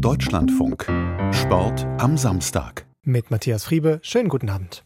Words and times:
Deutschlandfunk. 0.00 0.86
Sport 1.32 1.86
am 1.98 2.18
Samstag. 2.18 2.86
Mit 3.02 3.30
Matthias 3.30 3.64
Friebe. 3.64 3.98
Schönen 4.02 4.28
guten 4.28 4.50
Abend. 4.50 4.82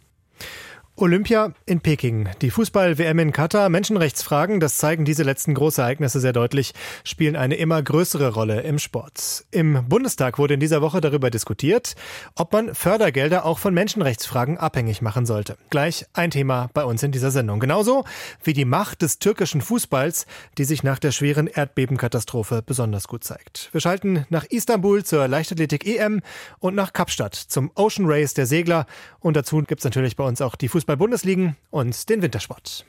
Olympia 1.00 1.54
in 1.64 1.80
Peking, 1.80 2.28
die 2.42 2.50
Fußball-WM 2.50 3.18
in 3.20 3.32
Katar, 3.32 3.70
Menschenrechtsfragen, 3.70 4.60
das 4.60 4.76
zeigen 4.76 5.06
diese 5.06 5.22
letzten 5.22 5.54
Großereignisse 5.54 6.20
sehr 6.20 6.34
deutlich, 6.34 6.74
spielen 7.04 7.36
eine 7.36 7.54
immer 7.54 7.82
größere 7.82 8.34
Rolle 8.34 8.60
im 8.60 8.78
Sport. 8.78 9.46
Im 9.50 9.88
Bundestag 9.88 10.38
wurde 10.38 10.54
in 10.54 10.60
dieser 10.60 10.82
Woche 10.82 11.00
darüber 11.00 11.30
diskutiert, 11.30 11.94
ob 12.36 12.52
man 12.52 12.74
Fördergelder 12.74 13.46
auch 13.46 13.58
von 13.58 13.72
Menschenrechtsfragen 13.72 14.58
abhängig 14.58 15.00
machen 15.00 15.24
sollte. 15.24 15.56
Gleich 15.70 16.04
ein 16.12 16.30
Thema 16.30 16.68
bei 16.74 16.84
uns 16.84 17.02
in 17.02 17.12
dieser 17.12 17.30
Sendung. 17.30 17.60
Genauso 17.60 18.04
wie 18.44 18.52
die 18.52 18.66
Macht 18.66 19.00
des 19.00 19.18
türkischen 19.18 19.62
Fußballs, 19.62 20.26
die 20.58 20.64
sich 20.64 20.82
nach 20.82 20.98
der 20.98 21.12
schweren 21.12 21.46
Erdbebenkatastrophe 21.46 22.60
besonders 22.60 23.08
gut 23.08 23.24
zeigt. 23.24 23.70
Wir 23.72 23.80
schalten 23.80 24.26
nach 24.28 24.44
Istanbul 24.44 25.02
zur 25.02 25.26
Leichtathletik 25.28 25.86
EM 25.86 26.20
und 26.58 26.74
nach 26.74 26.92
Kapstadt 26.92 27.34
zum 27.34 27.70
Ocean 27.74 28.04
Race 28.06 28.34
der 28.34 28.44
Segler. 28.44 28.84
Und 29.20 29.36
dazu 29.36 29.62
gibt 29.62 29.80
es 29.80 29.84
natürlich 29.84 30.16
bei 30.16 30.24
uns 30.24 30.42
auch 30.42 30.56
die 30.56 30.68
Fußball 30.68 30.89
Fußball-Bundesligen 30.90 31.56
und 31.70 32.08
den 32.08 32.20
Wintersport. 32.20 32.84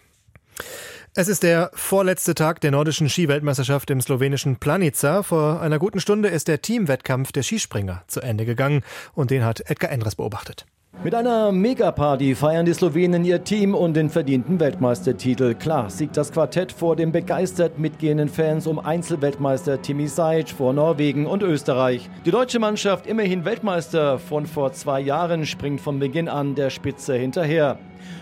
Es 1.13 1.27
ist 1.27 1.43
der 1.43 1.69
vorletzte 1.73 2.33
Tag 2.33 2.59
der 2.61 2.71
nordischen 2.71 3.09
Skiweltmeisterschaft 3.09 3.91
im 3.91 4.01
slowenischen 4.01 4.55
Planica. 4.55 5.21
Vor 5.21 5.61
einer 5.61 5.77
guten 5.77 5.99
Stunde 5.99 6.29
ist 6.29 6.47
der 6.47 6.61
Teamwettkampf 6.63 7.31
der 7.31 7.43
Skispringer 7.43 8.03
zu 8.07 8.21
Ende 8.21 8.45
gegangen 8.45 8.83
und 9.13 9.29
den 9.29 9.45
hat 9.45 9.69
Edgar 9.69 9.91
Endres 9.91 10.15
beobachtet. 10.15 10.65
Mit 11.03 11.15
einer 11.15 11.51
Megaparty 11.51 12.35
feiern 12.35 12.67
die 12.67 12.75
Slowenen 12.75 13.25
ihr 13.25 13.43
Team 13.43 13.73
und 13.73 13.95
den 13.95 14.11
verdienten 14.11 14.59
Weltmeistertitel. 14.59 15.55
Klar 15.55 15.89
siegt 15.89 16.15
das 16.15 16.31
Quartett 16.31 16.71
vor 16.71 16.95
den 16.95 17.11
begeistert 17.11 17.79
mitgehenden 17.79 18.29
Fans 18.29 18.67
um 18.67 18.77
Einzelweltmeister 18.77 19.81
Timi 19.81 20.07
Sajic 20.07 20.49
vor 20.49 20.73
Norwegen 20.73 21.25
und 21.25 21.41
Österreich. 21.41 22.07
Die 22.23 22.29
deutsche 22.29 22.59
Mannschaft, 22.59 23.07
immerhin 23.07 23.45
Weltmeister 23.45 24.19
von 24.19 24.45
vor 24.45 24.73
zwei 24.73 24.99
Jahren, 25.01 25.47
springt 25.47 25.81
von 25.81 25.97
Beginn 25.97 26.29
an 26.29 26.53
der 26.53 26.69
Spitze 26.69 27.15
hinterher. 27.15 27.79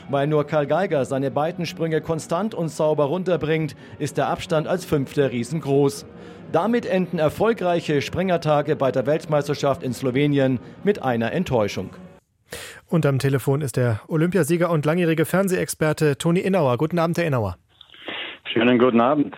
Weil 0.09 0.27
nur 0.27 0.45
Karl 0.45 0.65
Geiger 0.65 1.03
seine 1.03 1.31
beiden 1.31 1.65
Sprünge 1.65 1.99
konstant 1.99 2.55
und 2.55 2.69
sauber 2.69 3.05
runterbringt, 3.05 3.75
ist 3.97 4.15
der 4.15 4.27
Abstand 4.27 4.67
als 4.67 4.85
Fünfter 4.85 5.31
riesengroß. 5.31 6.05
Damit 6.53 6.85
enden 6.85 7.19
erfolgreiche 7.19 8.01
Springertage 8.01 8.77
bei 8.77 8.89
der 8.89 9.05
Weltmeisterschaft 9.05 9.83
in 9.83 9.93
Slowenien 9.93 10.61
mit 10.85 11.03
einer 11.03 11.33
Enttäuschung. 11.33 11.89
Und 12.87 13.05
am 13.05 13.19
Telefon 13.19 13.61
ist 13.61 13.77
der 13.77 14.01
Olympiasieger 14.07 14.69
und 14.69 14.85
langjährige 14.85 15.25
Fernsehexperte 15.25 16.17
Toni 16.17 16.39
Innauer. 16.39 16.77
Guten 16.77 16.99
Abend, 16.99 17.17
Herr 17.17 17.25
Innauer. 17.25 17.57
Schönen 18.51 18.79
guten 18.79 18.99
Abend. 18.99 19.35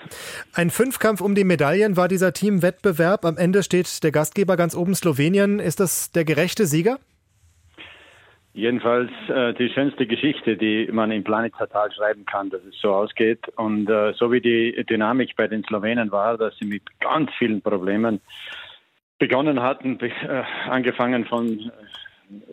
Ein 0.54 0.70
Fünfkampf 0.70 1.20
um 1.20 1.36
die 1.36 1.44
Medaillen 1.44 1.98
war 1.98 2.08
dieser 2.08 2.32
Teamwettbewerb. 2.32 3.26
Am 3.26 3.38
Ende 3.38 3.62
steht 3.62 4.04
der 4.04 4.12
Gastgeber 4.12 4.56
ganz 4.56 4.76
oben 4.76 4.96
Slowenien. 4.96 5.60
Ist 5.60 5.82
das 5.82 6.12
der 6.12 6.24
gerechte 6.24 6.66
Sieger? 6.66 6.98
Jedenfalls 8.54 9.12
äh, 9.30 9.54
die 9.54 9.70
schönste 9.70 10.06
Geschichte, 10.06 10.58
die 10.58 10.90
man 10.92 11.12
im 11.12 11.24
Planetatal 11.24 11.92
schreiben 11.92 12.26
kann, 12.26 12.50
dass 12.50 12.62
es 12.64 12.80
so 12.82 12.94
ausgeht. 12.94 13.48
Und 13.56 13.90
äh, 13.90 14.14
so 14.14 14.32
wie 14.32 14.42
die 14.42 14.86
Dynamik 14.90 15.36
bei 15.38 15.48
den 15.48 15.64
Slowenen 15.64 16.12
war, 16.12 16.38
dass 16.38 16.58
sie 16.58 16.66
mit 16.66 16.84
ganz 17.00 17.32
vielen 17.38 17.62
Problemen 17.62 18.20
begonnen 19.20 19.62
hatten, 19.62 20.00
äh, 20.02 20.44
angefangen 20.70 21.26
von 21.26 21.72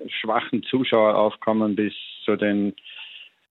schwachen 0.09 0.63
Zuschaueraufkommen 0.65 1.77
bis 1.77 1.95
zu 2.25 2.37
den 2.37 2.75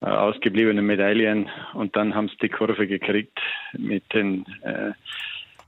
äh, 0.01 0.07
ausgebliebenen 0.07 0.85
Medaillen. 0.85 1.49
Und 1.75 1.97
dann 1.97 2.15
haben 2.15 2.29
sie 2.29 2.37
die 2.43 2.49
Kurve 2.49 2.87
gekriegt 2.87 3.39
mit 3.73 4.05
den 4.13 4.45
äh, 4.63 4.93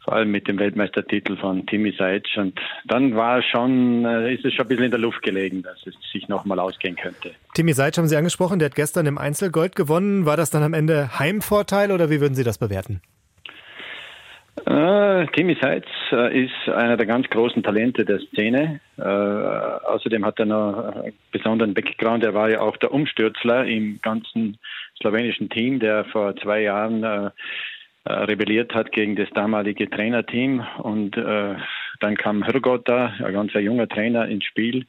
vor 0.09 0.15
allem 0.15 0.31
mit 0.31 0.49
dem 0.49 0.59
Weltmeistertitel 0.59 1.37
von 1.37 1.67
Timi 1.67 1.95
Seitz. 1.99 2.29
Und 2.37 2.59
dann 2.87 3.15
war 3.15 3.43
schon, 3.43 4.07
äh, 4.07 4.33
ist 4.33 4.43
es 4.43 4.55
schon 4.55 4.65
ein 4.65 4.69
bisschen 4.69 4.85
in 4.85 4.91
der 4.91 5.01
Luft 5.01 5.21
gelegen, 5.23 5.63
dass 5.63 5.87
es 5.87 5.95
sich 6.11 6.29
nochmal 6.29 6.59
ausgehen 6.61 6.97
könnte. 6.97 7.33
Timi 7.53 7.75
Seitz 7.75 7.99
haben 7.99 8.09
Sie 8.09 8.17
angesprochen, 8.17 8.59
der 8.59 8.67
hat 8.67 8.75
gestern 8.75 9.05
im 9.05 9.19
Einzelgold 9.19 9.77
gewonnen. 9.77 10.25
War 10.25 10.39
das 10.39 10.49
dann 10.49 10.63
am 10.63 10.73
Ende 10.73 11.19
Heimvorteil 11.19 11.93
oder 11.93 12.09
wie 12.09 12.23
würden 12.23 12.35
Sie 12.35 12.45
das 12.45 12.57
bewerten? 12.57 13.03
Äh, 14.69 15.27
Timmy 15.29 15.57
Seitz 15.59 15.87
äh, 16.13 16.45
ist 16.45 16.69
einer 16.69 16.99
der 16.99 17.07
ganz 17.07 17.27
großen 17.31 17.63
Talente 17.63 18.05
der 18.05 18.21
Szene. 18.21 18.81
Äh, 18.99 19.03
außerdem 19.03 20.27
hat 20.27 20.39
er 20.39 20.45
noch 20.45 20.95
einen 20.95 21.15
besonderen 21.33 21.73
Background. 21.73 22.23
Er 22.23 22.35
war 22.35 22.51
ja 22.51 22.61
auch 22.61 22.77
der 22.77 22.93
Umstürzler 22.93 23.65
im 23.65 23.99
ganzen 24.03 24.59
slowenischen 25.01 25.49
Team, 25.49 25.79
der 25.79 26.05
vor 26.05 26.37
zwei 26.37 26.63
Jahren 26.63 27.33
rebelliert 28.05 28.75
hat 28.75 28.93
gegen 28.93 29.17
das 29.17 29.29
damalige 29.31 29.89
Trainerteam. 29.89 30.67
Und 30.79 31.17
dann 31.17 32.17
kam 32.17 32.43
Hrgota, 32.43 33.13
ein 33.23 33.33
ganz 33.33 33.53
junger 33.53 33.89
Trainer, 33.89 34.27
ins 34.27 34.45
Spiel. 34.45 34.87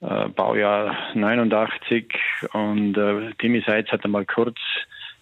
Baujahr 0.00 0.96
89 1.14 2.14
und 2.52 2.94
Timmy 3.38 3.64
Seitz 3.66 3.88
hat 3.90 4.04
einmal 4.04 4.26
kurz 4.26 4.58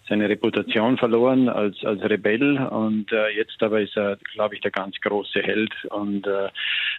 seine 0.09 0.27
Reputation 0.27 0.97
verloren 0.97 1.47
als, 1.49 1.83
als 1.85 2.01
Rebell 2.03 2.57
und 2.57 3.11
äh, 3.11 3.29
jetzt 3.29 3.61
aber 3.63 3.81
ist 3.81 3.95
er, 3.95 4.17
glaube 4.33 4.55
ich, 4.55 4.61
der 4.61 4.71
ganz 4.71 4.99
große 5.01 5.41
Held 5.41 5.73
und 5.85 6.27
äh, 6.27 6.49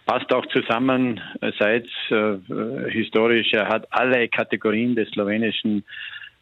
passt 0.07 0.33
auch 0.33 0.47
zusammen, 0.47 1.21
seit 1.59 1.87
äh, 2.11 2.91
historisch, 2.91 3.53
er 3.53 3.69
hat 3.69 3.87
alle 3.91 4.29
Kategorien 4.29 4.95
des 4.95 5.09
slowenischen 5.11 5.85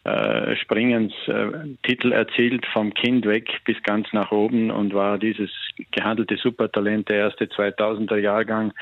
äh, 0.04 0.56
Springens 0.56 1.12
äh, 1.28 1.46
Titel 1.84 2.12
erzielt, 2.12 2.66
vom 2.72 2.92
Kind 2.92 3.24
weg 3.24 3.48
bis 3.64 3.80
ganz 3.84 4.12
nach 4.12 4.32
oben 4.32 4.70
und 4.70 4.94
war 4.94 5.16
dieses 5.16 5.50
gehandelte 5.92 6.36
Supertalent 6.36 7.08
der 7.08 7.18
erste 7.18 7.44
2000er 7.44 8.16
Jahrgang 8.16 8.72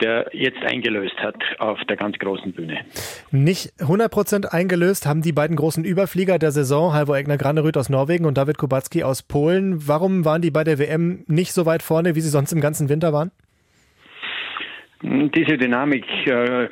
der 0.00 0.26
jetzt 0.32 0.62
eingelöst 0.62 1.16
hat 1.18 1.36
auf 1.58 1.78
der 1.88 1.96
ganz 1.96 2.18
großen 2.18 2.52
Bühne. 2.52 2.78
Nicht 3.30 3.72
100% 3.78 4.46
eingelöst 4.46 5.06
haben 5.06 5.22
die 5.22 5.32
beiden 5.32 5.56
großen 5.56 5.84
Überflieger 5.84 6.38
der 6.38 6.50
Saison, 6.50 6.92
Halvor 6.92 7.16
Egner 7.16 7.38
Granerüth 7.38 7.76
aus 7.76 7.88
Norwegen 7.88 8.24
und 8.24 8.36
David 8.36 8.58
Kubacki 8.58 9.02
aus 9.04 9.22
Polen. 9.22 9.86
Warum 9.86 10.24
waren 10.24 10.42
die 10.42 10.50
bei 10.50 10.64
der 10.64 10.78
WM 10.78 11.24
nicht 11.26 11.52
so 11.52 11.66
weit 11.66 11.82
vorne, 11.82 12.14
wie 12.14 12.20
sie 12.20 12.28
sonst 12.28 12.52
im 12.52 12.60
ganzen 12.60 12.88
Winter 12.88 13.12
waren? 13.12 13.30
Diese 15.06 15.58
Dynamik 15.58 16.06
äh, 16.26 16.68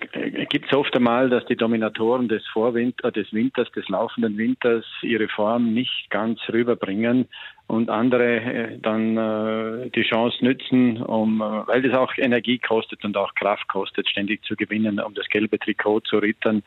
gibt 0.49 0.66
es 0.66 0.72
oft 0.72 0.97
einmal, 0.97 1.28
dass 1.28 1.44
die 1.47 1.56
Dominatoren 1.56 2.28
des 2.28 2.43
Vorwinter, 2.49 3.11
des 3.11 3.31
Winters, 3.34 3.71
des 3.72 3.87
laufenden 3.91 4.38
Winters 4.38 4.87
ihre 5.03 5.28
Form 5.28 5.75
nicht 5.75 6.09
ganz 6.09 6.41
rüberbringen 6.50 7.28
und 7.72 7.88
andere 7.88 8.37
äh, 8.37 8.78
dann 8.83 9.16
äh, 9.16 9.88
die 9.91 10.03
Chance 10.03 10.44
nützen, 10.44 11.03
um, 11.03 11.41
äh, 11.41 11.66
weil 11.66 11.81
das 11.81 11.97
auch 11.97 12.12
Energie 12.19 12.59
kostet 12.59 13.03
und 13.03 13.16
auch 13.16 13.34
Kraft 13.34 13.66
kostet, 13.69 14.06
ständig 14.10 14.44
zu 14.44 14.56
gewinnen, 14.56 15.00
um 15.00 15.15
das 15.15 15.27
gelbe 15.28 15.59
Trikot 15.59 16.00
zu 16.00 16.19
rittern. 16.19 16.62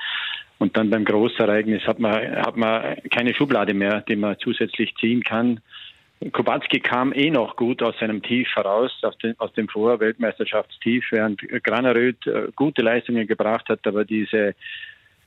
Und 0.58 0.76
dann 0.76 0.90
beim 0.90 1.06
Großereignis 1.06 1.84
hat 1.84 2.00
man, 2.00 2.14
hat 2.38 2.58
man 2.58 2.98
keine 3.12 3.36
Schublade 3.36 3.76
mehr, 3.76 4.02
die 4.02 4.16
man 4.16 4.36
zusätzlich 4.40 4.96
ziehen 4.96 5.22
kann. 5.22 5.60
Kubacki 6.32 6.80
kam 6.80 7.14
eh 7.14 7.30
noch 7.30 7.56
gut 7.56 7.84
aus 7.84 7.94
seinem 8.00 8.24
Tief 8.24 8.48
heraus, 8.56 8.92
aus, 9.04 9.18
den, 9.20 9.40
aus 9.40 9.54
dem 9.54 9.68
Vorweltmeisterschaftstief, 9.68 11.06
während 11.12 11.40
Graneröd 11.64 12.26
äh, 12.26 12.48
gute 12.56 12.82
Leistungen 12.82 13.28
gebracht 13.28 13.70
hat, 13.70 13.86
aber 13.86 14.06
diese 14.06 14.56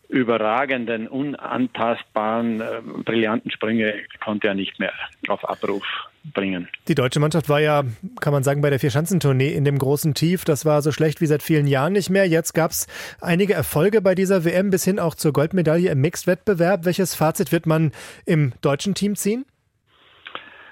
überragenden, 0.08 1.06
unantastbaren, 1.06 2.60
äh, 2.60 2.80
brillanten 3.04 3.50
Sprünge 3.50 3.94
konnte 4.24 4.48
er 4.48 4.54
nicht 4.54 4.78
mehr 4.78 4.92
auf 5.28 5.46
Abruf 5.48 5.84
bringen. 6.32 6.68
Die 6.88 6.94
deutsche 6.94 7.20
Mannschaft 7.20 7.48
war 7.48 7.60
ja, 7.60 7.84
kann 8.20 8.32
man 8.32 8.42
sagen, 8.42 8.62
bei 8.62 8.70
der 8.70 8.78
Vierschanzentournee 8.78 9.52
in 9.52 9.64
dem 9.64 9.78
großen 9.78 10.14
Tief. 10.14 10.44
Das 10.44 10.64
war 10.64 10.80
so 10.82 10.92
schlecht 10.92 11.20
wie 11.20 11.26
seit 11.26 11.42
vielen 11.42 11.66
Jahren 11.66 11.92
nicht 11.92 12.10
mehr. 12.10 12.26
Jetzt 12.26 12.54
gab 12.54 12.70
es 12.70 12.86
einige 13.20 13.52
Erfolge 13.54 14.00
bei 14.00 14.14
dieser 14.14 14.44
WM 14.44 14.70
bis 14.70 14.84
hin 14.84 14.98
auch 14.98 15.14
zur 15.14 15.32
Goldmedaille 15.32 15.90
im 15.90 16.00
Mixed-Wettbewerb. 16.00 16.84
Welches 16.84 17.14
Fazit 17.14 17.52
wird 17.52 17.66
man 17.66 17.92
im 18.24 18.52
deutschen 18.62 18.94
Team 18.94 19.14
ziehen? 19.14 19.44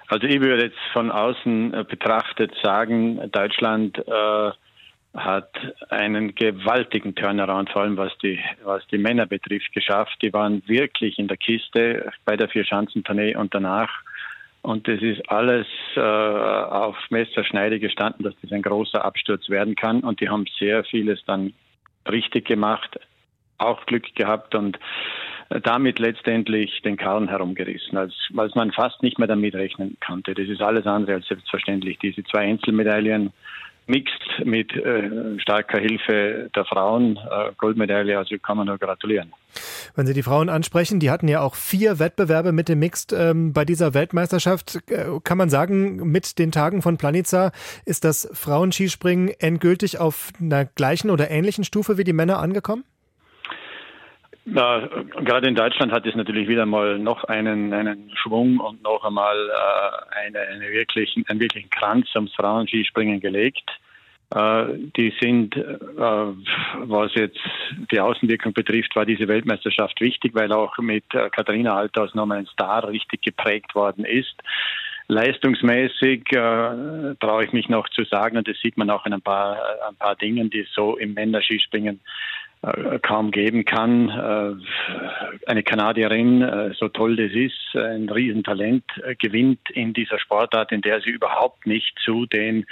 Also 0.08 0.26
ich 0.26 0.40
würde 0.40 0.64
jetzt 0.64 0.78
von 0.92 1.10
außen 1.10 1.74
äh, 1.74 1.84
betrachtet 1.84 2.52
sagen, 2.62 3.20
Deutschland 3.32 3.98
äh, 3.98 4.50
hat 5.16 5.50
einen 5.88 6.34
gewaltigen 6.34 7.14
Turnaround, 7.14 7.70
vor 7.70 7.82
allem 7.82 7.96
was 7.96 8.16
die, 8.18 8.38
was 8.64 8.86
die 8.88 8.98
Männer 8.98 9.26
betrifft, 9.26 9.72
geschafft. 9.72 10.16
Die 10.22 10.32
waren 10.32 10.62
wirklich 10.66 11.18
in 11.18 11.28
der 11.28 11.36
Kiste 11.36 12.10
bei 12.24 12.36
der 12.36 12.48
Vierschanzentournee 12.48 13.34
und 13.36 13.54
danach. 13.54 13.90
Und 14.62 14.88
das 14.88 15.00
ist 15.00 15.28
alles 15.30 15.66
äh, 15.94 16.00
auf 16.00 16.96
Messerschneide 17.10 17.78
gestanden, 17.78 18.24
dass 18.24 18.34
das 18.42 18.52
ein 18.52 18.62
großer 18.62 19.04
Absturz 19.04 19.48
werden 19.48 19.76
kann. 19.76 20.00
Und 20.00 20.20
die 20.20 20.28
haben 20.28 20.44
sehr 20.58 20.84
vieles 20.84 21.24
dann 21.24 21.54
richtig 22.10 22.46
gemacht, 22.46 22.98
auch 23.58 23.86
Glück 23.86 24.14
gehabt 24.14 24.54
und 24.54 24.78
damit 25.48 25.98
letztendlich 25.98 26.82
den 26.82 26.96
Karren 26.96 27.28
herumgerissen, 27.28 27.96
als, 27.96 28.14
als 28.36 28.54
man 28.54 28.72
fast 28.72 29.02
nicht 29.02 29.18
mehr 29.18 29.28
damit 29.28 29.54
rechnen 29.54 29.96
konnte. 30.04 30.34
Das 30.34 30.48
ist 30.48 30.60
alles 30.60 30.86
andere 30.86 31.14
als 31.14 31.28
selbstverständlich. 31.28 31.98
Diese 32.00 32.24
zwei 32.24 32.40
Einzelmedaillen 32.40 33.32
Mixed 33.86 34.44
mit 34.44 34.74
äh, 34.74 35.38
starker 35.38 35.78
Hilfe 35.78 36.50
der 36.54 36.64
Frauen 36.64 37.16
äh, 37.16 37.52
Goldmedaille, 37.56 38.18
also 38.18 38.36
kann 38.38 38.56
man 38.56 38.66
nur 38.66 38.78
gratulieren. 38.78 39.32
Wenn 39.94 40.06
Sie 40.06 40.12
die 40.12 40.22
Frauen 40.22 40.48
ansprechen, 40.48 40.98
die 41.00 41.10
hatten 41.10 41.28
ja 41.28 41.40
auch 41.40 41.54
vier 41.54 41.98
Wettbewerbe 41.98 42.52
mit 42.52 42.68
dem 42.68 42.80
Mixed 42.80 43.12
ähm, 43.12 43.52
bei 43.52 43.64
dieser 43.64 43.94
Weltmeisterschaft. 43.94 44.80
Äh, 44.90 45.06
kann 45.22 45.38
man 45.38 45.50
sagen, 45.50 46.10
mit 46.10 46.38
den 46.38 46.52
Tagen 46.52 46.82
von 46.82 46.98
Planica 46.98 47.52
ist 47.84 48.04
das 48.04 48.28
Frauenskispringen 48.32 49.30
endgültig 49.38 49.98
auf 49.98 50.30
einer 50.40 50.64
gleichen 50.64 51.10
oder 51.10 51.30
ähnlichen 51.30 51.64
Stufe 51.64 51.96
wie 51.96 52.04
die 52.04 52.12
Männer 52.12 52.40
angekommen? 52.40 52.84
Na, 54.48 54.88
gerade 55.24 55.48
in 55.48 55.56
Deutschland 55.56 55.90
hat 55.90 56.06
es 56.06 56.14
natürlich 56.14 56.46
wieder 56.46 56.66
mal 56.66 57.00
noch 57.00 57.24
einen, 57.24 57.72
einen 57.72 58.12
Schwung 58.14 58.60
und 58.60 58.80
noch 58.80 59.02
einmal 59.04 59.36
äh, 59.36 60.24
eine, 60.24 60.38
eine 60.38 60.70
wirklichen, 60.70 61.24
einen 61.26 61.40
wirklichen 61.40 61.68
Kranz 61.68 62.14
ums 62.14 62.32
Frauenskispringen 62.36 63.18
gelegt. 63.18 63.68
Äh, 64.32 64.66
die 64.96 65.12
sind, 65.20 65.56
äh, 65.56 65.64
was 65.96 67.12
jetzt 67.14 67.40
die 67.90 67.98
Außenwirkung 67.98 68.52
betrifft, 68.52 68.94
war 68.94 69.04
diese 69.04 69.26
Weltmeisterschaft 69.26 70.00
wichtig, 70.00 70.32
weil 70.36 70.52
auch 70.52 70.78
mit 70.78 71.12
äh, 71.12 71.28
Katharina 71.30 71.76
Althaus 71.76 72.14
nochmal 72.14 72.38
ein 72.38 72.46
Star 72.46 72.86
richtig 72.86 73.22
geprägt 73.22 73.74
worden 73.74 74.04
ist. 74.04 74.36
Leistungsmäßig 75.08 76.22
äh, 76.30 77.14
brauche 77.18 77.44
ich 77.44 77.52
mich 77.52 77.68
noch 77.68 77.88
zu 77.88 78.04
sagen, 78.04 78.36
und 78.36 78.46
das 78.46 78.58
sieht 78.62 78.76
man 78.76 78.90
auch 78.90 79.06
in 79.06 79.12
ein 79.12 79.22
paar, 79.22 79.58
ein 79.88 79.96
paar 79.96 80.14
Dingen, 80.14 80.50
die 80.50 80.64
so 80.72 80.96
im 80.96 81.14
Männerskispringen 81.14 81.96
äh, 81.96 82.45
kaum 83.02 83.30
geben 83.30 83.64
kann. 83.64 84.08
Äh, 84.08 85.48
eine 85.48 85.62
Kanadierin, 85.62 86.42
äh, 86.42 86.74
so 86.74 86.88
toll 86.88 87.16
das 87.16 87.32
ist, 87.32 87.76
ein 87.76 88.08
Riesentalent, 88.08 88.84
gewinnt 89.18 89.70
in 89.70 89.92
dieser 89.92 90.18
Sportart, 90.18 90.72
in 90.72 90.82
der 90.82 91.00
sie 91.00 91.10
überhaupt 91.10 91.66
nicht 91.66 91.98
zu 92.04 92.26
den 92.26 92.66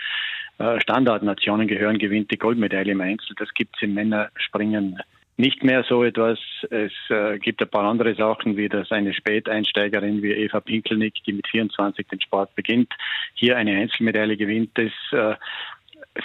Standardnationen 0.78 1.66
gehören, 1.66 1.98
gewinnt 1.98 2.30
die 2.30 2.38
Goldmedaille 2.38 2.92
im 2.92 3.00
Einzel. 3.00 3.34
Das 3.36 3.52
gibt 3.54 3.74
es 3.74 3.82
im 3.82 3.94
Männerspringen 3.94 5.00
nicht 5.36 5.64
mehr 5.64 5.84
so 5.88 6.04
etwas. 6.04 6.38
Es 6.70 6.92
äh, 7.08 7.38
gibt 7.38 7.60
ein 7.60 7.68
paar 7.68 7.84
andere 7.84 8.14
Sachen, 8.14 8.56
wie 8.56 8.68
dass 8.68 8.92
eine 8.92 9.12
Späteinsteigerin 9.12 10.22
wie 10.22 10.32
Eva 10.32 10.60
Pinkelnick, 10.60 11.14
die 11.26 11.32
mit 11.32 11.48
24 11.48 12.06
den 12.06 12.20
Sport 12.20 12.54
beginnt, 12.54 12.92
hier 13.34 13.56
eine 13.56 13.76
Einzelmedaille 13.76 14.36
gewinnt. 14.36 14.70
Das 14.74 14.92
äh, 15.12 15.34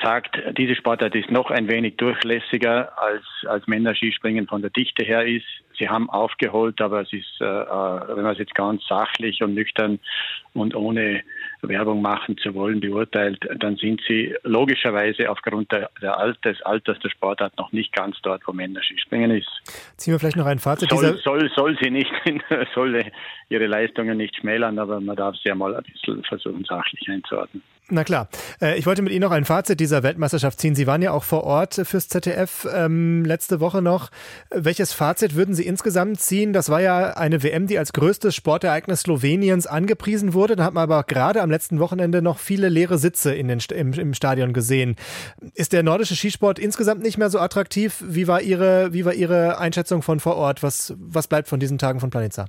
sagt, 0.04 0.40
diese 0.58 0.76
Sportart 0.76 1.16
ist 1.16 1.32
noch 1.32 1.50
ein 1.50 1.68
wenig 1.68 1.98
durchlässiger 1.98 2.92
als, 3.00 3.24
als 3.48 3.66
Männer-Skispringen 3.68 4.48
von 4.48 4.62
der 4.62 4.70
Dichte 4.70 5.04
her 5.04 5.26
ist. 5.26 5.46
Sie 5.80 5.90
haben 5.90 6.10
aufgeholt, 6.10 6.80
aber 6.82 7.02
es 7.02 7.14
ist, 7.14 7.42
äh, 7.42 7.46
äh, 7.46 8.16
wenn 8.16 8.24
man 8.24 8.34
es 8.34 8.38
jetzt 8.38 8.54
ganz 8.54 8.86
sachlich 8.88 9.42
und 9.42 9.56
nüchtern 9.56 10.00
und 10.54 10.76
ohne 10.76 11.24
Werbung 11.62 12.02
machen 12.02 12.38
zu 12.38 12.54
wollen 12.54 12.82
beurteilt, 12.82 13.48
dann 13.60 13.78
sind 13.78 14.02
sie 14.08 14.36
logischerweise 14.44 15.30
aufgrund 15.30 15.72
der, 15.72 15.90
der 16.02 16.18
Alt, 16.18 16.44
des 16.46 16.62
Alters 16.62 17.00
der 17.00 17.10
Sportart 17.10 17.58
noch 17.58 17.72
nicht 17.72 17.94
ganz 17.94 18.18
dort, 18.22 18.44
wo 18.46 18.54
Männer 18.54 18.84
Skispringen 18.84 19.32
ist. 19.32 19.50
Ziehen 19.98 20.14
wir 20.14 20.20
vielleicht 20.20 20.38
noch 20.38 20.46
ein 20.46 20.60
Fazit. 20.60 20.90
Soll, 20.90 21.18
soll, 21.18 21.50
soll 21.56 21.78
sie 21.82 21.90
nicht, 21.90 22.12
soll 22.76 23.06
ihre 23.48 23.66
Leistungen 23.66 24.18
nicht 24.18 24.36
schmälern, 24.36 24.78
aber 24.78 25.00
man 25.00 25.16
darf 25.16 25.36
sie 25.38 25.50
ja 25.50 25.56
mal 25.56 25.76
ein 25.76 25.84
bisschen 25.84 26.24
versuchen, 26.26 26.64
sachlich 26.66 27.10
einzuordnen. 27.10 27.64
Na 27.92 28.04
klar. 28.04 28.30
Äh, 28.62 28.78
ich 28.78 28.86
wollte 28.86 29.02
mit 29.02 29.12
Ihnen 29.12 29.22
noch 29.22 29.32
ein 29.32 29.46
Fazit 29.46 29.80
dieser 29.80 30.04
Weltmeisterschaft 30.04 30.60
ziehen. 30.60 30.76
Sie 30.76 30.86
waren 30.86 31.02
ja 31.02 31.12
auch 31.12 31.24
vor 31.24 31.44
Ort 31.44 31.82
fürs 31.84 32.08
ZDF 32.08 32.68
ähm, 32.72 33.26
letzte 33.26 33.60
Woche 33.60 33.82
noch. 33.82 34.10
Welches 34.52 34.94
Fazit 34.94 35.36
würden 35.36 35.56
Sie 35.56 35.66
insgesamt 35.66 36.22
ziehen? 36.22 36.54
Das 36.54 36.70
war 36.70 36.82
ja 36.82 37.14
eine 37.18 37.42
WM, 37.42 37.66
die 37.66 37.80
als 37.80 37.94
größtes 37.94 38.36
Sportereignis 38.36 39.02
Sloweniens 39.02 39.66
angepriesen 39.66 40.34
wurde. 40.34 40.56
Da 40.56 40.66
hat 40.66 40.74
man 40.74 40.84
aber 40.84 41.04
gerade 41.04 41.42
am 41.42 41.50
letzten 41.50 41.80
Wochenende 41.80 42.22
noch 42.22 42.38
viele 42.38 42.70
leere 42.70 43.00
Sitze 43.00 43.34
in 43.34 43.48
den, 43.48 43.60
im, 43.74 43.94
im 43.94 44.14
Stadion 44.14 44.54
gesehen. 44.54 44.96
Ist 45.56 45.74
der 45.74 45.82
nordische 45.82 46.16
Skisport 46.16 46.60
insgesamt 46.60 47.02
nicht 47.02 47.18
mehr 47.18 47.32
so 47.32 47.40
attraktiv? 47.40 48.04
Wie 48.06 48.28
war 48.28 48.42
Ihre, 48.42 48.94
wie 48.94 49.06
war 49.06 49.14
Ihre 49.14 49.58
Einschätzung 49.58 50.04
von 50.04 50.20
vor 50.20 50.36
Ort? 50.36 50.62
Was, 50.62 50.94
was 50.98 51.28
bleibt 51.28 51.48
von 51.48 51.60
diesen 51.60 51.80
Tagen 51.80 52.00
von 52.00 52.12
Planitza? 52.12 52.46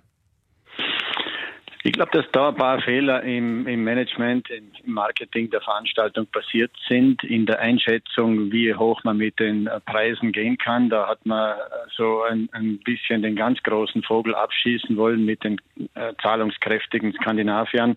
Ich 1.83 1.93
glaube, 1.93 2.11
dass 2.13 2.27
da 2.33 2.51
ein 2.51 2.57
paar 2.57 2.83
Fehler 2.83 3.23
im, 3.23 3.67
im 3.67 3.83
Management, 3.83 4.51
im 4.51 4.71
Marketing 4.85 5.49
der 5.49 5.63
Veranstaltung 5.63 6.27
passiert 6.27 6.71
sind, 6.87 7.25
in 7.25 7.47
der 7.47 7.59
Einschätzung, 7.59 8.53
wie 8.53 8.75
hoch 8.75 9.03
man 9.03 9.17
mit 9.17 9.39
den 9.41 9.69
Preisen 9.87 10.31
gehen 10.31 10.59
kann. 10.59 10.91
Da 10.91 11.09
hat 11.09 11.25
man 11.25 11.57
so 11.97 12.23
ein, 12.23 12.51
ein 12.53 12.79
bisschen 12.85 13.23
den 13.23 13.35
ganz 13.35 13.63
großen 13.63 14.03
Vogel 14.03 14.35
abschießen 14.35 14.95
wollen 14.99 15.25
mit 15.25 15.43
den 15.43 15.59
äh, 15.95 16.13
zahlungskräftigen 16.21 17.15
Skandinaviern, 17.15 17.97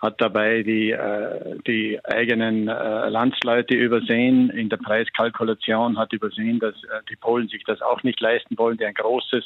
hat 0.00 0.20
dabei 0.20 0.64
die, 0.64 0.90
äh, 0.90 1.56
die 1.68 2.04
eigenen 2.04 2.66
äh, 2.66 3.08
Landsleute 3.10 3.74
übersehen. 3.74 4.50
In 4.50 4.68
der 4.70 4.78
Preiskalkulation 4.78 5.98
hat 5.98 6.12
übersehen, 6.12 6.58
dass 6.58 6.74
äh, 6.82 7.00
die 7.08 7.16
Polen 7.16 7.46
sich 7.46 7.62
das 7.62 7.80
auch 7.80 8.02
nicht 8.02 8.18
leisten 8.20 8.58
wollen, 8.58 8.76
die 8.76 8.86
ein 8.86 8.94
großes 8.94 9.44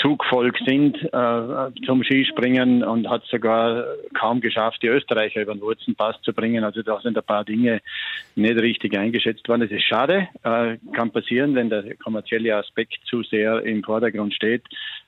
Zugvolk 0.00 0.56
sind 0.64 0.96
äh, 1.12 1.84
zum 1.84 2.04
Skispringen 2.04 2.84
und 2.84 3.08
hat 3.08 3.24
sogar 3.26 3.84
kaum 4.14 4.40
geschafft, 4.40 4.82
die 4.82 4.86
Österreicher 4.86 5.42
über 5.42 5.54
den 5.54 5.60
Wurzenpass 5.60 6.20
zu 6.22 6.32
bringen. 6.32 6.64
Also 6.64 6.82
da 6.82 7.00
sind 7.00 7.18
ein 7.18 7.24
paar 7.24 7.44
Dinge 7.44 7.80
nicht 8.36 8.58
richtig 8.58 8.96
eingeschätzt 8.96 9.48
worden. 9.48 9.62
Das 9.62 9.70
ist 9.70 9.84
schade, 9.84 10.28
äh, 10.44 10.76
kann 10.92 11.10
passieren, 11.10 11.54
wenn 11.54 11.68
der 11.68 11.96
kommerzielle 11.96 12.56
Aspekt 12.56 12.98
zu 13.06 13.22
sehr 13.24 13.62
im 13.64 13.82
Vordergrund 13.82 14.34
steht. 14.34 14.62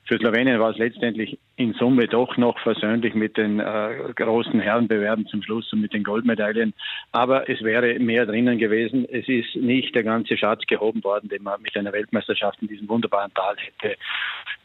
Für 0.05 0.17
Slowenien 0.17 0.59
war 0.59 0.71
es 0.71 0.77
letztendlich 0.77 1.37
in 1.61 1.73
Summe 1.73 2.07
doch 2.07 2.37
noch 2.37 2.59
versöhnlich 2.59 3.13
mit 3.13 3.37
den 3.37 3.59
äh, 3.59 4.13
großen 4.15 4.59
Herrenbewerben 4.59 5.27
zum 5.27 5.43
Schluss 5.43 5.71
und 5.71 5.81
mit 5.81 5.93
den 5.93 6.03
Goldmedaillen. 6.03 6.73
Aber 7.11 7.49
es 7.49 7.61
wäre 7.61 7.99
mehr 7.99 8.25
drinnen 8.25 8.57
gewesen. 8.57 9.05
Es 9.09 9.27
ist 9.27 9.55
nicht 9.55 9.93
der 9.95 10.03
ganze 10.03 10.37
Schatz 10.37 10.61
gehoben 10.67 11.03
worden, 11.03 11.29
den 11.29 11.43
man 11.43 11.61
mit 11.61 11.75
einer 11.77 11.93
Weltmeisterschaft 11.93 12.61
in 12.61 12.67
diesem 12.67 12.89
wunderbaren 12.89 13.33
Tal 13.33 13.55
hätte 13.57 13.95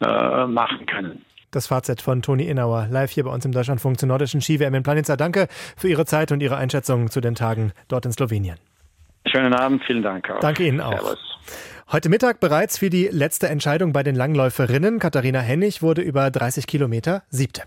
äh, 0.01 0.47
machen 0.47 0.85
können. 0.85 1.25
Das 1.51 1.67
Fazit 1.67 2.01
von 2.01 2.21
Toni 2.21 2.43
Innauer, 2.43 2.87
live 2.91 3.11
hier 3.11 3.23
bei 3.23 3.31
uns 3.31 3.45
im 3.45 3.53
Deutschlandfunk 3.53 3.99
zur 3.99 4.07
nordischen 4.07 4.41
Ski-WM 4.41 4.73
in 4.73 4.83
Planica. 4.83 5.15
Danke 5.15 5.47
für 5.77 5.87
Ihre 5.87 6.05
Zeit 6.05 6.31
und 6.31 6.41
Ihre 6.41 6.57
Einschätzung 6.57 7.09
zu 7.09 7.21
den 7.21 7.35
Tagen 7.35 7.71
dort 7.87 8.05
in 8.05 8.11
Slowenien. 8.11 8.57
Schönen 9.25 9.53
Abend, 9.53 9.83
vielen 9.85 10.03
Dank. 10.03 10.29
Auch. 10.29 10.39
Danke 10.39 10.67
Ihnen 10.67 10.81
auch. 10.81 10.91
Servus. 10.91 11.76
Heute 11.89 12.09
Mittag 12.09 12.41
bereits 12.41 12.77
für 12.77 12.89
die 12.89 13.07
letzte 13.07 13.47
Entscheidung 13.47 13.93
bei 13.93 14.03
den 14.03 14.13
Langläuferinnen. 14.13 14.99
Katharina 14.99 15.39
Hennig 15.39 15.81
wurde 15.81 16.01
über 16.01 16.29
30 16.29 16.67
Kilometer 16.67 17.23
siebte. 17.29 17.61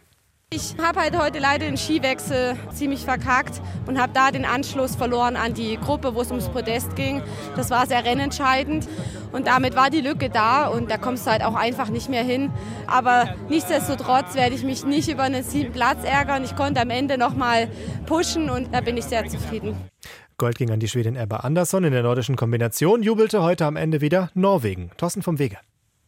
Ich 0.53 0.75
habe 0.77 1.01
halt 1.01 1.17
heute 1.17 1.39
leider 1.39 1.65
den 1.65 1.79
Skiwechsel 1.79 2.55
ziemlich 2.71 3.07
verkackt 3.07 3.63
und 3.87 3.99
habe 3.99 4.13
da 4.13 4.31
den 4.31 4.45
Anschluss 4.45 4.95
verloren 4.95 5.37
an 5.37 5.55
die 5.55 5.79
Gruppe, 5.79 6.15
wo 6.15 6.21
es 6.21 6.29
ums 6.29 6.51
Podest 6.51 6.97
ging. 6.97 7.23
Das 7.57 7.71
war 7.71 7.87
sehr 7.87 8.05
rennentscheidend 8.05 8.87
und 9.33 9.47
damit 9.47 9.75
war 9.75 9.89
die 9.89 10.03
Lücke 10.03 10.29
da 10.29 10.67
und 10.67 10.91
da 10.91 10.99
kommst 10.99 11.27
du 11.27 11.31
halt 11.31 11.43
auch 11.43 11.55
einfach 11.55 11.89
nicht 11.89 12.11
mehr 12.11 12.25
hin. 12.25 12.53
Aber 12.87 13.37
nichtsdestotrotz 13.49 14.35
werde 14.35 14.55
ich 14.55 14.65
mich 14.65 14.85
nicht 14.85 15.09
über 15.09 15.23
einen 15.23 15.45
siebten 15.45 15.73
Platz 15.73 16.05
ärgern. 16.05 16.45
Ich 16.45 16.55
konnte 16.57 16.83
am 16.83 16.91
Ende 16.91 17.17
noch 17.17 17.35
mal 17.35 17.69
pushen 18.05 18.51
und 18.51 18.75
da 18.75 18.83
bin 18.83 18.99
ich 18.99 19.07
sehr 19.07 19.27
zufrieden. 19.29 19.79
Gold 20.41 20.57
ging 20.57 20.71
an 20.71 20.81
die 20.81 20.89
Schwedin 20.89 21.17
Ebba 21.17 21.37
Andersson 21.37 21.85
in 21.85 21.93
der 21.93 22.03
nordischen 22.03 22.35
Kombination, 22.35 23.03
jubelte 23.03 23.43
heute 23.43 23.67
am 23.67 23.77
Ende 23.77 24.01
wieder 24.01 24.31
Norwegen. 24.33 24.91
Thorsten 24.97 25.21
vom 25.21 25.39
Wege. 25.39 25.59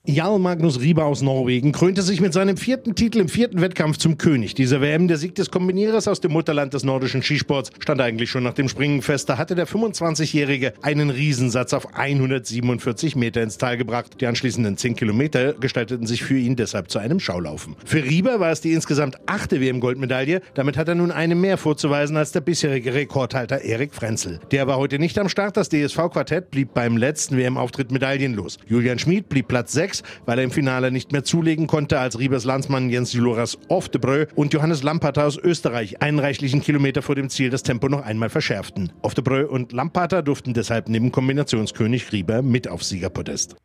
Jarl 0.04 0.40
Magnus 0.40 0.80
Rieber 0.80 1.04
aus 1.04 1.23
Norwegen 1.23 1.71
krönte 1.71 2.02
sich 2.02 2.21
mit 2.21 2.32
seinem 2.32 2.56
vierten 2.56 2.97
Titel 2.97 3.21
im 3.21 3.28
vierten 3.28 3.61
Wettkampf 3.61 3.99
zum 3.99 4.18
König 4.18 4.52
dieser 4.52 4.80
WM. 4.80 5.06
Der 5.06 5.16
Sieg 5.16 5.37
des 5.37 5.52
Kombinierers 5.52 6.09
aus 6.09 6.21
dem 6.21 6.32
Mutterland 6.32 6.75
des 6.75 6.82
nordischen 6.82 7.23
Skisports 7.23 7.71
stand 7.78 8.00
eigentlich 8.00 8.28
schon 8.28 8.42
nach 8.42 8.54
dem 8.54 8.68
Springen 8.68 9.00
fest. 9.00 9.28
Da 9.28 9.38
hatte 9.38 9.54
der 9.54 9.68
25-Jährige 9.68 10.73
einen 10.82 11.11
Riesensatz 11.11 11.73
auf 11.73 11.94
147 11.94 13.14
Meter 13.14 13.44
ins 13.44 13.59
Tal 13.59 13.76
gebracht. 13.76 14.21
Die 14.21 14.26
anschließenden 14.26 14.76
10 14.76 14.97
Kilometer 14.97 15.52
gestalteten 15.52 16.09
sich 16.09 16.25
für 16.25 16.37
ihn 16.37 16.56
deshalb 16.56 16.90
zu 16.90 16.99
einem 16.99 17.21
Schaulaufen. 17.21 17.76
Für 17.85 18.02
Rieber 18.02 18.40
war 18.40 18.50
es 18.50 18.61
die 18.61 18.73
insgesamt 18.73 19.18
achte 19.26 19.61
WM-Goldmedaille. 19.61 20.40
Damit 20.54 20.76
hat 20.78 20.88
er 20.88 20.97
nun 20.97 21.12
eine 21.12 21.37
mehr 21.37 21.59
vorzuweisen 21.59 22.16
als 22.16 22.32
der 22.32 22.40
bisherige 22.40 22.92
Rekordhalter 22.92 23.61
Erik 23.61 23.94
Frenzel. 23.94 24.40
Der 24.50 24.66
war 24.66 24.78
heute 24.78 24.99
nicht 24.99 25.16
am 25.16 25.28
Start. 25.28 25.56
Das 25.56 25.68
DSV-Quartett 25.68 26.50
blieb 26.50 26.75
beim 26.75 26.97
letzten 26.97 27.37
WM-Auftritt 27.37 27.92
medaillenlos. 27.92 28.59
Julian 28.66 28.99
Schmid 28.99 29.28
blieb 29.28 29.47
Platz 29.47 29.71
6 29.75 29.91
6, 29.92 30.02
weil 30.26 30.38
er 30.38 30.44
im 30.44 30.50
Finale 30.50 30.90
nicht 30.90 31.12
mehr 31.12 31.25
zulegen 31.25 31.66
konnte, 31.66 32.00
als 32.00 32.18
Riebers 32.18 32.44
Landsmann 32.44 32.90
Jens 32.90 33.12
Juloras 33.12 33.58
Oftebrö 33.68 34.26
und 34.34 34.52
Johannes 34.52 34.82
Lampater 34.82 35.26
aus 35.26 35.37
Österreich 35.37 36.02
einen 36.02 36.18
reichlichen 36.18 36.62
Kilometer 36.62 37.02
vor 37.02 37.14
dem 37.14 37.28
Ziel 37.28 37.50
das 37.50 37.62
Tempo 37.62 37.88
noch 37.88 38.02
einmal 38.02 38.30
verschärften. 38.30 38.92
Oftebrö 39.02 39.46
und 39.46 39.72
Lampater 39.72 40.22
durften 40.22 40.54
deshalb 40.54 40.88
neben 40.88 41.12
Kombinationskönig 41.12 42.12
Rieber 42.12 42.42
mit 42.42 42.68
auf 42.68 42.82
Siegerpodest. 42.82 43.56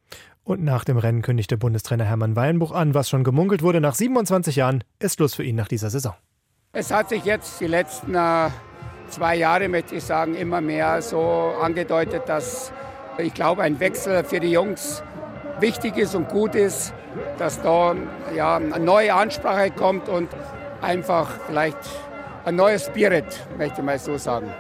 Und 0.44 0.64
nach 0.64 0.86
dem 0.86 0.98
Rennen 0.98 1.22
kündigte 1.22 1.58
Bundestrainer 1.58 2.06
Hermann 2.06 2.36
Weilenbuch 2.36 2.72
an, 2.72 2.94
was 2.94 3.10
schon 3.10 3.24
gemunkelt 3.24 3.62
wurde, 3.62 3.82
nach 3.82 3.96
27 3.96 4.56
Jahren 4.56 4.84
ist 5.00 5.16
Schluss 5.16 5.36
für 5.36 5.44
ihn 5.44 5.56
nach 5.56 5.68
dieser 5.68 5.90
Saison. 5.90 6.14
Es 6.72 6.92
hat 6.92 7.10
sich 7.10 7.26
jetzt 7.26 7.60
die 7.60 7.68
letzten 7.68 8.16
äh, 8.16 8.50
zwei 9.10 9.36
Jahre, 9.36 9.68
möchte 9.68 9.96
ich 9.96 10.04
sagen, 10.04 10.36
immer 10.36 10.62
mehr 10.62 11.02
so 11.02 11.54
angedeutet, 11.62 12.24
dass 12.28 12.72
ich 13.18 13.34
glaube, 13.34 13.64
ein 13.64 13.80
Wechsel 13.80 14.24
für 14.24 14.40
die 14.40 14.52
Jungs 14.52 15.02
wichtig 15.60 15.98
ist 15.98 16.16
und 16.16 16.30
gut 16.30 16.56
ist, 16.56 16.94
dass 17.38 17.62
da 17.62 17.96
ja, 18.36 18.58
eine 18.58 18.80
neue 18.80 19.14
Ansprache 19.14 19.72
kommt 19.72 20.10
und 20.10 20.30
einfach 20.82 21.30
vielleicht 21.48 21.78
ein 22.46 22.56
neues 22.56 22.86
Spirit, 22.86 23.26
möchte 23.58 23.82
ich 23.82 23.86
mal 23.86 24.00
so 24.00 24.18
sagen. 24.18 24.52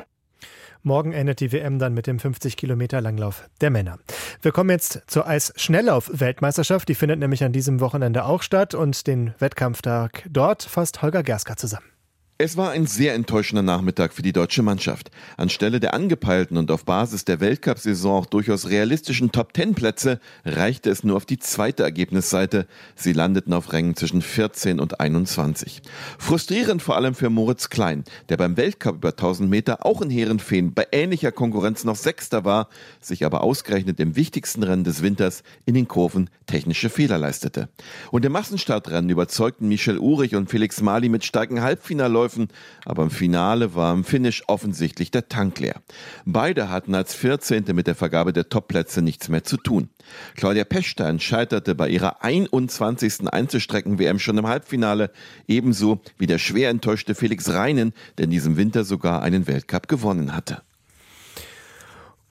Morgen 0.83 1.11
endet 1.11 1.41
die 1.41 1.51
WM 1.51 1.79
dann 1.79 1.93
mit 1.93 2.07
dem 2.07 2.17
50 2.17 2.55
Kilometer 2.55 3.01
Langlauf 3.01 3.49
der 3.59 3.71
Männer. 3.71 3.97
Wir 4.41 4.51
kommen 4.51 4.69
jetzt 4.69 5.01
zur 5.07 5.27
Eisschnelllauf-Weltmeisterschaft. 5.27 6.87
Die 6.87 6.95
findet 6.95 7.19
nämlich 7.19 7.43
an 7.43 7.51
diesem 7.51 7.81
Wochenende 7.81 8.23
auch 8.23 8.41
statt 8.41 8.73
und 8.73 9.05
den 9.05 9.33
Wettkampftag 9.39 10.23
dort 10.29 10.63
fasst 10.63 11.01
Holger 11.01 11.23
Gerska 11.23 11.57
zusammen. 11.57 11.96
Es 12.39 12.55
war 12.55 12.69
ein 12.69 12.85
sehr 12.85 13.15
enttäuschender 13.15 13.63
Nachmittag 13.63 14.13
für 14.13 14.21
die 14.21 14.31
deutsche 14.31 14.61
Mannschaft. 14.61 15.09
Anstelle 15.37 15.79
der 15.79 15.95
angepeilten 15.95 16.57
und 16.57 16.69
auf 16.69 16.85
Basis 16.85 17.25
der 17.25 17.39
Weltcup-Saison 17.39 18.21
auch 18.21 18.25
durchaus 18.27 18.69
realistischen 18.69 19.31
Top-10-Plätze 19.31 20.19
reichte 20.45 20.91
es 20.91 21.03
nur 21.03 21.17
auf 21.17 21.25
die 21.25 21.39
zweite 21.39 21.81
Ergebnisseite. 21.81 22.67
Sie 22.95 23.11
landeten 23.11 23.53
auf 23.53 23.73
Rängen 23.73 23.95
zwischen 23.95 24.21
14 24.21 24.79
und 24.79 24.99
21. 24.99 25.81
Frustrierend 26.19 26.83
vor 26.83 26.95
allem 26.95 27.15
für 27.15 27.31
Moritz 27.31 27.69
Klein, 27.69 28.03
der 28.29 28.37
beim 28.37 28.55
Weltcup 28.55 28.97
über 28.97 29.09
1000 29.09 29.49
Meter 29.49 29.83
auch 29.83 30.03
in 30.03 30.11
Heerenfeen 30.11 30.75
bei 30.75 30.85
ähnlicher 30.91 31.31
Konkurrenz 31.31 31.85
noch 31.85 31.95
Sechster 31.95 32.45
war, 32.45 32.69
sich 33.01 33.25
aber 33.25 33.41
ausgerechnet 33.41 33.99
im 33.99 34.15
wichtigsten 34.15 34.61
Rennen 34.61 34.83
des 34.83 35.01
Winters 35.01 35.41
in 35.65 35.73
den 35.73 35.87
Kurven 35.87 36.29
technische 36.45 36.91
Fehler 36.91 37.17
leistete. 37.17 37.67
Und 38.11 38.23
im 38.25 38.31
Massenstartrennen 38.31 39.09
überzeugten 39.09 39.67
Michel 39.67 39.97
Urich 39.97 40.35
und 40.35 40.51
Felix 40.51 40.81
Mali 40.81 41.09
mit 41.09 41.25
starken 41.25 41.61
Halbfinalläufen 41.61 42.26
Läufen, 42.27 42.49
aber 42.83 43.03
im 43.03 43.09
Finale 43.09 43.73
war 43.73 43.93
im 43.93 44.03
Finish 44.03 44.43
offensichtlich 44.47 45.11
der 45.11 45.29
Tank 45.29 45.59
leer. 45.59 45.81
Beide 46.25 46.69
hatten 46.69 46.93
als 46.93 47.13
14. 47.13 47.63
mit 47.73 47.87
der 47.87 47.95
Vergabe 47.95 48.33
der 48.33 48.49
Topplätze 48.49 49.01
nichts 49.01 49.29
mehr 49.29 49.45
zu 49.45 49.55
tun. 49.55 49.89
Claudia 50.35 50.65
Pechstein 50.65 51.21
scheiterte 51.21 51.73
bei 51.73 51.87
ihrer 51.87 52.23
21. 52.23 53.31
Einzelstrecken-WM 53.31 54.19
schon 54.19 54.37
im 54.37 54.47
Halbfinale, 54.47 55.11
ebenso 55.47 56.01
wie 56.17 56.27
der 56.27 56.37
schwer 56.37 56.69
enttäuschte 56.69 57.15
Felix 57.15 57.49
Reinen, 57.49 57.93
der 58.17 58.25
in 58.25 58.31
diesem 58.31 58.57
Winter 58.57 58.83
sogar 58.83 59.21
einen 59.21 59.47
Weltcup 59.47 59.87
gewonnen 59.87 60.35
hatte. 60.35 60.61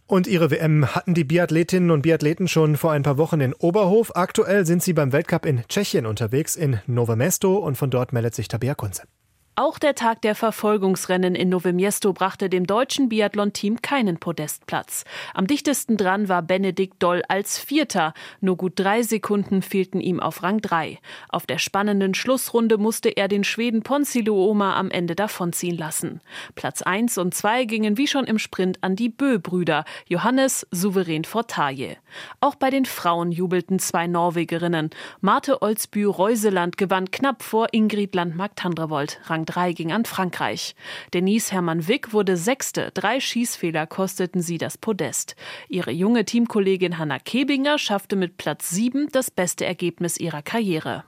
Und 0.09 0.29
ihre 0.29 0.53
WM 0.53 0.95
hatten 0.95 1.15
die 1.15 1.25
Biathletinnen 1.25 1.91
und 1.91 2.03
Biathleten 2.03 2.47
schon 2.47 2.77
vor 2.77 2.93
ein 2.93 3.03
paar 3.03 3.17
Wochen 3.17 3.41
in 3.41 3.55
Oberhof. 3.55 4.15
Aktuell 4.15 4.65
sind 4.65 4.83
sie 4.83 4.93
beim 4.93 5.13
Weltcup 5.13 5.45
in 5.47 5.65
Tschechien 5.69 6.07
unterwegs, 6.07 6.55
in 6.55 6.81
Novo 6.87 7.17
Mesto, 7.17 7.57
und 7.57 7.77
von 7.77 7.91
dort 7.91 8.13
meldet 8.13 8.35
sich 8.35 8.47
Tabea 8.47 8.75
Kunze. 8.77 9.03
Auch 9.59 9.79
der 9.79 9.95
Tag 9.95 10.21
der 10.21 10.35
Verfolgungsrennen 10.35 11.35
in 11.35 11.49
Nove 11.49 11.73
Miesto 11.73 12.13
brachte 12.13 12.51
dem 12.51 12.67
deutschen 12.67 13.09
Biathlon-Team 13.09 13.81
keinen 13.81 14.19
Podestplatz. 14.19 15.05
Am 15.33 15.47
dichtesten 15.47 15.97
dran 15.97 16.29
war 16.29 16.43
Benedikt 16.43 17.03
Doll 17.03 17.23
als 17.27 17.59
Vierter. 17.59 18.13
Nur 18.43 18.59
gut 18.59 18.75
drei 18.77 19.03
Sekunden 19.03 19.63
fehlten 19.63 20.03
ihm 20.03 20.21
auf 20.21 20.43
Rang 20.43 20.61
drei. 20.61 20.99
Auf 21.31 21.47
der 21.47 21.57
spannenden 21.57 22.13
Schlussrunde 22.13 22.77
musste 22.77 23.09
er 23.09 23.29
den 23.29 23.45
Schweden 23.45 23.83
Ponsi 23.83 24.21
Luoma 24.21 24.77
am 24.77 24.91
Ende 24.91 25.15
davonziehen 25.15 25.79
lassen. 25.79 26.21
Platz 26.55 26.83
eins 26.83 27.17
und 27.17 27.33
zwei 27.35 27.65
gingen 27.65 27.97
wie 27.97 28.09
schon 28.09 28.27
im 28.27 28.39
Sprint 28.39 28.85
an 28.85 28.95
die 28.95 29.09
Bö-Brüder, 29.09 29.87
Johannes 30.07 30.67
souverän 30.71 31.25
vor 31.25 31.47
Taje. 31.47 31.97
Auch 32.41 32.57
bei 32.57 32.69
den 32.69 32.85
Frauen 32.85 33.33
jubelten 33.33 33.79
zwei 33.79 34.07
Norwegerinnen. 34.07 34.91
Marte 35.23 35.63
Olsby-Reuseland 35.63 36.77
gewann 36.77 37.11
knapp 37.11 37.43
vor 37.43 37.69
Ingrid 37.73 38.15
Landmark-Tandrevold, 38.15 39.19
Rang 39.25 39.46
3 39.47 39.73
ging 39.73 39.93
an 39.93 40.05
Frankreich. 40.05 40.75
Denise 41.15 41.53
Hermann 41.53 41.89
Wick 41.89 42.13
wurde 42.13 42.37
Sechste. 42.37 42.91
Drei 42.93 43.21
Schießfehler 43.21 43.87
kosteten 43.87 44.43
sie 44.43 44.59
das 44.59 44.77
Podest. 44.77 45.37
Ihre 45.69 45.91
junge 45.91 46.25
Teamkollegin 46.25 46.99
Hanna 46.99 47.19
Kebinger 47.19 47.79
schaffte 47.79 48.17
mit 48.17 48.37
Platz 48.37 48.71
7 48.71 49.09
das 49.13 49.31
beste 49.31 49.65
Ergebnis 49.65 50.19
ihrer 50.19 50.43
Karriere. 50.43 51.05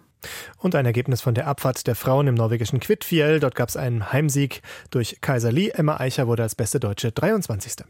Und 0.58 0.74
ein 0.74 0.86
Ergebnis 0.86 1.20
von 1.20 1.34
der 1.34 1.46
Abfahrt 1.46 1.86
der 1.86 1.94
Frauen 1.94 2.26
im 2.26 2.34
norwegischen 2.34 2.80
Kvitfjell. 2.80 3.40
Dort 3.40 3.54
gab 3.54 3.68
es 3.68 3.76
einen 3.76 4.12
Heimsieg 4.12 4.62
durch 4.90 5.20
Kaiser 5.20 5.52
Lee. 5.52 5.68
Emma 5.68 5.98
Eicher 5.98 6.26
wurde 6.26 6.42
als 6.42 6.54
beste 6.54 6.80
Deutsche 6.80 7.12
23. 7.12 7.84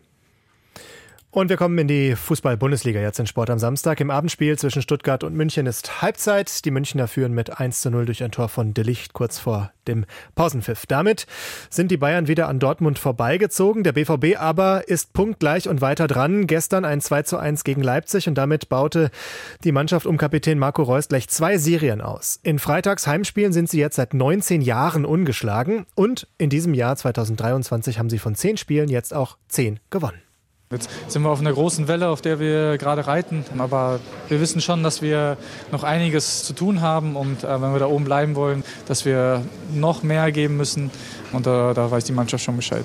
Und 1.30 1.50
wir 1.50 1.58
kommen 1.58 1.76
in 1.76 1.88
die 1.88 2.16
Fußball-Bundesliga 2.16 3.00
jetzt 3.00 3.18
in 3.18 3.26
Sport 3.26 3.50
am 3.50 3.58
Samstag. 3.58 4.00
Im 4.00 4.10
Abendspiel 4.10 4.58
zwischen 4.58 4.80
Stuttgart 4.80 5.22
und 5.22 5.34
München 5.34 5.66
ist 5.66 6.00
Halbzeit. 6.00 6.64
Die 6.64 6.70
Münchner 6.70 7.06
führen 7.06 7.34
mit 7.34 7.60
1 7.60 7.82
zu 7.82 7.90
0 7.90 8.06
durch 8.06 8.24
ein 8.24 8.30
Tor 8.30 8.48
von 8.48 8.72
Delicht 8.72 9.12
kurz 9.12 9.38
vor 9.38 9.70
dem 9.86 10.06
Pausenpfiff. 10.36 10.86
Damit 10.86 11.26
sind 11.68 11.90
die 11.90 11.98
Bayern 11.98 12.28
wieder 12.28 12.48
an 12.48 12.58
Dortmund 12.58 12.98
vorbeigezogen. 12.98 13.84
Der 13.84 13.92
BVB 13.92 14.38
aber 14.38 14.88
ist 14.88 15.12
punktgleich 15.12 15.68
und 15.68 15.82
weiter 15.82 16.06
dran. 16.06 16.46
Gestern 16.46 16.86
ein 16.86 17.02
2 17.02 17.22
zu 17.24 17.36
1 17.36 17.62
gegen 17.62 17.82
Leipzig 17.82 18.26
und 18.26 18.36
damit 18.36 18.70
baute 18.70 19.10
die 19.64 19.72
Mannschaft 19.72 20.06
um 20.06 20.16
Kapitän 20.16 20.58
Marco 20.58 20.82
Reus 20.82 21.08
gleich 21.08 21.28
zwei 21.28 21.58
Serien 21.58 22.00
aus. 22.00 22.40
In 22.42 22.58
Freitags 22.58 23.06
Heimspielen 23.06 23.52
sind 23.52 23.68
sie 23.68 23.78
jetzt 23.78 23.96
seit 23.96 24.14
19 24.14 24.62
Jahren 24.62 25.04
ungeschlagen 25.04 25.84
und 25.94 26.26
in 26.38 26.48
diesem 26.48 26.72
Jahr 26.72 26.96
2023 26.96 27.98
haben 27.98 28.08
sie 28.08 28.18
von 28.18 28.34
10 28.34 28.56
Spielen 28.56 28.88
jetzt 28.88 29.12
auch 29.12 29.36
10 29.48 29.78
gewonnen. 29.90 30.22
Jetzt 30.70 30.90
sind 31.08 31.22
wir 31.22 31.30
auf 31.30 31.40
einer 31.40 31.52
großen 31.52 31.88
Welle, 31.88 32.08
auf 32.08 32.20
der 32.20 32.38
wir 32.40 32.76
gerade 32.76 33.06
reiten. 33.06 33.44
Aber 33.56 34.00
wir 34.28 34.40
wissen 34.40 34.60
schon, 34.60 34.82
dass 34.82 35.00
wir 35.00 35.38
noch 35.72 35.82
einiges 35.82 36.44
zu 36.44 36.52
tun 36.52 36.82
haben. 36.82 37.16
Und 37.16 37.42
äh, 37.44 37.62
wenn 37.62 37.72
wir 37.72 37.78
da 37.78 37.86
oben 37.86 38.04
bleiben 38.04 38.34
wollen, 38.34 38.62
dass 38.86 39.04
wir 39.04 39.42
noch 39.72 40.02
mehr 40.02 40.30
geben 40.30 40.56
müssen. 40.56 40.90
Und 41.32 41.46
äh, 41.46 41.74
da 41.74 41.90
weiß 41.90 42.04
die 42.04 42.12
Mannschaft 42.12 42.44
schon 42.44 42.56
Bescheid. 42.56 42.84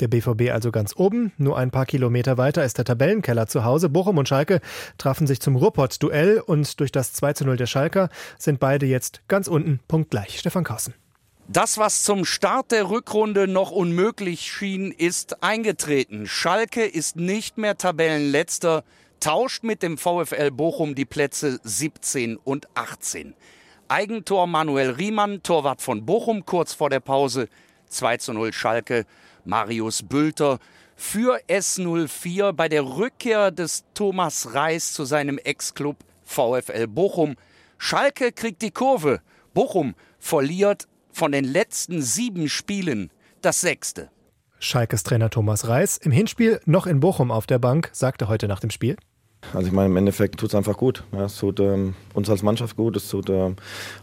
Der 0.00 0.08
BVB 0.08 0.50
also 0.52 0.72
ganz 0.72 0.94
oben. 0.96 1.32
Nur 1.38 1.56
ein 1.56 1.70
paar 1.70 1.86
Kilometer 1.86 2.36
weiter 2.36 2.64
ist 2.64 2.76
der 2.76 2.84
Tabellenkeller 2.84 3.46
zu 3.46 3.64
Hause. 3.64 3.88
Bochum 3.88 4.18
und 4.18 4.28
Schalke 4.28 4.60
trafen 4.98 5.26
sich 5.26 5.40
zum 5.40 5.56
Ruhrpott-Duell 5.56 6.40
und 6.44 6.80
durch 6.80 6.92
das 6.92 7.12
2 7.12 7.34
zu 7.34 7.44
0 7.44 7.56
der 7.56 7.66
Schalker 7.66 8.08
sind 8.36 8.58
beide 8.58 8.84
jetzt 8.84 9.22
ganz 9.28 9.48
unten 9.48 9.80
punktgleich. 9.88 10.38
Stefan 10.38 10.64
Kausen. 10.64 10.94
Das, 11.52 11.76
was 11.76 12.02
zum 12.02 12.24
Start 12.24 12.72
der 12.72 12.88
Rückrunde 12.88 13.46
noch 13.46 13.72
unmöglich 13.72 14.50
schien, 14.50 14.90
ist 14.90 15.42
eingetreten. 15.42 16.26
Schalke 16.26 16.82
ist 16.82 17.16
nicht 17.16 17.58
mehr 17.58 17.76
Tabellenletzter, 17.76 18.84
tauscht 19.20 19.62
mit 19.62 19.82
dem 19.82 19.98
VfL 19.98 20.50
Bochum 20.50 20.94
die 20.94 21.04
Plätze 21.04 21.60
17 21.62 22.38
und 22.38 22.68
18. 22.74 23.34
Eigentor 23.86 24.46
Manuel 24.46 24.92
Riemann, 24.92 25.42
Torwart 25.42 25.82
von 25.82 26.06
Bochum, 26.06 26.46
kurz 26.46 26.72
vor 26.72 26.88
der 26.88 27.00
Pause. 27.00 27.48
2 27.88 28.16
zu 28.16 28.32
0 28.32 28.54
Schalke, 28.54 29.04
Marius 29.44 30.02
Bülter. 30.04 30.58
Für 30.96 31.38
S04 31.50 32.52
bei 32.52 32.70
der 32.70 32.82
Rückkehr 32.82 33.50
des 33.50 33.84
Thomas 33.92 34.54
Reis 34.54 34.94
zu 34.94 35.04
seinem 35.04 35.36
Ex-Club 35.36 35.98
VfL 36.24 36.86
Bochum. 36.86 37.36
Schalke 37.76 38.32
kriegt 38.32 38.62
die 38.62 38.70
Kurve. 38.70 39.20
Bochum 39.52 39.94
verliert 40.18 40.88
von 41.12 41.32
den 41.32 41.44
letzten 41.44 42.02
sieben 42.02 42.48
Spielen 42.48 43.10
das 43.40 43.60
sechste. 43.60 44.10
Schalkes 44.58 45.02
Trainer 45.02 45.30
Thomas 45.30 45.68
Reis 45.68 45.98
im 45.98 46.12
Hinspiel 46.12 46.60
noch 46.66 46.86
in 46.86 47.00
Bochum 47.00 47.30
auf 47.30 47.46
der 47.46 47.58
Bank 47.58 47.90
sagte 47.92 48.28
heute 48.28 48.48
nach 48.48 48.60
dem 48.60 48.70
Spiel. 48.70 48.96
Also 49.52 49.66
ich 49.66 49.72
meine, 49.72 49.88
im 49.88 49.96
Endeffekt 49.96 50.38
tut 50.38 50.50
es 50.50 50.54
einfach 50.54 50.76
gut. 50.76 51.02
Ja, 51.12 51.24
es 51.24 51.36
tut 51.36 51.58
ähm, 51.58 51.94
uns 52.14 52.30
als 52.30 52.42
Mannschaft 52.42 52.76
gut, 52.76 52.96
es 52.96 53.08
tut 53.08 53.28
äh, 53.28 53.54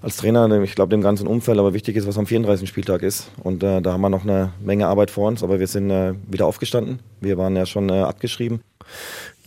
als 0.02 0.18
Trainer, 0.18 0.62
ich 0.62 0.76
glaube 0.76 0.90
dem 0.90 1.02
ganzen 1.02 1.28
Umfeld, 1.28 1.58
aber 1.58 1.74
wichtig 1.74 1.96
ist, 1.96 2.08
was 2.08 2.18
am 2.18 2.28
34. 2.28 2.68
Spieltag 2.68 3.04
ist. 3.04 3.32
Und 3.42 3.64
äh, 3.64 3.82
da 3.82 3.94
haben 3.94 4.02
wir 4.02 4.10
noch 4.10 4.24
eine 4.24 4.52
Menge 4.60 4.88
Arbeit 4.88 5.12
vor 5.12 5.28
uns, 5.28 5.42
aber 5.42 5.60
wir 5.60 5.68
sind 5.68 5.90
äh, 5.90 6.14
wieder 6.28 6.46
aufgestanden. 6.46 7.00
Wir 7.22 7.38
waren 7.38 7.56
ja 7.56 7.66
schon 7.66 7.90
äh, 7.90 8.02
abgeschrieben. 8.02 8.62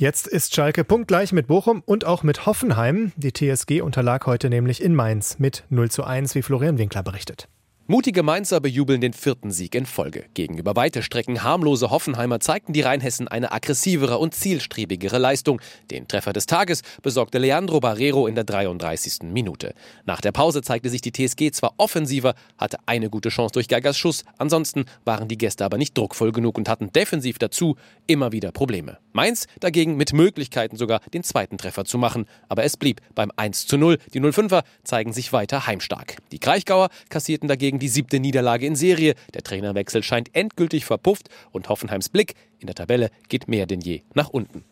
Jetzt 0.03 0.27
ist 0.27 0.53
Schalke 0.53 0.83
punktgleich 0.83 1.33
mit 1.33 1.47
Bochum 1.47 1.81
und 1.87 2.05
auch 2.07 2.25
mit 2.25 2.45
Hoffenheim. 2.45 3.13
Die 3.15 3.33
TSG 3.33 3.83
unterlag 3.83 4.27
heute 4.27 4.51
nämlich 4.51 4.83
in 4.83 4.97
Mainz 4.97 5.39
mit 5.39 5.63
0 5.71 5.93
zu 5.93 6.03
1, 6.03 6.35
wie 6.35 6.43
Florian 6.43 6.77
Winkler 6.77 7.05
berichtet. 7.05 7.49
Mutige 7.93 8.23
Mainzer 8.23 8.59
bejubeln 8.61 9.03
den 9.03 9.13
vierten 9.13 9.51
Sieg 9.51 9.75
in 9.75 9.85
Folge. 9.85 10.25
Gegenüber 10.33 10.75
weite 10.77 11.03
Strecken 11.03 11.43
harmlose 11.43 11.91
Hoffenheimer 11.91 12.41
zeigten 12.41 12.73
die 12.73 12.81
Rheinhessen 12.81 13.29
eine 13.29 13.53
aggressivere 13.53 14.17
und 14.17 14.35
zielstrebigere 14.35 15.19
Leistung. 15.19 15.61
Den 15.91 16.09
Treffer 16.09 16.33
des 16.33 16.47
Tages 16.47 16.81
besorgte 17.03 17.37
Leandro 17.37 17.81
Barrero 17.81 18.27
in 18.27 18.35
der 18.35 18.45
33. 18.45 19.25
Minute. 19.25 19.75
Nach 20.07 20.23
der 20.23 20.33
Pause 20.33 20.63
zeigte 20.63 20.89
sich 20.89 21.03
die 21.03 21.13
TSG 21.13 21.51
zwar 21.51 21.75
offensiver, 21.77 22.35
hatte 22.57 22.79
eine 22.87 23.11
gute 23.11 23.29
Chance 23.29 23.53
durch 23.53 23.69
Geigers 23.69 23.99
Schuss, 23.99 24.25
ansonsten 24.39 24.87
waren 25.05 25.29
die 25.29 25.37
Gäste 25.37 25.63
aber 25.63 25.77
nicht 25.77 25.95
druckvoll 25.95 26.33
genug 26.33 26.57
und 26.57 26.71
hatten 26.71 26.91
defensiv 26.93 27.39
dazu 27.39 27.77
immer 28.07 28.33
wieder 28.33 28.53
Probleme. 28.53 28.97
Mainz 29.13 29.49
dagegen 29.61 29.99
mit 29.99 30.15
Möglichkeiten 30.15 30.79
sogar 30.79 31.01
den 31.13 31.25
zweiten 31.25 31.59
Treffer 31.59 31.85
zu 31.85 31.99
machen, 31.99 32.25
aber 32.49 32.65
es 32.65 32.79
blieb 32.79 33.03
beim 33.15 33.31
1 33.37 33.67
zu 33.67 33.77
0. 33.77 33.99
Die 34.15 34.21
05er 34.23 34.63
zeigen 34.83 35.13
sich 35.13 35.35
weiter 35.35 35.67
heimstark. 35.67 36.17
Die 36.33 36.39
Kraichgauer 36.39 36.89
kassierten 37.11 37.49
dagegen 37.49 37.73
gegen 37.73 37.82
die 37.83 37.89
siebte 37.89 38.21
Niederlage 38.21 38.65
in 38.65 38.77
Serie. 38.77 39.15
Der 39.35 39.43
Trainerwechsel 39.43 40.03
scheint 40.03 40.35
endgültig 40.35 40.85
verpufft 40.85 41.29
und 41.51 41.69
Hoffenheims 41.69 42.09
Blick 42.09 42.35
in 42.59 42.67
der 42.67 42.77
Tabelle 42.77 43.11
geht 43.29 43.49
mehr 43.49 43.67
denn 43.67 43.81
je 43.81 44.03
nach 44.15 44.29
unten. 44.29 44.65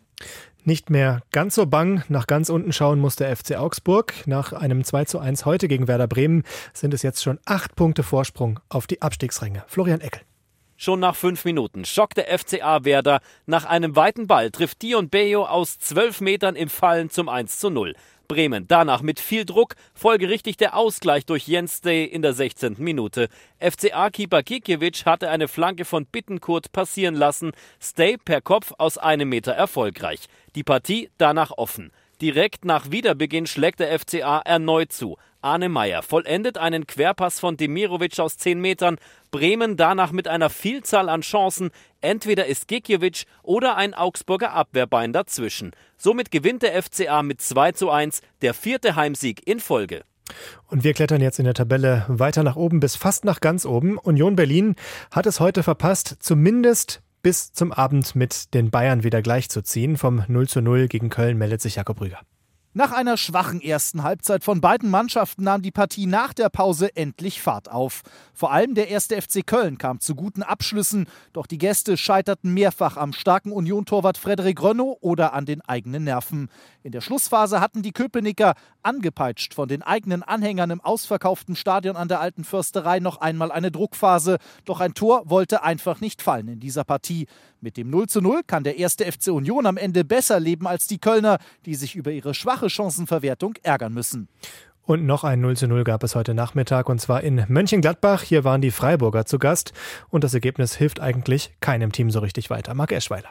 Nicht 0.63 0.89
mehr 0.89 1.21
ganz 1.31 1.55
so 1.55 1.65
bang. 1.65 2.03
Nach 2.07 2.27
ganz 2.27 2.49
unten 2.49 2.71
schauen 2.71 2.99
muss 2.99 3.15
der 3.15 3.35
FC 3.35 3.55
Augsburg. 3.55 4.13
Nach 4.27 4.53
einem 4.53 4.83
2 4.83 5.05
zu 5.05 5.19
1 5.19 5.45
heute 5.45 5.67
gegen 5.67 5.87
Werder 5.87 6.07
Bremen 6.07 6.43
sind 6.73 6.93
es 6.93 7.01
jetzt 7.01 7.23
schon 7.23 7.39
acht 7.45 7.75
Punkte 7.75 8.03
Vorsprung 8.03 8.59
auf 8.69 8.87
die 8.87 9.01
Abstiegsränge. 9.01 9.63
Florian 9.67 10.01
Eckel. 10.01 10.21
Schon 10.77 10.99
nach 10.99 11.15
fünf 11.15 11.45
Minuten 11.45 11.85
schockt 11.85 12.17
der 12.17 12.37
FCA 12.37 12.85
Werder. 12.85 13.21
Nach 13.45 13.65
einem 13.65 13.95
weiten 13.95 14.27
Ball 14.27 14.51
trifft 14.51 14.81
Dion 14.81 15.09
Bejo 15.09 15.45
aus 15.45 15.77
zwölf 15.79 16.21
Metern 16.21 16.55
im 16.55 16.69
Fallen 16.69 17.09
zum 17.09 17.27
1 17.27 17.59
zu 17.59 17.69
0. 17.69 17.95
Bremen 18.31 18.65
danach 18.65 19.01
mit 19.01 19.19
viel 19.19 19.43
Druck, 19.43 19.75
folgerichtig 19.93 20.55
der 20.55 20.77
Ausgleich 20.77 21.25
durch 21.25 21.49
Jens 21.49 21.81
Day 21.81 22.05
in 22.05 22.21
der 22.21 22.31
16. 22.31 22.77
Minute. 22.77 23.27
FCA-Keeper 23.59 24.41
Kikiewicz 24.41 25.05
hatte 25.05 25.29
eine 25.29 25.49
Flanke 25.49 25.83
von 25.83 26.05
Bittenkurt 26.05 26.71
passieren 26.71 27.15
lassen, 27.15 27.51
Stay 27.81 28.15
per 28.15 28.39
Kopf 28.39 28.71
aus 28.77 28.97
einem 28.97 29.27
Meter 29.27 29.51
erfolgreich. 29.51 30.29
Die 30.55 30.63
Partie 30.63 31.09
danach 31.17 31.51
offen. 31.57 31.91
Direkt 32.21 32.63
nach 32.63 32.89
Wiederbeginn 32.89 33.47
schlägt 33.47 33.81
der 33.81 33.99
FCA 33.99 34.39
erneut 34.45 34.93
zu. 34.93 35.17
Arne 35.41 35.69
Meyer 35.69 36.03
vollendet 36.03 36.57
einen 36.57 36.85
Querpass 36.85 37.39
von 37.39 37.57
Demirovic 37.57 38.19
aus 38.19 38.37
10 38.37 38.61
Metern. 38.61 38.97
Bremen 39.31 39.75
danach 39.75 40.11
mit 40.11 40.27
einer 40.27 40.49
Vielzahl 40.49 41.09
an 41.09 41.21
Chancen. 41.21 41.71
Entweder 41.99 42.45
ist 42.45 42.67
Gikiewicz 42.67 43.25
oder 43.41 43.75
ein 43.75 43.93
Augsburger 43.93 44.53
Abwehrbein 44.53 45.13
dazwischen. 45.13 45.71
Somit 45.97 46.31
gewinnt 46.31 46.61
der 46.61 46.81
FCA 46.81 47.23
mit 47.23 47.41
2 47.41 47.71
zu 47.71 47.89
1, 47.89 48.21
der 48.41 48.53
vierte 48.53 48.95
Heimsieg 48.95 49.47
in 49.47 49.59
Folge. 49.59 50.03
Und 50.67 50.83
wir 50.83 50.93
klettern 50.93 51.21
jetzt 51.21 51.39
in 51.39 51.45
der 51.45 51.53
Tabelle 51.53 52.05
weiter 52.07 52.43
nach 52.43 52.55
oben 52.55 52.79
bis 52.79 52.95
fast 52.95 53.25
nach 53.25 53.41
ganz 53.41 53.65
oben. 53.65 53.97
Union 53.97 54.35
Berlin 54.35 54.75
hat 55.11 55.25
es 55.25 55.39
heute 55.39 55.63
verpasst, 55.63 56.17
zumindest 56.19 57.01
bis 57.21 57.51
zum 57.53 57.71
Abend 57.71 58.15
mit 58.15 58.53
den 58.53 58.71
Bayern 58.71 59.03
wieder 59.03 59.21
gleichzuziehen. 59.21 59.97
Vom 59.97 60.23
0 60.27 60.47
zu 60.47 60.61
0 60.61 60.87
gegen 60.87 61.09
Köln 61.09 61.37
meldet 61.37 61.61
sich 61.61 61.75
Jakob 61.75 61.99
Rüger. 62.01 62.19
Nach 62.73 62.93
einer 62.93 63.17
schwachen 63.17 63.59
ersten 63.59 64.01
Halbzeit 64.01 64.45
von 64.45 64.61
beiden 64.61 64.89
Mannschaften 64.89 65.43
nahm 65.43 65.61
die 65.61 65.71
Partie 65.71 66.05
nach 66.05 66.33
der 66.33 66.47
Pause 66.47 66.95
endlich 66.95 67.41
Fahrt 67.41 67.69
auf. 67.69 68.01
Vor 68.33 68.53
allem 68.53 68.75
der 68.75 68.87
erste 68.87 69.21
FC 69.21 69.45
Köln 69.45 69.77
kam 69.77 69.99
zu 69.99 70.15
guten 70.15 70.41
Abschlüssen, 70.41 71.07
doch 71.33 71.47
die 71.47 71.57
Gäste 71.57 71.97
scheiterten 71.97 72.53
mehrfach 72.53 72.95
am 72.95 73.11
starken 73.11 73.51
Union-Torwart 73.51 74.17
Frederik 74.17 74.61
Rönno 74.61 74.97
oder 75.01 75.33
an 75.33 75.45
den 75.45 75.59
eigenen 75.59 76.05
Nerven. 76.05 76.47
In 76.81 76.93
der 76.93 77.01
Schlussphase 77.01 77.59
hatten 77.59 77.81
die 77.81 77.91
Köpenicker, 77.91 78.53
angepeitscht 78.83 79.53
von 79.53 79.67
den 79.67 79.83
eigenen 79.83 80.23
Anhängern 80.23 80.71
im 80.71 80.79
ausverkauften 80.79 81.57
Stadion 81.57 81.97
an 81.97 82.07
der 82.07 82.21
Alten 82.21 82.45
Försterei, 82.45 83.01
noch 83.01 83.19
einmal 83.19 83.51
eine 83.51 83.69
Druckphase. 83.71 84.37
Doch 84.63 84.79
ein 84.79 84.93
Tor 84.93 85.29
wollte 85.29 85.63
einfach 85.63 85.99
nicht 85.99 86.21
fallen 86.21 86.47
in 86.47 86.61
dieser 86.61 86.85
Partie. 86.85 87.27
Mit 87.63 87.77
dem 87.77 87.91
0 87.91 88.09
zu 88.09 88.21
0 88.21 88.41
kann 88.47 88.63
der 88.63 88.79
erste 88.79 89.09
FC 89.09 89.27
Union 89.27 89.67
am 89.67 89.77
Ende 89.77 90.03
besser 90.03 90.39
leben 90.39 90.67
als 90.67 90.87
die 90.87 90.97
Kölner, 90.97 91.37
die 91.65 91.75
sich 91.75 91.95
über 91.95 92.11
ihre 92.11 92.33
schwache 92.33 92.71
Chancenverwertung 92.71 93.53
ärgern 93.61 93.93
müssen. 93.93 94.27
Und 94.81 95.05
noch 95.05 95.23
ein 95.23 95.41
0 95.41 95.55
zu 95.55 95.67
0 95.67 95.83
gab 95.83 96.03
es 96.03 96.15
heute 96.15 96.33
Nachmittag 96.33 96.89
und 96.89 96.99
zwar 96.99 97.21
in 97.21 97.45
Mönchengladbach. 97.47 98.23
Hier 98.23 98.43
waren 98.43 98.61
die 98.61 98.71
Freiburger 98.71 99.27
zu 99.27 99.37
Gast 99.37 99.73
und 100.09 100.23
das 100.23 100.33
Ergebnis 100.33 100.75
hilft 100.75 100.99
eigentlich 100.99 101.53
keinem 101.61 101.91
Team 101.91 102.09
so 102.09 102.19
richtig 102.19 102.49
weiter. 102.49 102.73
Marc 102.73 102.91
Eschweiler. 102.91 103.29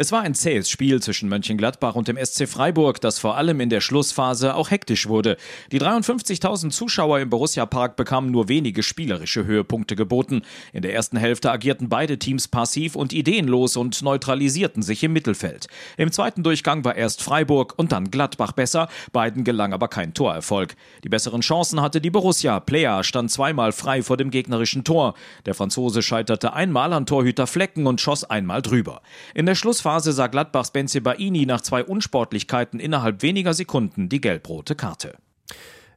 Es 0.00 0.12
war 0.12 0.22
ein 0.22 0.34
zähes 0.34 0.70
Spiel 0.70 1.02
zwischen 1.02 1.28
Mönchengladbach 1.28 1.94
und 1.94 2.08
dem 2.08 2.16
SC 2.16 2.48
Freiburg, 2.48 3.02
das 3.02 3.18
vor 3.18 3.36
allem 3.36 3.60
in 3.60 3.68
der 3.68 3.82
Schlussphase 3.82 4.54
auch 4.54 4.70
hektisch 4.70 5.08
wurde. 5.08 5.36
Die 5.72 5.78
53.000 5.78 6.70
Zuschauer 6.70 7.20
im 7.20 7.28
Borussia 7.28 7.66
Park 7.66 7.96
bekamen 7.96 8.30
nur 8.30 8.48
wenige 8.48 8.82
spielerische 8.82 9.44
Höhepunkte 9.44 9.96
geboten. 9.96 10.40
In 10.72 10.80
der 10.80 10.94
ersten 10.94 11.18
Hälfte 11.18 11.50
agierten 11.50 11.90
beide 11.90 12.18
Teams 12.18 12.48
passiv 12.48 12.96
und 12.96 13.12
ideenlos 13.12 13.76
und 13.76 14.00
neutralisierten 14.00 14.82
sich 14.82 15.04
im 15.04 15.12
Mittelfeld. 15.12 15.66
Im 15.98 16.10
zweiten 16.10 16.42
Durchgang 16.44 16.82
war 16.82 16.96
erst 16.96 17.22
Freiburg 17.22 17.74
und 17.76 17.92
dann 17.92 18.10
Gladbach 18.10 18.52
besser, 18.52 18.88
beiden 19.12 19.44
gelang 19.44 19.74
aber 19.74 19.88
kein 19.88 20.14
Torerfolg. 20.14 20.76
Die 21.04 21.10
besseren 21.10 21.42
Chancen 21.42 21.82
hatte 21.82 22.00
die 22.00 22.08
Borussia. 22.08 22.58
Plea 22.60 23.02
stand 23.02 23.30
zweimal 23.30 23.72
frei 23.72 24.02
vor 24.02 24.16
dem 24.16 24.30
gegnerischen 24.30 24.82
Tor. 24.82 25.12
Der 25.44 25.52
Franzose 25.52 26.00
scheiterte 26.00 26.54
einmal 26.54 26.94
an 26.94 27.04
Torhüter 27.04 27.46
Flecken 27.46 27.86
und 27.86 28.00
schoss 28.00 28.24
einmal 28.24 28.62
drüber. 28.62 29.02
In 29.34 29.44
der 29.44 29.54
Schlussphase 29.54 29.89
Schlussphase 29.90 30.12
sah 30.12 30.28
Gladbachs 30.28 30.70
Benzebaini 30.70 31.46
nach 31.46 31.62
zwei 31.62 31.82
Unsportlichkeiten 31.82 32.78
innerhalb 32.78 33.22
weniger 33.22 33.54
Sekunden 33.54 34.08
die 34.08 34.20
gelb-rote 34.20 34.76
Karte. 34.76 35.16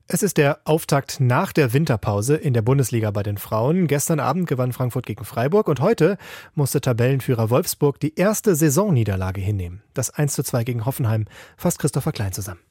Es 0.08 0.24
ist 0.24 0.38
der 0.38 0.62
Auftakt 0.66 1.20
nach 1.20 1.54
der 1.54 1.74
Winterpause 1.74 2.36
in 2.36 2.54
der 2.54 2.64
Bundesliga 2.64 3.12
bei 3.12 3.22
den 3.22 3.38
Frauen. 3.38 3.86
Gestern 3.86 4.20
Abend 4.20 4.48
gewann 4.48 4.74
Frankfurt 4.74 5.06
gegen 5.06 5.24
Freiburg 5.26 5.68
und 5.68 5.80
heute 5.80 6.18
musste 6.56 6.82
Tabellenführer 6.82 7.52
Wolfsburg 7.52 8.00
die 8.00 8.16
erste 8.16 8.56
Saisonniederlage 8.56 9.42
hinnehmen. 9.42 9.84
Das 9.94 10.10
1 10.10 10.34
zu 10.34 10.44
2 10.44 10.64
gegen 10.64 10.86
Hoffenheim 10.88 11.26
fasst 11.56 11.78
Christopher 11.78 12.14
Klein 12.14 12.34
zusammen. 12.34 12.62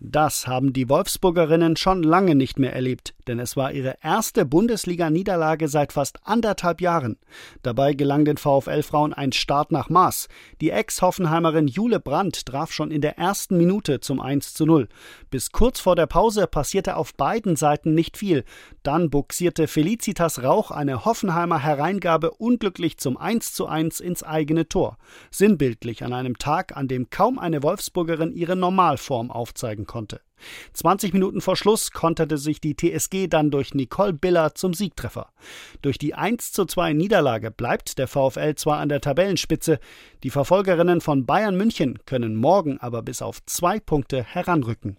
Das 0.00 0.46
haben 0.46 0.72
die 0.72 0.88
Wolfsburgerinnen 0.88 1.76
schon 1.76 2.02
lange 2.02 2.34
nicht 2.34 2.58
mehr 2.58 2.72
erlebt, 2.72 3.14
denn 3.26 3.38
es 3.38 3.56
war 3.56 3.72
ihre 3.72 3.96
erste 4.02 4.44
Bundesliga-Niederlage 4.44 5.68
seit 5.68 5.92
fast 5.92 6.18
anderthalb 6.24 6.80
Jahren. 6.80 7.18
Dabei 7.62 7.94
gelang 7.94 8.24
den 8.24 8.36
VfL-Frauen 8.36 9.12
ein 9.12 9.32
Start 9.32 9.72
nach 9.72 9.88
Maß. 9.88 10.28
Die 10.60 10.70
Ex-Hoffenheimerin 10.70 11.68
Jule 11.68 12.00
Brandt 12.00 12.46
traf 12.46 12.72
schon 12.72 12.90
in 12.90 13.00
der 13.00 13.18
ersten 13.18 13.56
Minute 13.56 14.00
zum 14.00 14.20
1 14.20 14.54
zu 14.54 14.66
0. 14.66 14.88
Bis 15.30 15.52
kurz 15.52 15.80
vor 15.80 15.96
der 15.96 16.06
Pause 16.06 16.46
passierte 16.46 16.96
auf 16.96 17.14
beiden 17.14 17.56
Seiten 17.56 17.94
nicht 17.94 18.16
viel. 18.16 18.44
Dann 18.82 19.10
buxierte 19.10 19.68
Felicitas 19.68 20.42
Rauch 20.42 20.70
eine 20.70 21.04
Hoffenheimer 21.04 21.58
Hereingabe 21.58 22.32
unglücklich 22.32 22.98
zum 22.98 23.16
1 23.16 23.54
zu 23.54 23.66
1 23.66 24.00
ins 24.00 24.22
eigene 24.22 24.68
Tor. 24.68 24.98
Sinnbildlich 25.30 26.04
an 26.04 26.12
einem 26.12 26.38
Tag, 26.38 26.76
an 26.76 26.88
dem 26.88 27.10
kaum 27.10 27.38
eine 27.38 27.62
Wolfsburgerin 27.62 28.32
ihre 28.32 28.56
Normalform 28.56 29.30
aufzeigen 29.30 29.86
konnte. 29.86 30.20
20 30.72 31.12
Minuten 31.12 31.40
vor 31.40 31.56
Schluss 31.56 31.90
konterte 31.90 32.38
sich 32.38 32.60
die 32.60 32.76
TSG 32.76 33.28
dann 33.28 33.50
durch 33.50 33.74
Nicole 33.74 34.12
Biller 34.12 34.54
zum 34.54 34.74
Siegtreffer. 34.74 35.28
Durch 35.82 35.98
die 35.98 36.14
1 36.14 36.52
zu 36.52 36.64
2 36.64 36.92
Niederlage 36.92 37.50
bleibt 37.50 37.98
der 37.98 38.08
VfL 38.08 38.54
zwar 38.54 38.78
an 38.78 38.88
der 38.88 39.00
Tabellenspitze, 39.00 39.78
die 40.22 40.30
Verfolgerinnen 40.30 41.00
von 41.00 41.26
Bayern 41.26 41.56
München 41.56 41.98
können 42.06 42.36
morgen 42.36 42.78
aber 42.78 43.02
bis 43.02 43.22
auf 43.22 43.44
zwei 43.46 43.80
Punkte 43.80 44.22
heranrücken. 44.22 44.96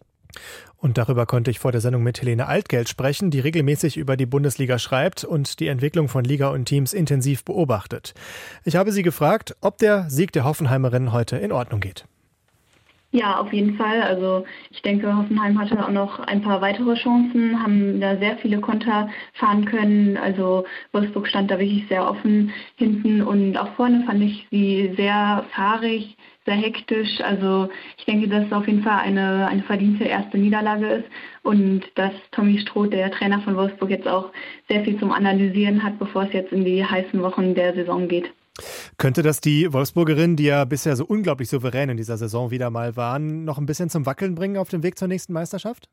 Und 0.78 0.98
darüber 0.98 1.26
konnte 1.26 1.52
ich 1.52 1.60
vor 1.60 1.72
der 1.72 1.82
Sendung 1.82 2.04
mit 2.04 2.22
Helene 2.22 2.48
Altgeld 2.48 2.90
sprechen, 2.90 3.32
die 3.32 3.40
regelmäßig 3.40 3.98
über 3.98 4.18
die 4.18 4.26
Bundesliga 4.26 4.80
schreibt 4.80 5.24
und 5.24 5.60
die 5.60 5.68
Entwicklung 5.68 6.10
von 6.10 6.26
Liga 6.26 6.50
und 6.50 6.66
Teams 6.66 6.94
intensiv 6.94 7.46
beobachtet. 7.46 8.14
Ich 8.66 8.76
habe 8.76 8.92
sie 8.92 9.04
gefragt, 9.04 9.56
ob 9.62 9.78
der 9.78 10.10
Sieg 10.10 10.32
der 10.34 10.44
Hoffenheimerinnen 10.44 11.14
heute 11.14 11.38
in 11.38 11.52
Ordnung 11.52 11.80
geht. 11.80 12.06
Ja, 13.16 13.40
auf 13.40 13.54
jeden 13.54 13.76
Fall. 13.78 14.02
Also 14.02 14.44
ich 14.72 14.82
denke, 14.82 15.16
Hoffenheim 15.16 15.60
hatte 15.60 15.86
auch 15.86 15.92
noch 15.92 16.20
ein 16.20 16.42
paar 16.42 16.62
weitere 16.62 16.96
Chancen, 16.96 17.62
haben 17.62 18.02
da 18.02 18.18
sehr 18.18 18.38
viele 18.38 18.60
Konter 18.60 19.08
fahren 19.34 19.66
können. 19.66 20.18
Also 20.18 20.66
Wolfsburg 20.94 21.28
stand 21.28 21.52
da 21.52 21.60
wirklich 21.60 21.88
sehr 21.90 22.10
offen 22.10 22.52
hinten 22.76 23.22
und 23.22 23.56
auch 23.56 23.72
vorne 23.76 24.04
fand 24.08 24.24
ich 24.24 24.48
sie 24.50 24.96
sehr 24.98 25.46
fahrig, 25.52 26.18
sehr 26.48 26.56
hektisch. 26.56 27.22
Also 27.22 27.70
ich 28.00 28.06
denke, 28.06 28.28
dass 28.30 28.48
es 28.48 28.52
auf 28.52 28.68
jeden 28.68 28.82
Fall 28.82 28.98
eine, 29.02 29.46
eine 29.46 29.62
verdiente 29.62 30.06
erste 30.06 30.40
Niederlage 30.40 30.88
ist 30.88 31.06
und 31.44 31.84
dass 31.94 32.14
Tommy 32.32 32.58
Stroh, 32.58 32.88
der 32.88 33.12
Trainer 33.12 33.42
von 33.42 33.56
Wolfsburg, 33.56 33.92
jetzt 33.92 34.08
auch 34.08 34.32
sehr 34.70 34.84
viel 34.84 34.98
zum 34.98 35.12
Analysieren 35.12 35.84
hat, 35.84 36.00
bevor 36.00 36.24
es 36.24 36.34
jetzt 36.34 36.52
in 36.52 36.66
die 36.66 36.84
heißen 36.84 37.22
Wochen 37.22 37.54
der 37.54 37.76
Saison 37.76 38.08
geht. 38.08 38.34
Könnte 38.98 39.24
das 39.24 39.42
die 39.42 39.72
Wolfsburgerin, 39.72 40.36
die 40.36 40.46
ja 40.46 40.66
bisher 40.66 40.96
so 40.96 41.06
unglaublich 41.06 41.50
souverän 41.50 41.90
in 41.90 41.98
dieser 41.98 42.18
Saison 42.18 42.52
wieder 42.52 42.70
mal 42.70 42.96
waren, 42.96 43.44
noch 43.44 43.58
ein 43.58 43.66
bisschen 43.66 43.90
zum 43.90 44.06
Wackeln 44.06 44.36
bringen 44.36 44.58
auf 44.58 44.70
dem 44.70 44.84
Weg 44.84 44.98
zur 44.98 45.08
nächsten 45.08 45.34
Meisterschaft? 45.34 45.90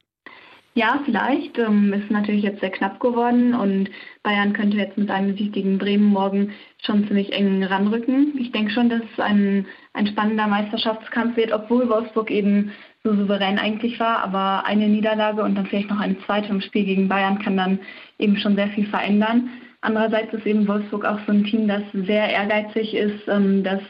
Ja, 0.75 1.01
vielleicht. 1.05 1.59
Ähm, 1.59 1.93
ist 1.93 2.11
natürlich 2.11 2.45
jetzt 2.45 2.61
sehr 2.61 2.71
knapp 2.71 3.01
geworden 3.01 3.55
und 3.55 3.91
Bayern 4.23 4.53
könnte 4.53 4.77
jetzt 4.77 4.97
mit 4.97 5.11
einem 5.11 5.37
Sieg 5.37 5.53
gegen 5.53 5.79
Bremen 5.79 6.05
morgen 6.05 6.53
schon 6.85 7.07
ziemlich 7.09 7.33
eng 7.33 7.65
ranrücken. 7.65 8.39
Ich 8.39 8.53
denke 8.53 8.71
schon, 8.71 8.89
dass 8.89 9.03
es 9.13 9.19
ein, 9.19 9.67
ein 9.95 10.07
spannender 10.07 10.47
Meisterschaftskampf 10.47 11.37
wird, 11.37 11.53
obwohl 11.53 11.89
Wolfsburg 11.89 12.31
eben 12.31 12.71
so 13.03 13.15
souverän 13.17 13.59
eigentlich 13.59 13.99
war. 13.99 14.23
Aber 14.23 14.65
eine 14.65 14.87
Niederlage 14.87 15.43
und 15.43 15.57
dann 15.57 15.67
vielleicht 15.67 15.91
noch 15.91 15.99
eine 15.99 16.19
zweite 16.21 16.51
im 16.51 16.61
Spiel 16.61 16.85
gegen 16.85 17.09
Bayern 17.09 17.41
kann 17.41 17.57
dann 17.57 17.81
eben 18.19 18.37
schon 18.37 18.55
sehr 18.55 18.69
viel 18.69 18.87
verändern. 18.87 19.51
Andererseits 19.83 20.35
ist 20.35 20.47
eben 20.47 20.69
Wolfsburg 20.69 21.07
auch 21.07 21.19
so 21.27 21.33
ein 21.33 21.45
Team, 21.45 21.67
das 21.67 21.83
sehr 21.93 22.29
ehrgeizig 22.29 22.95
ist, 22.95 23.27
ähm, 23.29 23.65
das 23.65 23.81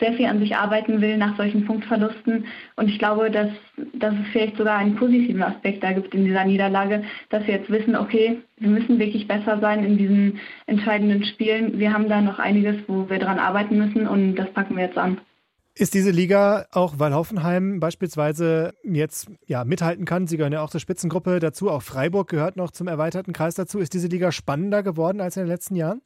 sehr 0.00 0.12
viel 0.14 0.26
an 0.26 0.40
sich 0.40 0.56
arbeiten 0.56 1.00
will 1.00 1.16
nach 1.16 1.36
solchen 1.36 1.64
Punktverlusten. 1.64 2.46
Und 2.74 2.88
ich 2.88 2.98
glaube, 2.98 3.30
dass, 3.30 3.50
dass 3.94 4.12
es 4.14 4.26
vielleicht 4.32 4.56
sogar 4.56 4.78
einen 4.78 4.96
positiven 4.96 5.42
Aspekt 5.42 5.84
da 5.84 5.92
gibt 5.92 6.14
in 6.14 6.24
dieser 6.24 6.44
Niederlage, 6.44 7.04
dass 7.30 7.46
wir 7.46 7.54
jetzt 7.54 7.70
wissen, 7.70 7.94
okay, 7.94 8.42
wir 8.58 8.68
müssen 8.68 8.98
wirklich 8.98 9.28
besser 9.28 9.60
sein 9.60 9.84
in 9.84 9.96
diesen 9.96 10.40
entscheidenden 10.66 11.24
Spielen. 11.24 11.78
Wir 11.78 11.92
haben 11.92 12.08
da 12.08 12.20
noch 12.20 12.40
einiges, 12.40 12.76
wo 12.88 13.08
wir 13.08 13.18
dran 13.20 13.38
arbeiten 13.38 13.78
müssen 13.78 14.08
und 14.08 14.34
das 14.34 14.50
packen 14.50 14.76
wir 14.76 14.84
jetzt 14.84 14.98
an. 14.98 15.18
Ist 15.78 15.92
diese 15.92 16.10
Liga 16.10 16.66
auch, 16.72 16.94
weil 16.98 17.12
Hoffenheim 17.12 17.80
beispielsweise 17.80 18.72
jetzt 18.82 19.30
ja, 19.46 19.64
mithalten 19.64 20.06
kann, 20.06 20.26
sie 20.26 20.38
gehören 20.38 20.54
ja 20.54 20.62
auch 20.62 20.70
zur 20.70 20.80
Spitzengruppe 20.80 21.38
dazu, 21.38 21.70
auch 21.70 21.82
Freiburg 21.82 22.28
gehört 22.28 22.56
noch 22.56 22.70
zum 22.70 22.88
erweiterten 22.88 23.34
Kreis 23.34 23.56
dazu, 23.56 23.78
ist 23.78 23.92
diese 23.92 24.08
Liga 24.08 24.32
spannender 24.32 24.82
geworden 24.82 25.20
als 25.20 25.36
in 25.36 25.42
den 25.42 25.50
letzten 25.50 25.76
Jahren? 25.76 26.00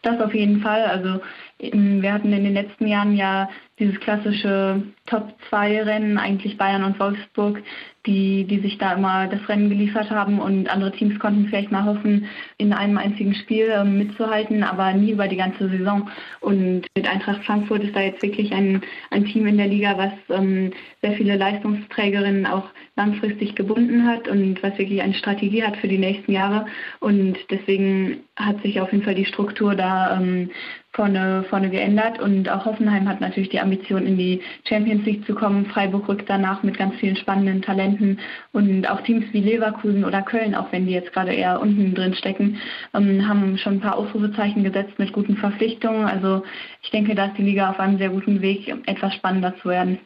Das 0.00 0.18
auf 0.20 0.34
jeden 0.34 0.60
Fall. 0.60 0.84
Also 0.84 1.20
wir 1.58 2.12
hatten 2.12 2.32
in 2.32 2.44
den 2.44 2.54
letzten 2.54 2.86
Jahren 2.86 3.14
ja 3.14 3.50
dieses 3.78 3.98
klassische 4.00 4.82
Top-2-Rennen, 5.06 6.16
eigentlich 6.16 6.56
Bayern 6.56 6.84
und 6.84 6.98
Wolfsburg, 7.00 7.60
die, 8.06 8.44
die 8.44 8.60
sich 8.60 8.78
da 8.78 8.92
immer 8.92 9.26
das 9.26 9.48
Rennen 9.48 9.68
geliefert 9.68 10.10
haben 10.10 10.38
und 10.38 10.68
andere 10.68 10.92
Teams 10.92 11.18
konnten 11.18 11.48
vielleicht 11.48 11.72
mal 11.72 11.84
hoffen, 11.84 12.26
in 12.58 12.72
einem 12.72 12.98
einzigen 12.98 13.34
Spiel 13.34 13.72
ähm, 13.74 13.98
mitzuhalten, 13.98 14.62
aber 14.62 14.92
nie 14.92 15.10
über 15.10 15.26
die 15.26 15.36
ganze 15.36 15.68
Saison. 15.68 16.08
Und 16.40 16.86
mit 16.96 17.08
Eintracht 17.08 17.44
Frankfurt 17.44 17.82
ist 17.82 17.96
da 17.96 18.00
jetzt 18.00 18.22
wirklich 18.22 18.52
ein, 18.52 18.82
ein 19.10 19.24
Team 19.24 19.46
in 19.46 19.56
der 19.56 19.68
Liga, 19.68 19.96
was 19.96 20.12
ähm, 20.36 20.72
sehr 21.02 21.12
viele 21.12 21.36
Leistungsträgerinnen 21.36 22.46
auch 22.46 22.68
langfristig 22.96 23.54
gebunden 23.54 24.06
hat 24.06 24.28
und 24.28 24.62
was 24.62 24.78
wirklich 24.78 25.02
eine 25.02 25.14
Strategie 25.14 25.64
hat 25.64 25.76
für 25.78 25.88
die 25.88 25.98
nächsten 25.98 26.30
Jahre. 26.30 26.66
Und 27.00 27.38
deswegen 27.50 28.24
hat 28.36 28.62
sich 28.62 28.80
auf 28.80 28.92
jeden 28.92 29.04
Fall 29.04 29.14
die 29.14 29.24
Struktur 29.24 29.74
da 29.74 30.16
ähm, 30.18 30.50
vorne, 30.94 31.44
vorne 31.50 31.70
geändert 31.70 32.20
und 32.20 32.48
auch 32.48 32.64
Hoffenheim 32.64 33.08
hat 33.08 33.20
natürlich 33.20 33.48
die 33.48 33.60
Ambition, 33.60 34.06
in 34.06 34.16
die 34.16 34.40
Champions 34.68 35.04
League 35.04 35.26
zu 35.26 35.34
kommen. 35.34 35.66
Freiburg 35.66 36.08
rückt 36.08 36.30
danach 36.30 36.62
mit 36.62 36.78
ganz 36.78 36.94
vielen 36.96 37.16
spannenden 37.16 37.62
Talenten 37.62 38.20
und 38.52 38.88
auch 38.88 39.00
Teams 39.02 39.24
wie 39.32 39.40
Leverkusen 39.40 40.04
oder 40.04 40.22
Köln, 40.22 40.54
auch 40.54 40.70
wenn 40.70 40.86
die 40.86 40.92
jetzt 40.92 41.12
gerade 41.12 41.32
eher 41.32 41.60
unten 41.60 41.94
drin 41.94 42.14
stecken, 42.14 42.58
ähm, 42.94 43.28
haben 43.28 43.58
schon 43.58 43.74
ein 43.74 43.80
paar 43.80 43.96
Ausrufezeichen 43.96 44.62
gesetzt 44.62 44.98
mit 44.98 45.12
guten 45.12 45.36
Verpflichtungen. 45.36 46.06
Also 46.06 46.44
ich 46.82 46.90
denke, 46.90 47.14
da 47.14 47.26
ist 47.26 47.38
die 47.38 47.42
Liga 47.42 47.70
auf 47.70 47.80
einem 47.80 47.98
sehr 47.98 48.10
guten 48.10 48.40
Weg, 48.40 48.72
etwas 48.86 49.14
spannender 49.14 49.54
zu 49.60 49.68
werden. 49.68 49.98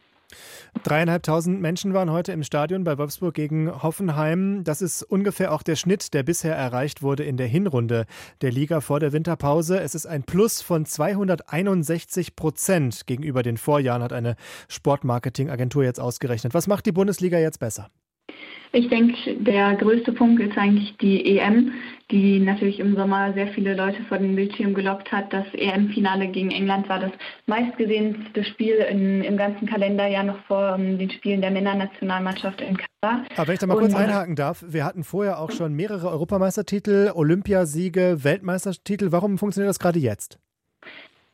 Dreieinhalbtausend 0.83 1.61
Menschen 1.61 1.93
waren 1.93 2.11
heute 2.11 2.31
im 2.31 2.43
Stadion 2.43 2.83
bei 2.83 2.97
Wolfsburg 2.97 3.33
gegen 3.33 3.83
Hoffenheim. 3.83 4.63
Das 4.63 4.81
ist 4.81 5.03
ungefähr 5.03 5.51
auch 5.53 5.63
der 5.63 5.75
Schnitt, 5.75 6.13
der 6.13 6.23
bisher 6.23 6.55
erreicht 6.55 7.01
wurde 7.01 7.23
in 7.23 7.37
der 7.37 7.47
Hinrunde 7.47 8.05
der 8.41 8.51
Liga 8.51 8.81
vor 8.81 8.99
der 8.99 9.11
Winterpause. 9.11 9.79
Es 9.79 9.95
ist 9.95 10.05
ein 10.05 10.23
Plus 10.23 10.61
von 10.61 10.85
261 10.85 12.35
Prozent 12.35 13.07
gegenüber 13.07 13.43
den 13.43 13.57
Vorjahren, 13.57 14.03
hat 14.03 14.13
eine 14.13 14.35
Sportmarketingagentur 14.67 15.83
jetzt 15.83 15.99
ausgerechnet. 15.99 16.53
Was 16.53 16.67
macht 16.67 16.85
die 16.85 16.91
Bundesliga 16.91 17.39
jetzt 17.39 17.59
besser? 17.59 17.89
Ich 18.71 18.87
denke, 18.87 19.35
der 19.35 19.75
größte 19.77 20.11
Punkt 20.11 20.39
ist 20.41 20.55
eigentlich 20.55 20.95
die 20.97 21.37
EM, 21.39 21.71
die 22.11 22.39
natürlich 22.39 22.79
im 22.79 22.95
Sommer 22.95 23.33
sehr 23.33 23.47
viele 23.47 23.73
Leute 23.75 24.03
vor 24.03 24.19
den 24.19 24.35
Bildschirm 24.35 24.75
gelockt 24.75 25.11
hat. 25.11 25.33
Das 25.33 25.45
EM-Finale 25.53 26.27
gegen 26.27 26.51
England 26.51 26.87
war 26.87 26.99
das 26.99 27.11
meistgesehenste 27.47 28.43
Spiel 28.43 28.75
in, 28.75 29.23
im 29.23 29.37
ganzen 29.37 29.67
Kalenderjahr 29.67 30.23
noch 30.23 30.39
vor 30.45 30.75
um, 30.75 30.99
den 30.99 31.09
Spielen 31.09 31.41
der 31.41 31.49
Männernationalmannschaft 31.49 32.61
in 32.61 32.77
Katar. 32.77 33.25
Aber 33.35 33.47
wenn 33.47 33.53
ich 33.55 33.59
da 33.59 33.65
mal 33.65 33.77
kurz 33.77 33.95
einhaken 33.95 34.35
darf, 34.35 34.63
wir 34.67 34.85
hatten 34.85 35.03
vorher 35.03 35.39
auch 35.39 35.49
schon 35.51 35.73
mehrere 35.73 36.09
Europameistertitel, 36.09 37.11
Olympiasiege, 37.15 38.23
Weltmeistertitel. 38.23 39.11
Warum 39.11 39.39
funktioniert 39.39 39.69
das 39.69 39.79
gerade 39.79 39.97
jetzt? 39.97 40.37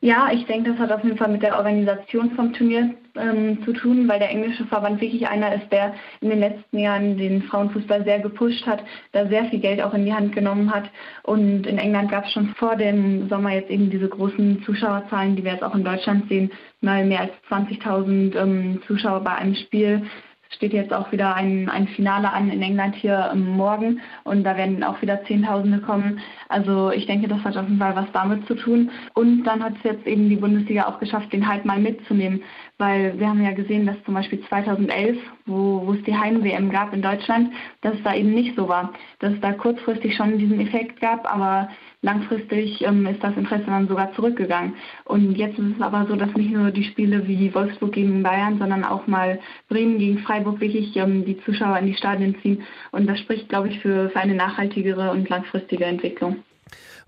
Ja, 0.06 0.30
ich 0.32 0.46
denke, 0.46 0.70
das 0.70 0.78
hat 0.78 0.92
auf 0.92 1.02
jeden 1.02 1.16
Fall 1.16 1.26
mit 1.26 1.42
der 1.42 1.56
Organisation 1.56 2.30
vom 2.36 2.52
Turnier 2.52 2.94
ähm, 3.16 3.64
zu 3.64 3.72
tun, 3.72 4.06
weil 4.06 4.20
der 4.20 4.30
englische 4.30 4.64
Verband 4.66 5.00
wirklich 5.00 5.26
einer 5.26 5.52
ist, 5.52 5.68
der 5.72 5.94
in 6.20 6.30
den 6.30 6.38
letzten 6.38 6.78
Jahren 6.78 7.18
den 7.18 7.42
Frauenfußball 7.42 8.04
sehr 8.04 8.20
gepusht 8.20 8.64
hat, 8.68 8.84
da 9.10 9.26
sehr 9.26 9.46
viel 9.46 9.58
Geld 9.58 9.82
auch 9.82 9.94
in 9.94 10.04
die 10.04 10.14
Hand 10.14 10.32
genommen 10.32 10.72
hat. 10.72 10.88
Und 11.24 11.66
in 11.66 11.78
England 11.78 12.12
gab 12.12 12.24
es 12.24 12.30
schon 12.30 12.54
vor 12.54 12.76
dem 12.76 13.28
Sommer 13.28 13.50
jetzt 13.50 13.68
eben 13.68 13.90
diese 13.90 14.08
großen 14.08 14.62
Zuschauerzahlen, 14.62 15.34
die 15.34 15.42
wir 15.42 15.54
jetzt 15.54 15.64
auch 15.64 15.74
in 15.74 15.82
Deutschland 15.82 16.28
sehen, 16.28 16.52
mal 16.80 17.04
mehr 17.04 17.22
als 17.22 17.32
20.000 17.50 18.36
ähm, 18.36 18.82
Zuschauer 18.86 19.24
bei 19.24 19.34
einem 19.34 19.56
Spiel. 19.56 20.02
Steht 20.50 20.72
jetzt 20.72 20.92
auch 20.92 21.12
wieder 21.12 21.34
ein, 21.34 21.68
ein 21.68 21.88
Finale 21.88 22.32
an 22.32 22.50
in 22.50 22.62
England 22.62 22.94
hier 22.94 23.32
morgen 23.34 24.00
und 24.24 24.44
da 24.44 24.56
werden 24.56 24.82
auch 24.84 25.02
wieder 25.02 25.24
Zehntausende 25.24 25.80
kommen. 25.80 26.20
Also 26.48 26.90
ich 26.90 27.06
denke, 27.06 27.28
das 27.28 27.42
hat 27.42 27.56
auf 27.56 27.64
jeden 27.64 27.78
Fall 27.78 27.96
was 27.96 28.10
damit 28.12 28.46
zu 28.46 28.54
tun. 28.54 28.90
Und 29.14 29.44
dann 29.44 29.62
hat 29.62 29.74
es 29.78 29.82
jetzt 29.82 30.06
eben 30.06 30.28
die 30.28 30.36
Bundesliga 30.36 30.86
auch 30.86 31.00
geschafft, 31.00 31.32
den 31.32 31.46
Hype 31.46 31.64
mal 31.64 31.80
mitzunehmen. 31.80 32.42
Weil 32.78 33.18
wir 33.18 33.28
haben 33.28 33.42
ja 33.42 33.52
gesehen, 33.52 33.86
dass 33.86 33.96
zum 34.04 34.14
Beispiel 34.14 34.40
2011, 34.48 35.18
wo, 35.46 35.86
wo 35.86 35.92
es 35.94 36.02
die 36.04 36.16
Heim-WM 36.16 36.70
gab 36.70 36.92
in 36.92 37.02
Deutschland, 37.02 37.52
dass 37.80 37.94
es 37.94 38.02
da 38.02 38.14
eben 38.14 38.32
nicht 38.32 38.54
so 38.56 38.68
war. 38.68 38.92
Dass 39.18 39.32
es 39.32 39.40
da 39.40 39.52
kurzfristig 39.52 40.14
schon 40.14 40.38
diesen 40.38 40.60
Effekt 40.60 41.00
gab, 41.00 41.30
aber 41.32 41.68
langfristig 42.02 42.82
ähm, 42.82 43.06
ist 43.06 43.22
das 43.22 43.36
Interesse 43.36 43.66
dann 43.66 43.88
sogar 43.88 44.12
zurückgegangen. 44.12 44.74
Und 45.04 45.34
jetzt 45.36 45.58
ist 45.58 45.76
es 45.76 45.82
aber 45.82 46.06
so, 46.06 46.14
dass 46.16 46.32
nicht 46.34 46.52
nur 46.52 46.70
die 46.70 46.84
Spiele 46.84 47.26
wie 47.26 47.52
Wolfsburg 47.54 47.92
gegen 47.92 48.22
Bayern, 48.22 48.58
sondern 48.58 48.84
auch 48.84 49.06
mal 49.06 49.40
Bremen 49.68 49.98
gegen 49.98 50.18
Freiburg 50.18 50.35
wirklich 50.44 50.94
ähm, 50.96 51.24
die 51.24 51.40
Zuschauer 51.44 51.78
in 51.78 51.86
die 51.86 51.94
Stadien 51.94 52.36
ziehen. 52.42 52.62
Und 52.92 53.06
das 53.06 53.18
spricht, 53.20 53.48
glaube 53.48 53.68
ich, 53.68 53.80
für, 53.80 54.10
für 54.10 54.18
eine 54.18 54.34
nachhaltigere 54.34 55.10
und 55.10 55.28
langfristige 55.28 55.84
Entwicklung. 55.84 56.36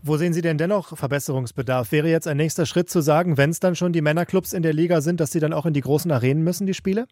Wo 0.01 0.17
sehen 0.17 0.33
Sie 0.33 0.43
denn 0.43 0.59
dennoch 0.59 0.97
Verbesserungsbedarf? 0.97 1.91
Wäre 1.91 2.09
jetzt 2.09 2.29
ein 2.29 2.37
nächster 2.37 2.67
Schritt 2.67 2.89
zu 2.89 3.01
sagen, 3.01 3.37
wenn 3.37 3.51
es 3.51 3.59
dann 3.59 3.75
schon 3.75 3.93
die 3.93 4.01
Männerclubs 4.01 4.53
in 4.53 4.63
der 4.63 4.73
Liga 4.73 5.01
sind, 5.01 5.19
dass 5.19 5.33
sie 5.33 5.41
dann 5.41 5.53
auch 5.53 5.67
in 5.67 5.75
die 5.75 5.81
großen 5.81 6.11
Arenen 6.13 6.45
müssen, 6.45 6.69
die 6.69 6.75
Spiele? 6.75 7.07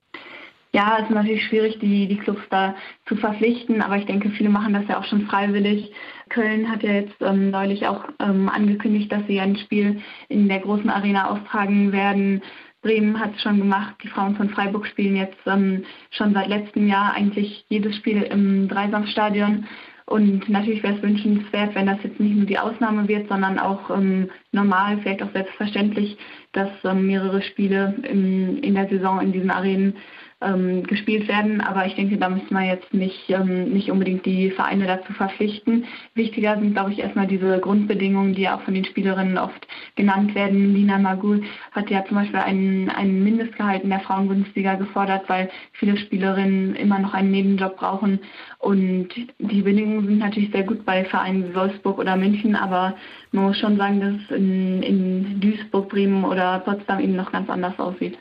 Ja, 0.72 0.98
es 0.98 1.04
ist 1.04 1.14
natürlich 1.14 1.44
schwierig, 1.46 1.78
die, 1.78 2.06
die 2.06 2.18
Clubs 2.18 2.42
da 2.50 2.74
zu 3.06 3.16
verpflichten, 3.16 3.80
aber 3.80 3.96
ich 3.96 4.04
denke, 4.04 4.30
viele 4.30 4.50
machen 4.50 4.74
das 4.74 4.86
ja 4.88 5.00
auch 5.00 5.04
schon 5.04 5.26
freiwillig. 5.26 5.90
Köln 6.28 6.70
hat 6.70 6.82
ja 6.82 6.92
jetzt 6.92 7.14
ähm, 7.20 7.50
neulich 7.50 7.86
auch 7.86 8.04
ähm, 8.20 8.48
angekündigt, 8.48 9.10
dass 9.10 9.26
sie 9.26 9.40
ein 9.40 9.56
Spiel 9.56 10.02
in 10.28 10.48
der 10.48 10.60
großen 10.60 10.90
Arena 10.90 11.30
austragen 11.30 11.92
werden. 11.92 12.42
Bremen 12.82 13.18
hat 13.18 13.34
es 13.34 13.42
schon 13.42 13.58
gemacht. 13.58 13.96
Die 14.02 14.08
Frauen 14.08 14.36
von 14.36 14.50
Freiburg 14.50 14.86
spielen 14.86 15.16
jetzt 15.16 15.38
ähm, 15.46 15.84
schon 16.10 16.34
seit 16.34 16.48
letztem 16.48 16.86
Jahr 16.88 17.12
eigentlich 17.14 17.64
jedes 17.68 17.96
Spiel 17.96 18.22
im 18.22 18.68
Dreisamstadion. 18.68 19.66
Und 20.08 20.48
natürlich 20.48 20.84
wäre 20.84 20.94
es 20.94 21.02
wünschenswert, 21.02 21.74
wenn 21.74 21.86
das 21.86 21.98
jetzt 22.04 22.20
nicht 22.20 22.36
nur 22.36 22.46
die 22.46 22.60
Ausnahme 22.60 23.08
wird, 23.08 23.28
sondern 23.28 23.58
auch 23.58 23.90
ähm, 23.90 24.30
normal, 24.52 24.98
vielleicht 24.98 25.22
auch 25.22 25.32
selbstverständlich, 25.32 26.16
dass 26.52 26.70
ähm, 26.84 27.06
mehrere 27.08 27.42
Spiele 27.42 27.96
im, 28.08 28.58
in 28.62 28.76
der 28.76 28.88
Saison 28.88 29.20
in 29.20 29.32
diesen 29.32 29.50
Arenen 29.50 29.96
ähm, 30.42 30.82
gespielt 30.82 31.28
werden. 31.28 31.60
Aber 31.60 31.86
ich 31.86 31.94
denke, 31.94 32.18
da 32.18 32.28
müssen 32.28 32.50
wir 32.50 32.64
jetzt 32.64 32.92
nicht, 32.92 33.30
ähm, 33.30 33.72
nicht 33.72 33.90
unbedingt 33.90 34.26
die 34.26 34.50
Vereine 34.50 34.86
dazu 34.86 35.12
verpflichten. 35.14 35.86
Wichtiger 36.14 36.58
sind, 36.58 36.74
glaube 36.74 36.92
ich, 36.92 36.98
erstmal 36.98 37.26
diese 37.26 37.58
Grundbedingungen, 37.58 38.34
die 38.34 38.48
auch 38.48 38.60
von 38.62 38.74
den 38.74 38.84
Spielerinnen 38.84 39.38
oft 39.38 39.66
genannt 39.94 40.34
werden. 40.34 40.74
Lina 40.74 40.98
Magul 40.98 41.42
hat 41.72 41.90
ja 41.90 42.04
zum 42.04 42.18
Beispiel 42.18 42.40
einen, 42.40 42.90
einen 42.90 43.24
Mindestgehalt 43.24 43.82
in 43.82 43.90
der 43.90 44.00
Frauenbundesliga 44.00 44.74
gefordert, 44.74 45.28
weil 45.28 45.50
viele 45.72 45.96
Spielerinnen 45.96 46.76
immer 46.76 46.98
noch 46.98 47.14
einen 47.14 47.30
Nebenjob 47.30 47.76
brauchen. 47.76 48.20
Und 48.58 49.08
die 49.38 49.62
Bedingungen 49.62 50.06
sind 50.06 50.18
natürlich 50.18 50.50
sehr 50.50 50.64
gut 50.64 50.84
bei 50.84 51.04
Vereinen 51.04 51.48
wie 51.48 51.54
Wolfsburg 51.54 51.98
oder 51.98 52.16
München, 52.16 52.56
aber 52.56 52.94
man 53.32 53.44
muss 53.44 53.58
schon 53.58 53.76
sagen, 53.76 54.00
dass 54.00 54.14
es 54.14 54.36
in, 54.36 54.82
in 54.82 55.40
Duisburg, 55.40 55.88
Bremen 55.88 56.24
oder 56.24 56.58
Potsdam 56.60 57.00
eben 57.00 57.16
noch 57.16 57.32
ganz 57.32 57.48
anders 57.48 57.78
aussieht 57.78 58.18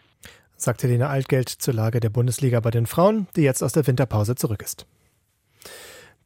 sagt 0.58 0.84
Helene 0.84 1.10
Altgeld 1.10 1.50
zur 1.50 1.74
Lage 1.74 2.00
der 2.00 2.10
Bundesliga 2.10 2.60
bei 2.60 2.72
den 2.72 2.86
Frauen, 2.86 3.28
die 3.36 3.41
jetzt 3.41 3.63
aus 3.63 3.74
der 3.74 3.86
Winterpause 3.88 4.36
zurück 4.36 4.62
ist. 4.63 4.86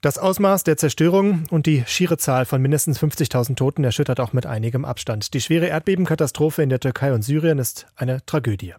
Das 0.01 0.17
Ausmaß 0.17 0.63
der 0.63 0.77
Zerstörung 0.77 1.43
und 1.49 1.65
die 1.65 1.83
schiere 1.85 2.17
Zahl 2.17 2.45
von 2.45 2.61
mindestens 2.61 3.01
50.000 3.01 3.57
Toten 3.57 3.83
erschüttert 3.83 4.21
auch 4.21 4.31
mit 4.31 4.45
einigem 4.45 4.85
Abstand. 4.85 5.33
Die 5.33 5.41
schwere 5.41 5.65
Erdbebenkatastrophe 5.65 6.63
in 6.63 6.69
der 6.69 6.79
Türkei 6.79 7.11
und 7.11 7.21
Syrien 7.21 7.59
ist 7.59 7.85
eine 7.97 8.25
Tragödie. 8.25 8.75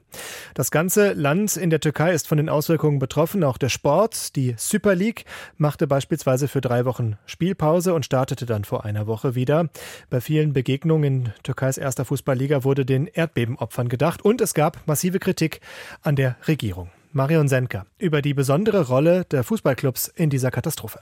Das 0.55 0.71
ganze 0.71 1.13
Land 1.13 1.59
in 1.59 1.69
der 1.69 1.81
Türkei 1.81 2.15
ist 2.15 2.27
von 2.27 2.39
den 2.39 2.49
Auswirkungen 2.49 2.99
betroffen, 2.99 3.45
auch 3.45 3.59
der 3.59 3.69
Sport. 3.69 4.35
Die 4.35 4.55
Super 4.57 4.95
League 4.95 5.27
machte 5.59 5.87
beispielsweise 5.87 6.49
für 6.49 6.63
drei 6.63 6.87
Wochen 6.87 7.19
Spielpause 7.27 7.93
und 7.93 8.07
startete 8.07 8.47
dann 8.47 8.65
vor 8.65 8.87
einer 8.87 9.07
Woche 9.07 9.35
wieder. 9.35 9.69
Bei 10.09 10.23
vielen 10.23 10.55
Begegnungen 10.55 11.27
in 11.27 11.33
Türkeis 11.43 11.77
erster 11.77 12.07
Fußballliga 12.07 12.65
wurde 12.65 12.87
den 12.87 13.07
Erdbebenopfern 13.07 13.91
gedacht 13.91 14.25
und 14.25 14.41
es 14.41 14.55
gab 14.55 14.87
massive 14.87 15.19
Kritik 15.19 15.61
an 16.01 16.17
der 16.17 16.37
Regierung. 16.49 16.89
Marion 17.13 17.49
Senker 17.49 17.85
über 17.99 18.23
die 18.23 18.33
besondere 18.33 18.87
Rolle 18.87 19.27
der 19.27 19.45
Fußballclubs 19.45 20.09
in 20.09 20.31
dieser 20.31 20.51
Katastrophe. 20.51 21.01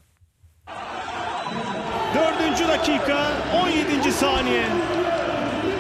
Dakika 2.88 3.26
17. 3.52 4.12
saniye. 4.12 4.64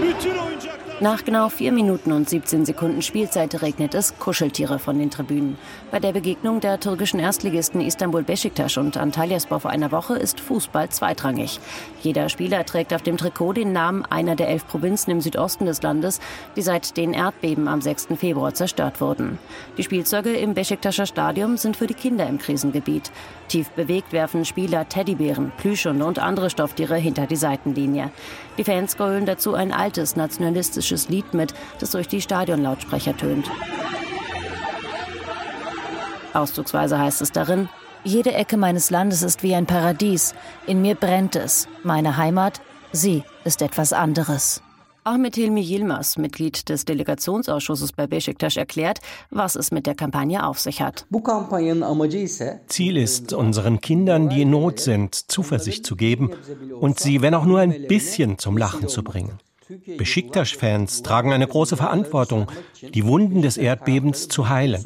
Bütün 0.02 0.36
Nach 1.00 1.24
genau 1.24 1.48
vier 1.48 1.70
Minuten 1.70 2.10
und 2.10 2.28
17 2.28 2.64
Sekunden 2.64 3.02
Spielzeit 3.02 3.62
regnet 3.62 3.94
es 3.94 4.18
Kuscheltiere 4.18 4.80
von 4.80 4.98
den 4.98 5.12
Tribünen. 5.12 5.56
Bei 5.92 6.00
der 6.00 6.10
Begegnung 6.12 6.58
der 6.58 6.80
türkischen 6.80 7.20
Erstligisten 7.20 7.80
Istanbul 7.80 8.24
Besiktas 8.24 8.76
und 8.78 8.96
Antalyaspor 8.96 9.60
vor 9.60 9.70
einer 9.70 9.92
Woche 9.92 10.16
ist 10.16 10.40
Fußball 10.40 10.88
zweitrangig. 10.88 11.60
Jeder 12.02 12.28
Spieler 12.28 12.66
trägt 12.66 12.92
auf 12.92 13.02
dem 13.02 13.16
Trikot 13.16 13.52
den 13.52 13.72
Namen 13.72 14.04
einer 14.06 14.34
der 14.34 14.48
elf 14.48 14.66
Provinzen 14.66 15.12
im 15.12 15.20
Südosten 15.20 15.66
des 15.66 15.82
Landes, 15.82 16.18
die 16.56 16.62
seit 16.62 16.96
den 16.96 17.12
Erdbeben 17.12 17.68
am 17.68 17.80
6. 17.80 18.08
Februar 18.16 18.54
zerstört 18.54 19.00
wurden. 19.00 19.38
Die 19.76 19.84
Spielzeuge 19.84 20.32
im 20.32 20.54
Besiktascher 20.54 21.06
Stadion 21.06 21.58
sind 21.58 21.76
für 21.76 21.86
die 21.86 21.94
Kinder 21.94 22.26
im 22.26 22.38
Krisengebiet. 22.38 23.12
Tief 23.46 23.70
bewegt 23.70 24.12
werfen 24.12 24.44
Spieler 24.44 24.88
Teddybären, 24.88 25.52
Plüschhunde 25.58 26.04
und 26.04 26.18
andere 26.18 26.50
Stofftiere 26.50 26.96
hinter 26.96 27.28
die 27.28 27.36
Seitenlinie. 27.36 28.10
Die 28.58 28.64
Fans 28.64 28.96
grölen 28.96 29.24
dazu 29.24 29.54
ein 29.54 29.72
altes 29.72 30.16
nationalistisches 30.16 31.08
Lied 31.08 31.32
mit, 31.32 31.54
das 31.78 31.92
durch 31.92 32.08
die 32.08 32.20
Stadionlautsprecher 32.20 33.16
tönt. 33.16 33.48
Auszugsweise 36.34 36.98
heißt 36.98 37.22
es 37.22 37.32
darin, 37.32 37.68
jede 38.04 38.34
Ecke 38.34 38.56
meines 38.56 38.90
Landes 38.90 39.22
ist 39.22 39.42
wie 39.42 39.54
ein 39.54 39.66
Paradies, 39.66 40.34
in 40.66 40.82
mir 40.82 40.94
brennt 40.94 41.36
es, 41.36 41.68
meine 41.82 42.16
Heimat, 42.16 42.60
sie 42.92 43.24
ist 43.44 43.62
etwas 43.62 43.92
anderes. 43.92 44.62
Ahmet 45.08 45.36
Hilmi 45.36 45.62
Yilmaz, 45.62 46.18
Mitglied 46.18 46.68
des 46.68 46.84
Delegationsausschusses 46.84 47.92
bei 47.92 48.06
Besiktas, 48.06 48.58
erklärt, 48.58 48.98
was 49.30 49.56
es 49.56 49.70
mit 49.70 49.86
der 49.86 49.94
Kampagne 49.94 50.46
auf 50.46 50.58
sich 50.58 50.82
hat. 50.82 51.06
Ziel 52.66 52.96
ist, 52.98 53.32
unseren 53.32 53.80
Kindern, 53.80 54.28
die 54.28 54.42
in 54.42 54.50
Not 54.50 54.80
sind, 54.80 55.14
Zuversicht 55.14 55.86
zu 55.86 55.96
geben 55.96 56.32
und 56.78 57.00
sie, 57.00 57.22
wenn 57.22 57.32
auch 57.32 57.46
nur 57.46 57.60
ein 57.60 57.86
bisschen, 57.88 58.36
zum 58.36 58.58
Lachen 58.58 58.86
zu 58.86 59.02
bringen. 59.02 59.38
Besiktas-Fans 59.96 61.02
tragen 61.02 61.32
eine 61.32 61.46
große 61.46 61.78
Verantwortung, 61.78 62.46
die 62.82 63.06
Wunden 63.06 63.40
des 63.40 63.56
Erdbebens 63.56 64.28
zu 64.28 64.50
heilen. 64.50 64.84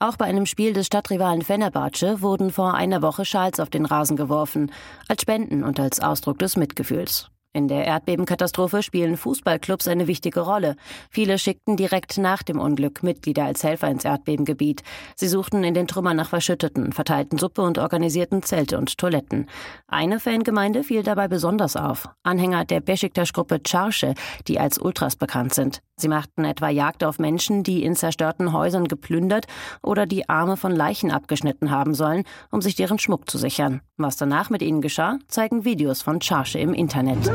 Auch 0.00 0.16
bei 0.18 0.26
einem 0.26 0.44
Spiel 0.44 0.74
des 0.74 0.86
Stadtrivalen 0.86 1.40
Fenerbahce 1.40 2.20
wurden 2.20 2.50
vor 2.50 2.74
einer 2.74 3.00
Woche 3.00 3.24
Schals 3.24 3.58
auf 3.58 3.70
den 3.70 3.86
Rasen 3.86 4.18
geworfen, 4.18 4.70
als 5.08 5.22
Spenden 5.22 5.64
und 5.64 5.80
als 5.80 6.00
Ausdruck 6.00 6.38
des 6.38 6.58
Mitgefühls. 6.58 7.31
In 7.54 7.68
der 7.68 7.84
Erdbebenkatastrophe 7.84 8.82
spielen 8.82 9.18
Fußballclubs 9.18 9.86
eine 9.86 10.06
wichtige 10.06 10.40
Rolle. 10.40 10.74
Viele 11.10 11.36
schickten 11.36 11.76
direkt 11.76 12.16
nach 12.16 12.42
dem 12.42 12.58
Unglück 12.58 13.02
Mitglieder 13.02 13.44
als 13.44 13.62
Helfer 13.62 13.88
ins 13.88 14.06
Erdbebengebiet. 14.06 14.82
Sie 15.16 15.28
suchten 15.28 15.62
in 15.62 15.74
den 15.74 15.86
Trümmern 15.86 16.16
nach 16.16 16.30
Verschütteten, 16.30 16.92
verteilten 16.92 17.36
Suppe 17.36 17.60
und 17.60 17.76
organisierten 17.76 18.42
Zelte 18.42 18.78
und 18.78 18.96
Toiletten. 18.96 19.50
Eine 19.86 20.18
Fangemeinde 20.18 20.82
fiel 20.82 21.02
dabei 21.02 21.28
besonders 21.28 21.76
auf. 21.76 22.08
Anhänger 22.22 22.64
der 22.64 22.80
Besiktas-Gruppe 22.80 23.60
Charsche, 23.60 24.14
die 24.48 24.58
als 24.58 24.78
Ultras 24.78 25.16
bekannt 25.16 25.52
sind. 25.52 25.82
Sie 25.96 26.08
machten 26.08 26.44
etwa 26.44 26.70
Jagd 26.70 27.04
auf 27.04 27.18
Menschen, 27.18 27.62
die 27.64 27.84
in 27.84 27.94
zerstörten 27.94 28.54
Häusern 28.54 28.88
geplündert 28.88 29.46
oder 29.82 30.06
die 30.06 30.28
Arme 30.28 30.56
von 30.56 30.72
Leichen 30.72 31.10
abgeschnitten 31.10 31.70
haben 31.70 31.94
sollen, 31.94 32.24
um 32.50 32.62
sich 32.62 32.76
deren 32.76 32.98
Schmuck 32.98 33.30
zu 33.30 33.36
sichern. 33.36 33.82
Was 33.98 34.16
danach 34.16 34.50
mit 34.50 34.62
ihnen 34.62 34.80
geschah, 34.80 35.18
zeigen 35.28 35.64
Videos 35.64 36.00
von 36.02 36.18
Charsche 36.18 36.58
im 36.58 36.72
Internet. 36.74 37.30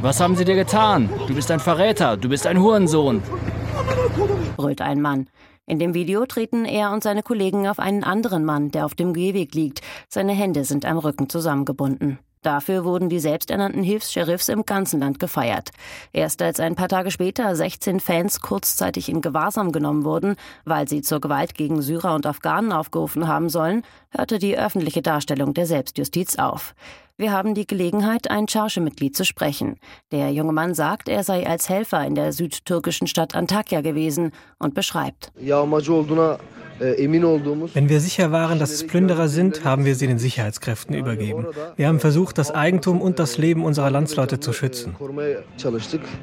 Was 0.00 0.20
haben 0.20 0.36
sie 0.36 0.44
dir 0.44 0.54
getan? 0.54 1.10
Du 1.26 1.34
bist 1.34 1.50
ein 1.50 1.60
Verräter, 1.60 2.16
du 2.16 2.28
bist 2.28 2.46
ein 2.46 2.60
Hurensohn. 2.60 3.22
brüllt 4.56 4.80
ein 4.80 5.02
Mann. 5.02 5.28
In 5.66 5.78
dem 5.78 5.92
Video 5.92 6.24
treten 6.24 6.64
er 6.64 6.92
und 6.92 7.02
seine 7.02 7.22
Kollegen 7.22 7.68
auf 7.68 7.78
einen 7.78 8.04
anderen 8.04 8.44
Mann, 8.44 8.70
der 8.70 8.84
auf 8.86 8.94
dem 8.94 9.12
Gehweg 9.12 9.54
liegt. 9.54 9.82
Seine 10.08 10.32
Hände 10.32 10.64
sind 10.64 10.86
am 10.86 10.98
Rücken 10.98 11.28
zusammengebunden. 11.28 12.18
Dafür 12.42 12.84
wurden 12.84 13.08
die 13.08 13.20
selbsternannten 13.20 13.82
Hilfs-Sheriffs 13.82 14.48
im 14.48 14.64
ganzen 14.64 15.00
Land 15.00 15.18
gefeiert. 15.18 15.70
Erst 16.12 16.42
als 16.42 16.60
ein 16.60 16.74
paar 16.74 16.88
Tage 16.88 17.10
später 17.10 17.54
16 17.54 18.00
Fans 18.00 18.40
kurzzeitig 18.40 19.08
in 19.08 19.20
Gewahrsam 19.20 19.72
genommen 19.72 20.04
wurden, 20.04 20.36
weil 20.64 20.88
sie 20.88 21.02
zur 21.02 21.20
Gewalt 21.20 21.54
gegen 21.54 21.82
Syrer 21.82 22.14
und 22.14 22.26
Afghanen 22.26 22.72
aufgerufen 22.72 23.28
haben 23.28 23.48
sollen, 23.48 23.82
hörte 24.10 24.38
die 24.38 24.58
öffentliche 24.58 25.02
Darstellung 25.02 25.54
der 25.54 25.66
Selbstjustiz 25.66 26.36
auf. 26.36 26.74
Wir 27.20 27.32
haben 27.32 27.54
die 27.54 27.66
Gelegenheit, 27.66 28.30
ein 28.30 28.46
Charge-Mitglied 28.46 29.16
zu 29.16 29.24
sprechen. 29.24 29.80
Der 30.12 30.30
junge 30.30 30.52
Mann 30.52 30.74
sagt, 30.74 31.08
er 31.08 31.24
sei 31.24 31.48
als 31.48 31.68
Helfer 31.68 32.06
in 32.06 32.14
der 32.14 32.32
südtürkischen 32.32 33.08
Stadt 33.08 33.34
Antakya 33.34 33.80
gewesen 33.80 34.30
und 34.60 34.72
beschreibt. 34.74 35.32
Wenn 36.78 37.88
wir 37.88 38.00
sicher 38.00 38.32
waren, 38.32 38.58
dass 38.58 38.70
es 38.70 38.86
Plünderer 38.86 39.28
sind, 39.28 39.64
haben 39.64 39.84
wir 39.84 39.94
sie 39.94 40.06
den 40.06 40.18
Sicherheitskräften 40.18 40.94
übergeben. 40.94 41.46
Wir 41.76 41.88
haben 41.88 42.00
versucht, 42.00 42.38
das 42.38 42.50
Eigentum 42.50 43.00
und 43.00 43.18
das 43.18 43.38
Leben 43.38 43.64
unserer 43.64 43.90
Landsleute 43.90 44.40
zu 44.40 44.52
schützen. 44.52 44.94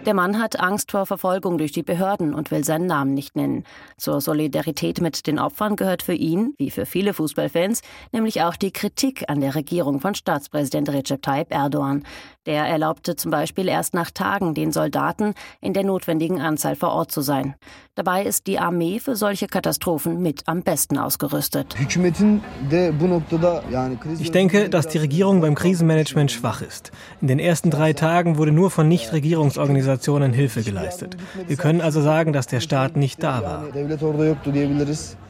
Der 0.06 0.14
Mann 0.14 0.42
hat 0.42 0.60
Angst 0.60 0.92
vor 0.92 1.06
Verfolgung 1.06 1.58
durch 1.58 1.72
die 1.72 1.84
Behörden 1.84 2.34
und 2.34 2.52
will 2.52 2.64
seinen 2.64 2.88
Namen 2.88 3.14
nicht 3.14 3.36
nennen. 3.36 3.64
Zur 3.98 4.22
Solidarität 4.22 5.02
mit 5.02 5.28
den 5.28 5.40
Opfern 5.40 5.76
gehört 5.76 6.04
für 6.04 6.14
ihn, 6.14 6.54
wie 6.58 6.72
für 6.72 6.86
viele 6.86 7.14
Fußballfans, 7.14 7.82
nämlich 8.12 8.42
auch 8.42 8.56
die 8.56 8.72
Kritik 8.72 9.30
an 9.30 9.42
der 9.42 9.56
Regierung 9.56 10.00
von 10.00 10.16
Staatspräsident 10.16 10.90
Recep 10.90 11.22
Tayyip 11.22 11.52
Erdogan. 11.52 12.04
Der 12.46 12.66
erlaubte 12.66 13.16
zum 13.16 13.32
Beispiel 13.32 13.68
erst 13.68 13.94
nach 13.94 14.12
Tagen 14.12 14.54
den 14.54 14.72
Soldaten 14.72 15.34
in 15.62 15.74
der 15.74 15.84
notwendigen 15.84 16.42
Anzahl 16.42 16.76
vor 16.76 16.92
Ort 16.92 17.12
zu 17.12 17.22
sein. 17.22 17.56
Dabei 17.96 18.24
ist 18.24 18.46
die 18.46 18.60
Armee 18.60 19.00
für 19.00 19.16
solche 19.16 19.48
Katastrophen 19.48 20.22
mit 20.22 20.45
am 20.46 20.64
besten 20.64 20.98
ausgerüstet. 20.98 21.76
Ich 24.20 24.32
denke, 24.32 24.70
dass 24.70 24.88
die 24.88 24.98
Regierung 24.98 25.42
beim 25.42 25.56
Krisenmanagement 25.56 26.32
schwach 26.32 26.62
ist. 26.62 26.92
In 27.22 27.28
den 27.28 27.40
ersten 27.40 27.72
drei 27.72 27.94
Tagen 27.94 28.38
wurde 28.38 28.52
nur 28.52 28.72
von 28.72 28.88
Nichtregierungsorganisationen 28.88 30.34
Hilfe 30.34 30.64
geleistet. 30.64 31.18
Wir 31.48 31.58
können 31.58 31.82
also 31.82 32.02
sagen, 32.02 32.32
dass 32.34 32.48
der 32.48 32.60
Staat 32.60 32.96
nicht 32.96 33.22
da 33.24 33.42
war. 33.44 33.64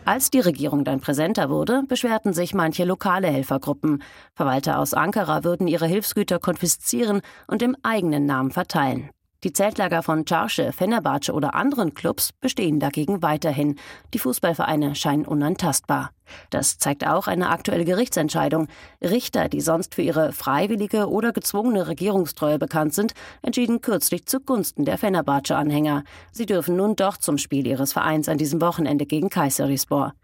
Als 0.06 0.30
die 0.30 0.40
Regierung 0.40 0.84
dann 0.84 1.00
präsenter 1.00 1.50
wurde, 1.50 1.82
beschwerten 1.88 2.34
sich 2.34 2.54
manche 2.54 2.86
lokale 2.86 3.28
Helfergruppen. 3.28 4.04
Verwalter 4.36 4.78
aus 4.78 4.94
Ankara 4.94 5.44
würden 5.44 5.68
ihre 5.68 5.88
Hilfsgüter 5.88 6.38
konfiszieren 6.38 7.22
und 7.48 7.64
im 7.64 7.76
eigenen 7.82 8.28
Namen 8.28 8.52
verteilen. 8.52 9.10
Die 9.46 9.54
Zeltlager 9.54 10.02
von 10.02 10.26
Charsche, 10.26 10.74
Fenerbahce 10.74 11.32
oder 11.32 11.54
anderen 11.54 11.94
Clubs 11.94 12.34
bestehen 12.34 12.80
dagegen 12.80 13.22
weiterhin. 13.22 13.76
Die 14.12 14.18
Fußballvereine 14.18 14.96
scheinen 14.96 15.24
unantastbar. 15.24 16.10
Das 16.50 16.80
zeigt 16.80 17.06
auch 17.06 17.28
eine 17.28 17.50
aktuelle 17.50 17.86
Gerichtsentscheidung. 17.86 18.68
Richter, 19.04 19.48
die 19.48 19.62
sonst 19.62 19.94
für 19.94 20.02
ihre 20.02 20.32
freiwillige 20.32 21.08
oder 21.12 21.32
gezwungene 21.32 21.88
Regierungstreue 21.88 22.58
bekannt 22.58 22.96
sind, 22.96 23.14
entschieden 23.44 23.82
kürzlich 23.82 24.26
zugunsten 24.26 24.84
der 24.84 24.98
Fenerbahce-Anhänger. 24.98 26.06
Sie 26.32 26.48
dürfen 26.48 26.76
nun 26.76 26.96
doch 26.96 27.18
zum 27.18 27.38
Spiel 27.38 27.68
ihres 27.68 27.94
Vereins 27.94 28.28
an 28.28 28.40
diesem 28.40 28.62
Wochenende 28.62 29.06
gegen 29.06 29.30
Kayserispor. 29.30 30.16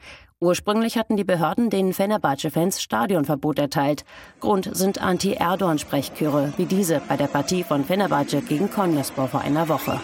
Ursprünglich 0.44 0.98
hatten 0.98 1.18
die 1.18 1.24
Behörden 1.24 1.70
den 1.70 1.94
Fenerbahce-Fans 1.94 2.82
Stadionverbot 2.82 3.60
erteilt. 3.60 4.06
Grund 4.40 4.76
sind 4.76 5.00
Anti-Erdogan-Sprechchöre, 5.00 6.54
wie 6.58 6.66
diese 6.66 7.00
bei 7.08 7.16
der 7.16 7.28
Partie 7.28 7.64
von 7.64 7.86
Fenerbahce 7.86 8.42
gegen 8.42 8.72
Konyaspor 8.72 9.28
vor 9.28 9.42
einer 9.42 9.70
Woche. 9.70 10.00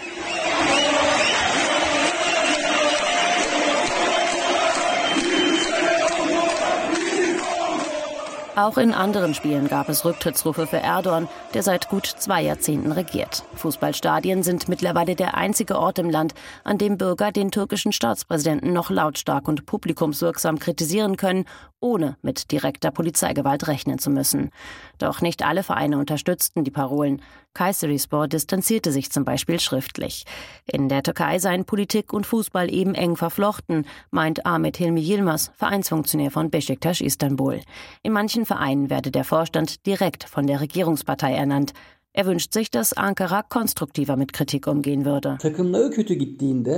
Auch 8.58 8.76
in 8.76 8.92
anderen 8.92 9.34
Spielen 9.34 9.68
gab 9.68 9.88
es 9.88 10.04
Rücktrittsrufe 10.04 10.66
für 10.66 10.78
Erdogan, 10.78 11.28
der 11.54 11.62
seit 11.62 11.88
gut 11.88 12.06
zwei 12.06 12.42
Jahrzehnten 12.42 12.90
regiert. 12.90 13.44
Fußballstadien 13.54 14.42
sind 14.42 14.68
mittlerweile 14.68 15.14
der 15.14 15.36
einzige 15.36 15.78
Ort 15.78 16.00
im 16.00 16.10
Land, 16.10 16.34
an 16.64 16.76
dem 16.76 16.98
Bürger 16.98 17.30
den 17.30 17.52
türkischen 17.52 17.92
Staatspräsidenten 17.92 18.72
noch 18.72 18.90
lautstark 18.90 19.46
und 19.46 19.64
publikumswirksam 19.64 20.58
kritisieren 20.58 21.16
können, 21.16 21.44
ohne 21.78 22.16
mit 22.22 22.50
direkter 22.50 22.90
Polizeigewalt 22.90 23.68
rechnen 23.68 24.00
zu 24.00 24.10
müssen. 24.10 24.50
Doch 24.98 25.20
nicht 25.20 25.44
alle 25.44 25.62
Vereine 25.62 25.96
unterstützten 25.96 26.64
die 26.64 26.72
Parolen. 26.72 27.22
Kayserispor 27.54 28.28
distanzierte 28.28 28.92
sich 28.92 29.10
zum 29.10 29.24
Beispiel 29.24 29.58
schriftlich. 29.58 30.24
In 30.64 30.88
der 30.88 31.02
Türkei 31.02 31.38
seien 31.38 31.64
Politik 31.64 32.12
und 32.12 32.26
Fußball 32.26 32.72
eben 32.72 32.94
eng 32.94 33.16
verflochten, 33.16 33.86
meint 34.10 34.46
Ahmet 34.46 34.76
Hilmi 34.76 35.00
Yilmaz, 35.00 35.50
Vereinsfunktionär 35.56 36.30
von 36.30 36.50
Besiktas 36.50 37.00
Istanbul. 37.00 37.60
In 38.02 38.12
manchen 38.12 38.46
Vereinen 38.48 38.88
werde 38.88 39.10
der 39.10 39.24
Vorstand 39.24 39.86
direkt 39.86 40.24
von 40.24 40.46
der 40.46 40.62
Regierungspartei 40.62 41.34
ernannt. 41.34 41.74
Er 42.18 42.26
wünscht 42.26 42.52
sich, 42.52 42.68
dass 42.72 42.94
Ankara 42.94 43.44
konstruktiver 43.44 44.16
mit 44.16 44.32
Kritik 44.32 44.66
umgehen 44.66 45.04
würde. 45.04 45.38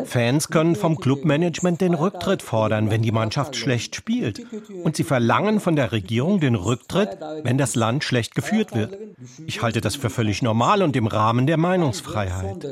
Fans 0.05 0.49
können 0.49 0.77
vom 0.77 0.99
Clubmanagement 0.99 1.81
den 1.81 1.95
Rücktritt 1.95 2.43
fordern, 2.43 2.91
wenn 2.91 3.01
die 3.01 3.11
Mannschaft 3.11 3.57
schlecht 3.57 3.97
spielt. 3.97 4.45
Und 4.85 4.97
sie 4.97 5.03
verlangen 5.03 5.59
von 5.61 5.77
der 5.77 5.93
Regierung 5.93 6.41
den 6.41 6.57
Rücktritt, 6.57 7.17
wenn 7.43 7.57
das 7.57 7.75
Land 7.75 8.05
schlecht 8.05 8.35
geführt 8.35 8.75
wird. 8.75 8.99
Ich 9.47 9.63
halte 9.63 9.81
das 9.81 9.97
für 9.97 10.11
völlig 10.11 10.43
normal 10.43 10.83
und 10.83 10.95
im 10.95 11.07
Rahmen 11.07 11.47
der 11.47 11.57
Meinungsfreiheit. 11.57 12.63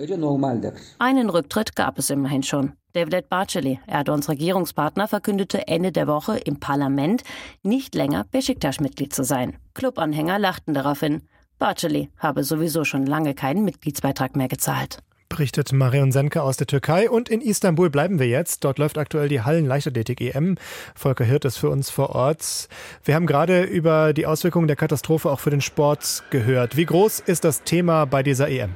Einen 0.99 1.31
Rücktritt 1.31 1.75
gab 1.75 1.99
es 1.99 2.11
immerhin 2.11 2.43
schon. 2.43 2.75
Devlet 2.95 3.31
Bahçeli, 3.31 3.79
Erdogans 3.87 4.29
Regierungspartner, 4.29 5.09
verkündete 5.09 5.69
Ende 5.69 5.91
der 5.91 6.07
Woche 6.07 6.37
im 6.37 6.61
Parlament, 6.61 7.23
nicht 7.63 7.95
länger 7.95 8.27
Besiktas-Mitglied 8.31 9.15
zu 9.15 9.25
sein. 9.25 9.57
Clubanhänger 9.73 10.39
lachten 10.39 10.75
daraufhin. 10.75 11.23
Barceli 11.59 12.11
habe 12.19 12.45
sowieso 12.45 12.85
schon 12.85 13.07
lange 13.07 13.35
keinen 13.35 13.65
Mitgliedsbeitrag 13.65 14.37
mehr 14.37 14.49
gezahlt. 14.49 14.99
Berichtet 15.29 15.73
Marion 15.73 16.11
Senke 16.11 16.43
aus 16.43 16.57
der 16.57 16.67
Türkei. 16.67 17.11
Und 17.11 17.29
in 17.29 17.41
Istanbul 17.41 17.91
bleiben 17.91 18.19
wir 18.19 18.29
jetzt. 18.29 18.65
Dort 18.65 18.79
läuft 18.79 18.97
aktuell 18.97 19.29
die 19.29 19.43
Hallen-Leichtathletik-EM. 19.43 20.57
Volker 20.95 21.25
Hirt 21.25 21.45
ist 21.45 21.59
für 21.59 21.69
uns 21.69 21.91
vor 21.91 22.11
Ort. 22.11 22.69
Wir 23.05 23.15
haben 23.15 23.27
gerade 23.27 23.63
über 23.63 24.13
die 24.15 24.27
Auswirkungen 24.27 24.69
der 24.69 24.77
Katastrophe 24.77 25.31
auch 25.31 25.41
für 25.41 25.51
den 25.51 25.61
Sport 25.61 26.25
gehört. 26.31 26.77
Wie 26.77 26.87
groß 26.87 27.21
ist 27.21 27.45
das 27.45 27.63
Thema 27.63 28.07
bei 28.07 28.23
dieser 28.23 28.49
EM? 28.49 28.75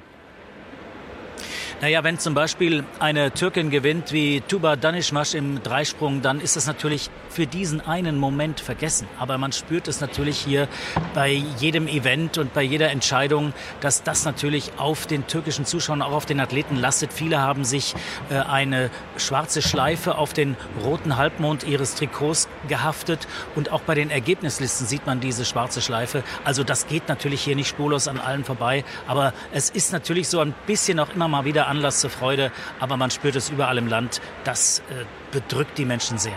Naja, 1.82 2.04
wenn 2.04 2.16
zum 2.16 2.32
Beispiel 2.34 2.84
eine 3.00 3.32
Türkin 3.32 3.68
gewinnt 3.68 4.12
wie 4.12 4.40
Tuba 4.40 4.76
Danishmash 4.76 5.34
im 5.34 5.64
Dreisprung, 5.64 6.22
dann 6.22 6.40
ist 6.40 6.54
das 6.54 6.68
natürlich 6.68 7.10
für 7.28 7.48
diesen 7.48 7.80
einen 7.80 8.18
Moment 8.18 8.60
vergessen. 8.60 9.08
Aber 9.18 9.36
man 9.36 9.50
spürt 9.50 9.88
es 9.88 10.00
natürlich 10.00 10.38
hier 10.38 10.68
bei 11.12 11.42
jedem 11.58 11.88
Event 11.88 12.38
und 12.38 12.54
bei 12.54 12.62
jeder 12.62 12.92
Entscheidung, 12.92 13.52
dass 13.80 14.04
das 14.04 14.24
natürlich 14.24 14.70
auf 14.76 15.08
den 15.08 15.26
türkischen 15.26 15.64
Zuschauern, 15.64 16.02
auch 16.02 16.12
auf 16.12 16.24
den 16.24 16.38
Athleten 16.38 16.76
lastet. 16.76 17.12
Viele 17.12 17.40
haben 17.40 17.64
sich 17.64 17.96
äh, 18.30 18.36
eine 18.36 18.88
schwarze 19.16 19.60
Schleife 19.60 20.18
auf 20.18 20.32
den 20.32 20.56
roten 20.84 21.16
Halbmond 21.16 21.64
ihres 21.64 21.96
Trikots 21.96 22.48
gehaftet 22.68 23.26
und 23.56 23.72
auch 23.72 23.80
bei 23.80 23.96
den 23.96 24.10
Ergebnislisten 24.10 24.86
sieht 24.86 25.04
man 25.04 25.18
diese 25.18 25.44
schwarze 25.44 25.82
Schleife. 25.82 26.22
Also 26.44 26.62
das 26.62 26.86
geht 26.86 27.08
natürlich 27.08 27.42
hier 27.42 27.56
nicht 27.56 27.68
spurlos 27.68 28.06
an 28.06 28.20
allen 28.20 28.44
vorbei, 28.44 28.84
aber 29.08 29.32
es 29.52 29.68
ist 29.68 29.92
natürlich 29.92 30.28
so 30.28 30.38
ein 30.38 30.54
bisschen 30.68 31.00
auch 31.00 31.12
immer 31.12 31.26
mal 31.26 31.44
wieder 31.44 31.71
Anlass 31.72 32.00
zur 32.00 32.10
Freude, 32.10 32.52
aber 32.80 32.98
man 32.98 33.10
spürt 33.10 33.34
es 33.34 33.48
überall 33.48 33.78
im 33.78 33.86
Land. 33.86 34.20
Das 34.44 34.80
äh, 34.90 35.04
bedrückt 35.32 35.78
die 35.78 35.86
Menschen 35.86 36.18
sehr. 36.18 36.36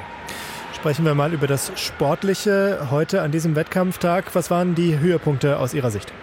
Sprechen 0.73 1.03
wir 1.03 1.13
mal 1.13 1.33
über 1.33 1.45
das 1.45 1.73
Sportliche 1.75 2.87
heute 2.89 3.21
an 3.21 3.31
diesem 3.31 3.55
Wettkampftag. 3.55 4.33
Was 4.33 4.49
waren 4.49 4.75
die 4.75 4.97
Höhepunkte 4.97 5.59
aus 5.59 5.73
Ihrer 5.73 5.91
Sicht? 5.91 6.13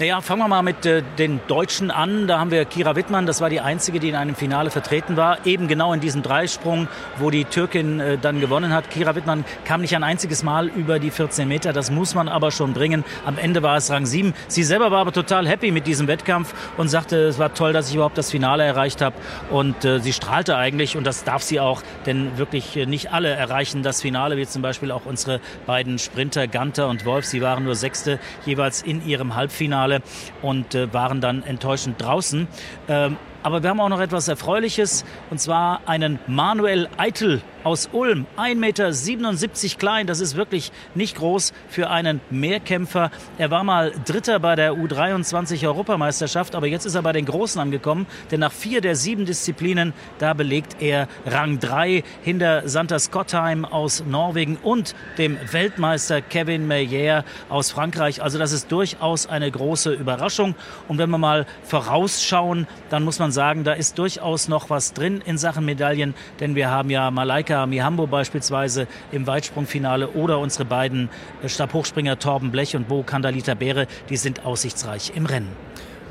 Naja, 0.00 0.20
fangen 0.20 0.42
wir 0.42 0.46
mal 0.46 0.62
mit 0.62 0.86
äh, 0.86 1.02
den 1.18 1.40
Deutschen 1.48 1.90
an. 1.90 2.28
Da 2.28 2.38
haben 2.38 2.52
wir 2.52 2.64
Kira 2.64 2.94
Wittmann, 2.94 3.26
das 3.26 3.40
war 3.40 3.50
die 3.50 3.60
einzige, 3.60 3.98
die 3.98 4.08
in 4.08 4.14
einem 4.14 4.36
Finale 4.36 4.70
vertreten 4.70 5.16
war. 5.16 5.44
Eben 5.44 5.66
genau 5.66 5.92
in 5.92 5.98
diesem 5.98 6.22
Dreisprung, 6.22 6.86
wo 7.16 7.30
die 7.30 7.44
Türkin 7.44 7.98
äh, 7.98 8.16
dann 8.16 8.38
gewonnen 8.38 8.72
hat. 8.72 8.90
Kira 8.90 9.16
Wittmann 9.16 9.44
kam 9.64 9.80
nicht 9.80 9.96
ein 9.96 10.04
einziges 10.04 10.44
Mal 10.44 10.68
über 10.68 11.00
die 11.00 11.10
14 11.10 11.48
Meter. 11.48 11.72
Das 11.72 11.90
muss 11.90 12.14
man 12.14 12.28
aber 12.28 12.52
schon 12.52 12.74
bringen. 12.74 13.04
Am 13.26 13.38
Ende 13.38 13.64
war 13.64 13.76
es 13.76 13.90
Rang 13.90 14.06
7. 14.06 14.34
Sie 14.46 14.62
selber 14.62 14.92
war 14.92 15.00
aber 15.00 15.10
total 15.10 15.48
happy 15.48 15.72
mit 15.72 15.88
diesem 15.88 16.06
Wettkampf 16.06 16.54
und 16.76 16.86
sagte, 16.86 17.16
es 17.16 17.40
war 17.40 17.52
toll, 17.52 17.72
dass 17.72 17.88
ich 17.88 17.96
überhaupt 17.96 18.18
das 18.18 18.30
Finale 18.30 18.62
erreicht 18.62 19.00
habe. 19.00 19.16
Und 19.50 19.84
äh, 19.84 19.98
sie 19.98 20.12
strahlte 20.12 20.56
eigentlich 20.56 20.96
und 20.96 21.08
das 21.08 21.24
darf 21.24 21.42
sie 21.42 21.58
auch, 21.58 21.82
denn 22.06 22.38
wirklich 22.38 22.76
äh, 22.76 22.86
nicht 22.86 23.12
alle 23.12 23.30
erreichen 23.30 23.82
das 23.82 24.00
Finale, 24.00 24.36
wie 24.36 24.46
zum 24.46 24.62
Beispiel 24.62 24.92
auch 24.92 25.06
unsere 25.06 25.40
beiden 25.66 25.98
Sprinter 25.98 26.46
Ganter 26.46 26.86
und 26.86 27.04
Wolf. 27.04 27.24
Sie 27.24 27.42
waren 27.42 27.64
nur 27.64 27.74
Sechste 27.74 28.20
jeweils 28.46 28.80
in 28.82 29.04
ihrem 29.04 29.34
Halbfinale. 29.34 29.87
Finale 29.88 30.02
und 30.42 30.74
äh, 30.74 30.92
waren 30.92 31.20
dann 31.20 31.42
enttäuschend 31.42 32.00
draußen. 32.00 32.46
Ähm, 32.88 33.16
aber 33.42 33.62
wir 33.62 33.70
haben 33.70 33.80
auch 33.80 33.88
noch 33.88 34.00
etwas 34.00 34.28
Erfreuliches, 34.28 35.04
und 35.30 35.40
zwar 35.40 35.80
einen 35.86 36.18
Manuel 36.26 36.88
Eitel 36.96 37.40
aus 37.64 37.88
Ulm. 37.92 38.26
1,77 38.36 38.54
Meter 38.56 39.78
klein, 39.78 40.06
das 40.06 40.20
ist 40.20 40.36
wirklich 40.36 40.72
nicht 40.94 41.16
groß 41.16 41.52
für 41.68 41.90
einen 41.90 42.20
Mehrkämpfer. 42.30 43.10
Er 43.38 43.50
war 43.50 43.64
mal 43.64 43.92
Dritter 44.04 44.38
bei 44.38 44.54
der 44.54 44.72
U23 44.72 45.66
Europameisterschaft, 45.66 46.54
aber 46.54 46.66
jetzt 46.66 46.86
ist 46.86 46.94
er 46.94 47.02
bei 47.02 47.12
den 47.12 47.24
Großen 47.24 47.60
angekommen, 47.60 48.06
denn 48.30 48.40
nach 48.40 48.52
vier 48.52 48.80
der 48.80 48.96
sieben 48.96 49.26
Disziplinen, 49.26 49.92
da 50.18 50.34
belegt 50.34 50.76
er 50.80 51.08
Rang 51.26 51.58
3 51.58 52.04
hinter 52.22 52.68
Santa 52.68 52.98
Scottheim 52.98 53.64
aus 53.64 54.04
Norwegen 54.06 54.56
und 54.62 54.94
dem 55.18 55.36
Weltmeister 55.50 56.20
Kevin 56.20 56.66
Meyer 56.66 57.24
aus 57.48 57.70
Frankreich. 57.70 58.22
Also 58.22 58.38
das 58.38 58.52
ist 58.52 58.70
durchaus 58.70 59.26
eine 59.26 59.50
große 59.50 59.92
Überraschung. 59.92 60.54
Und 60.86 60.98
wenn 60.98 61.10
wir 61.10 61.18
mal 61.18 61.46
vorausschauen, 61.62 62.66
dann 62.90 63.04
muss 63.04 63.18
man 63.18 63.32
sagen, 63.32 63.64
da 63.64 63.72
ist 63.72 63.98
durchaus 63.98 64.48
noch 64.48 64.70
was 64.70 64.92
drin 64.92 65.22
in 65.24 65.38
Sachen 65.38 65.64
Medaillen, 65.64 66.14
denn 66.40 66.54
wir 66.54 66.70
haben 66.70 66.90
ja 66.90 67.10
Malaika 67.10 67.47
Mihambo 67.66 68.06
beispielsweise 68.06 68.86
im 69.12 69.26
Weitsprungfinale 69.26 70.10
oder 70.10 70.38
unsere 70.38 70.64
beiden 70.64 71.08
äh, 71.42 71.48
Stabhochspringer 71.48 72.18
Torben 72.18 72.50
Blech 72.50 72.76
und 72.76 72.88
Bo 72.88 73.02
Kandalita 73.02 73.54
Beere, 73.54 73.86
die 74.08 74.16
sind 74.16 74.44
aussichtsreich 74.44 75.12
im 75.14 75.26
Rennen. 75.26 75.48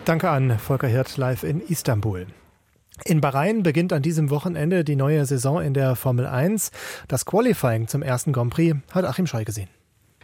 Danke 0.05 0.29
an 0.29 0.57
Volker 0.57 0.87
Hirt 0.87 1.17
live 1.17 1.43
in 1.43 1.61
Istanbul. 1.61 2.27
In 3.05 3.21
Bahrain 3.21 3.61
beginnt 3.61 3.93
an 3.93 4.01
diesem 4.01 4.29
Wochenende 4.29 4.83
die 4.83 4.95
neue 4.95 5.25
Saison 5.25 5.61
in 5.61 5.73
der 5.73 5.95
Formel 5.95 6.25
1. 6.25 6.71
Das 7.07 7.25
Qualifying 7.25 7.87
zum 7.87 8.01
ersten 8.01 8.33
Grand 8.33 8.51
Prix 8.51 8.75
hat 8.91 9.05
Achim 9.05 9.27
Scheu 9.27 9.43
gesehen. 9.43 9.69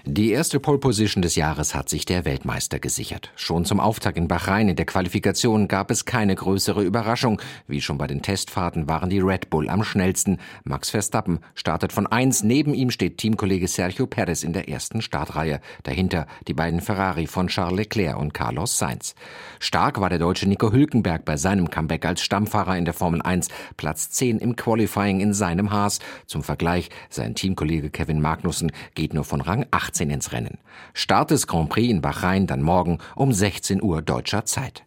Die 0.05 0.31
erste 0.31 0.59
Pole 0.59 0.79
Position 0.79 1.21
des 1.21 1.37
Jahres 1.37 1.73
hat 1.73 1.87
sich 1.87 2.03
der 2.03 2.25
Weltmeister 2.25 2.77
gesichert. 2.77 3.31
Schon 3.37 3.63
zum 3.63 3.79
Auftakt 3.79 4.17
in 4.17 4.27
Bahrain 4.27 4.67
in 4.67 4.75
der 4.75 4.85
Qualifikation 4.85 5.69
gab 5.69 5.89
es 5.91 6.03
keine 6.03 6.35
größere 6.35 6.83
Überraschung. 6.83 7.41
Wie 7.67 7.79
schon 7.79 7.97
bei 7.97 8.05
den 8.05 8.21
Testfahrten 8.21 8.89
waren 8.89 9.09
die 9.09 9.21
Red 9.21 9.49
Bull 9.49 9.69
am 9.69 9.85
schnellsten. 9.85 10.39
Max 10.65 10.89
Verstappen 10.89 11.39
startet 11.55 11.93
von 11.93 12.05
eins. 12.05 12.43
Neben 12.43 12.73
ihm 12.73 12.91
steht 12.91 13.17
Teamkollege 13.17 13.69
Sergio 13.69 14.05
Perez 14.05 14.43
in 14.43 14.51
der 14.51 14.67
ersten 14.67 15.01
Startreihe. 15.01 15.61
Dahinter 15.83 16.27
die 16.49 16.53
beiden 16.53 16.81
Ferrari 16.81 17.25
von 17.25 17.47
Charles 17.47 17.77
Leclerc 17.77 18.17
und 18.17 18.33
Carlos 18.33 18.77
Sainz. 18.77 19.15
Stark 19.59 20.01
war 20.01 20.09
der 20.09 20.19
deutsche 20.19 20.49
Nico 20.49 20.73
Hülkenberg 20.73 21.23
bei 21.23 21.37
seinem 21.37 21.69
Comeback 21.69 22.05
als 22.05 22.21
Stammfahrer 22.21 22.77
in 22.77 22.83
der 22.83 22.93
Formel 22.93 23.21
1. 23.21 23.47
Platz 23.77 24.09
10 24.09 24.39
im 24.39 24.57
Qualifying 24.57 25.21
in 25.21 25.33
seinem 25.33 25.71
Haas. 25.71 25.99
Zum 26.25 26.43
Vergleich, 26.43 26.89
sein 27.09 27.35
Teamkollege 27.35 27.89
Kevin 27.89 28.19
Magnussen 28.19 28.73
geht 28.95 29.13
nur 29.13 29.23
von 29.23 29.39
Rang 29.39 29.65
8 29.71 29.92
18 29.93 30.09
ins 30.09 30.31
Rennen. 30.31 30.57
Start 30.93 31.31
des 31.31 31.45
Grand 31.45 31.69
Prix 31.69 31.89
in 31.89 32.01
Bahrain 32.01 32.47
dann 32.47 32.61
morgen 32.61 32.97
um 33.15 33.31
16 33.31 33.81
Uhr 33.81 34.01
deutscher 34.01 34.45
Zeit. 34.45 34.83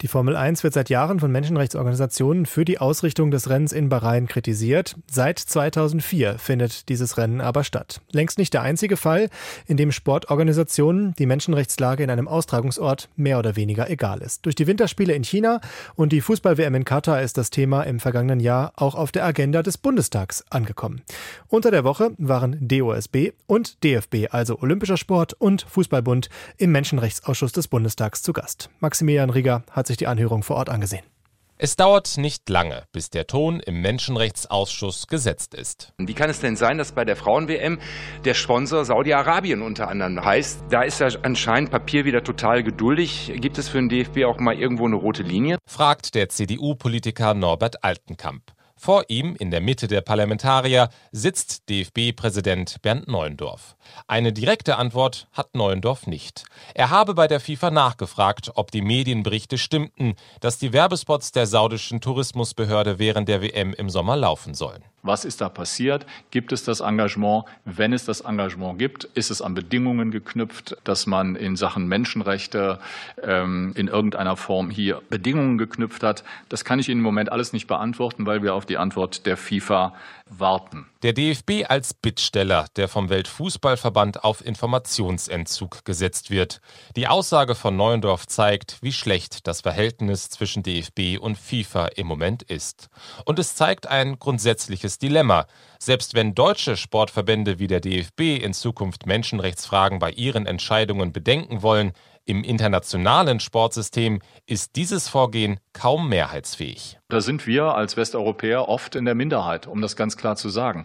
Die 0.00 0.06
Formel 0.06 0.36
1 0.36 0.62
wird 0.62 0.74
seit 0.74 0.90
Jahren 0.90 1.18
von 1.18 1.32
Menschenrechtsorganisationen 1.32 2.46
für 2.46 2.64
die 2.64 2.78
Ausrichtung 2.78 3.32
des 3.32 3.50
Rennens 3.50 3.72
in 3.72 3.88
Bahrain 3.88 4.28
kritisiert. 4.28 4.94
Seit 5.10 5.40
2004 5.40 6.38
findet 6.38 6.88
dieses 6.88 7.18
Rennen 7.18 7.40
aber 7.40 7.64
statt. 7.64 8.00
Längst 8.12 8.38
nicht 8.38 8.54
der 8.54 8.62
einzige 8.62 8.96
Fall, 8.96 9.28
in 9.66 9.76
dem 9.76 9.90
Sportorganisationen 9.90 11.14
die 11.18 11.26
Menschenrechtslage 11.26 12.04
in 12.04 12.10
einem 12.10 12.28
Austragungsort 12.28 13.08
mehr 13.16 13.40
oder 13.40 13.56
weniger 13.56 13.90
egal 13.90 14.20
ist. 14.20 14.46
Durch 14.46 14.54
die 14.54 14.68
Winterspiele 14.68 15.14
in 15.14 15.24
China 15.24 15.60
und 15.96 16.12
die 16.12 16.20
Fußball-WM 16.20 16.76
in 16.76 16.84
Katar 16.84 17.20
ist 17.20 17.36
das 17.36 17.50
Thema 17.50 17.82
im 17.82 17.98
vergangenen 17.98 18.38
Jahr 18.38 18.74
auch 18.76 18.94
auf 18.94 19.10
der 19.10 19.24
Agenda 19.24 19.64
des 19.64 19.78
Bundestags 19.78 20.44
angekommen. 20.48 21.02
Unter 21.48 21.72
der 21.72 21.82
Woche 21.82 22.12
waren 22.18 22.56
DOSB 22.60 23.32
und 23.48 23.82
DFB, 23.82 24.28
also 24.30 24.60
Olympischer 24.60 24.96
Sport 24.96 25.34
und 25.34 25.62
Fußballbund, 25.62 26.30
im 26.56 26.70
Menschenrechtsausschuss 26.70 27.50
des 27.50 27.66
Bundestags 27.66 28.22
zu 28.22 28.32
Gast. 28.32 28.70
Maximilian 28.78 29.30
Rieger 29.30 29.64
hat 29.72 29.87
sich 29.88 29.96
die 29.96 30.06
Anhörung 30.06 30.42
vor 30.42 30.56
Ort 30.56 30.70
angesehen. 30.70 31.04
Es 31.60 31.74
dauert 31.74 32.18
nicht 32.18 32.48
lange, 32.48 32.84
bis 32.92 33.10
der 33.10 33.26
Ton 33.26 33.58
im 33.58 33.80
Menschenrechtsausschuss 33.80 35.08
gesetzt 35.08 35.54
ist. 35.54 35.92
Wie 35.98 36.14
kann 36.14 36.30
es 36.30 36.38
denn 36.38 36.54
sein, 36.54 36.78
dass 36.78 36.92
bei 36.92 37.04
der 37.04 37.16
Frauen-WM 37.16 37.80
der 38.24 38.34
Sponsor 38.34 38.84
Saudi-Arabien 38.84 39.60
unter 39.62 39.88
anderem 39.88 40.24
heißt? 40.24 40.62
Da 40.70 40.82
ist 40.82 41.00
ja 41.00 41.08
anscheinend 41.22 41.72
Papier 41.72 42.04
wieder 42.04 42.22
total 42.22 42.62
geduldig. 42.62 43.32
Gibt 43.40 43.58
es 43.58 43.68
für 43.68 43.78
den 43.78 43.88
DFB 43.88 44.24
auch 44.26 44.38
mal 44.38 44.54
irgendwo 44.54 44.86
eine 44.86 44.94
rote 44.94 45.24
Linie? 45.24 45.58
Fragt 45.66 46.14
der 46.14 46.28
CDU-Politiker 46.28 47.34
Norbert 47.34 47.82
Altenkamp. 47.82 48.52
Vor 48.80 49.06
ihm, 49.08 49.34
in 49.34 49.50
der 49.50 49.60
Mitte 49.60 49.88
der 49.88 50.02
Parlamentarier, 50.02 50.88
sitzt 51.10 51.68
DFB-Präsident 51.68 52.80
Bernd 52.80 53.08
Neuendorf. 53.08 53.76
Eine 54.06 54.32
direkte 54.32 54.76
Antwort 54.76 55.26
hat 55.32 55.56
Neuendorf 55.56 56.06
nicht. 56.06 56.44
Er 56.74 56.90
habe 56.90 57.14
bei 57.14 57.26
der 57.26 57.40
FIFA 57.40 57.72
nachgefragt, 57.72 58.52
ob 58.54 58.70
die 58.70 58.80
Medienberichte 58.82 59.58
stimmten, 59.58 60.14
dass 60.38 60.58
die 60.58 60.72
Werbespots 60.72 61.32
der 61.32 61.48
saudischen 61.48 62.00
Tourismusbehörde 62.00 63.00
während 63.00 63.28
der 63.28 63.42
WM 63.42 63.74
im 63.74 63.90
Sommer 63.90 64.16
laufen 64.16 64.54
sollen. 64.54 64.84
Was 65.02 65.24
ist 65.24 65.40
da 65.40 65.48
passiert? 65.48 66.06
Gibt 66.30 66.52
es 66.52 66.64
das 66.64 66.80
Engagement? 66.80 67.44
Wenn 67.64 67.92
es 67.92 68.04
das 68.04 68.20
Engagement 68.20 68.78
gibt, 68.78 69.04
ist 69.04 69.30
es 69.30 69.40
an 69.40 69.54
Bedingungen 69.54 70.10
geknüpft, 70.10 70.76
dass 70.84 71.06
man 71.06 71.36
in 71.36 71.56
Sachen 71.56 71.86
Menschenrechte 71.86 72.80
ähm, 73.22 73.72
in 73.76 73.86
irgendeiner 73.88 74.36
Form 74.36 74.70
hier 74.70 75.00
Bedingungen 75.08 75.56
geknüpft 75.56 76.02
hat? 76.02 76.24
Das 76.48 76.64
kann 76.64 76.80
ich 76.80 76.88
Ihnen 76.88 77.00
im 77.00 77.04
Moment 77.04 77.30
alles 77.30 77.52
nicht 77.52 77.68
beantworten, 77.68 78.26
weil 78.26 78.42
wir 78.42 78.54
auf 78.54 78.66
die 78.66 78.76
Antwort 78.76 79.24
der 79.24 79.36
FIFA 79.36 79.94
warten. 80.30 80.86
Der 81.02 81.12
DFB 81.12 81.64
als 81.68 81.94
Bittsteller, 81.94 82.66
der 82.76 82.88
vom 82.88 83.08
Weltfußballverband 83.08 84.24
auf 84.24 84.44
Informationsentzug 84.44 85.84
gesetzt 85.84 86.30
wird. 86.30 86.60
Die 86.96 87.06
Aussage 87.06 87.54
von 87.54 87.76
Neuendorf 87.76 88.26
zeigt, 88.26 88.78
wie 88.82 88.92
schlecht 88.92 89.46
das 89.46 89.60
Verhältnis 89.60 90.28
zwischen 90.28 90.62
DFB 90.62 91.18
und 91.20 91.38
FIFA 91.38 91.86
im 91.96 92.06
Moment 92.06 92.42
ist. 92.42 92.88
Und 93.24 93.38
es 93.38 93.54
zeigt 93.54 93.86
ein 93.86 94.18
grundsätzliches 94.18 94.98
Dilemma. 94.98 95.46
Selbst 95.78 96.14
wenn 96.14 96.34
deutsche 96.34 96.76
Sportverbände 96.76 97.58
wie 97.58 97.68
der 97.68 97.80
DFB 97.80 98.42
in 98.42 98.52
Zukunft 98.52 99.06
Menschenrechtsfragen 99.06 100.00
bei 100.00 100.10
ihren 100.10 100.46
Entscheidungen 100.46 101.12
bedenken 101.12 101.62
wollen, 101.62 101.92
im 102.28 102.44
internationalen 102.44 103.40
Sportsystem 103.40 104.20
ist 104.46 104.76
dieses 104.76 105.08
Vorgehen 105.08 105.60
kaum 105.72 106.10
mehrheitsfähig. 106.10 106.98
Da 107.08 107.22
sind 107.22 107.46
wir 107.46 107.74
als 107.74 107.96
Westeuropäer 107.96 108.68
oft 108.68 108.96
in 108.96 109.06
der 109.06 109.14
Minderheit, 109.14 109.66
um 109.66 109.80
das 109.80 109.96
ganz 109.96 110.18
klar 110.18 110.36
zu 110.36 110.50
sagen. 110.50 110.84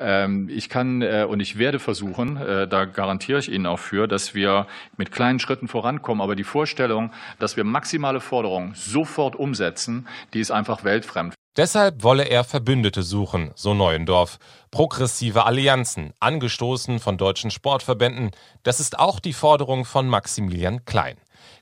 Ähm, 0.00 0.48
ich 0.48 0.70
kann 0.70 1.02
äh, 1.02 1.26
und 1.28 1.40
ich 1.40 1.58
werde 1.58 1.78
versuchen, 1.78 2.38
äh, 2.38 2.66
da 2.66 2.86
garantiere 2.86 3.38
ich 3.38 3.52
Ihnen 3.52 3.66
auch 3.66 3.78
für, 3.78 4.08
dass 4.08 4.34
wir 4.34 4.66
mit 4.96 5.12
kleinen 5.12 5.40
Schritten 5.40 5.68
vorankommen. 5.68 6.22
Aber 6.22 6.34
die 6.34 6.44
Vorstellung, 6.44 7.12
dass 7.38 7.58
wir 7.58 7.64
maximale 7.64 8.20
Forderungen 8.20 8.72
sofort 8.74 9.36
umsetzen, 9.36 10.08
die 10.32 10.40
ist 10.40 10.50
einfach 10.50 10.84
weltfremd. 10.84 11.34
Deshalb 11.58 12.04
wolle 12.04 12.22
er 12.22 12.44
Verbündete 12.44 13.02
suchen, 13.02 13.50
so 13.56 13.74
Neuendorf. 13.74 14.38
Progressive 14.70 15.44
Allianzen, 15.44 16.12
angestoßen 16.20 17.00
von 17.00 17.18
deutschen 17.18 17.50
Sportverbänden, 17.50 18.30
das 18.62 18.78
ist 18.78 18.96
auch 18.96 19.18
die 19.18 19.32
Forderung 19.32 19.84
von 19.84 20.06
Maximilian 20.06 20.84
Klein. 20.84 21.16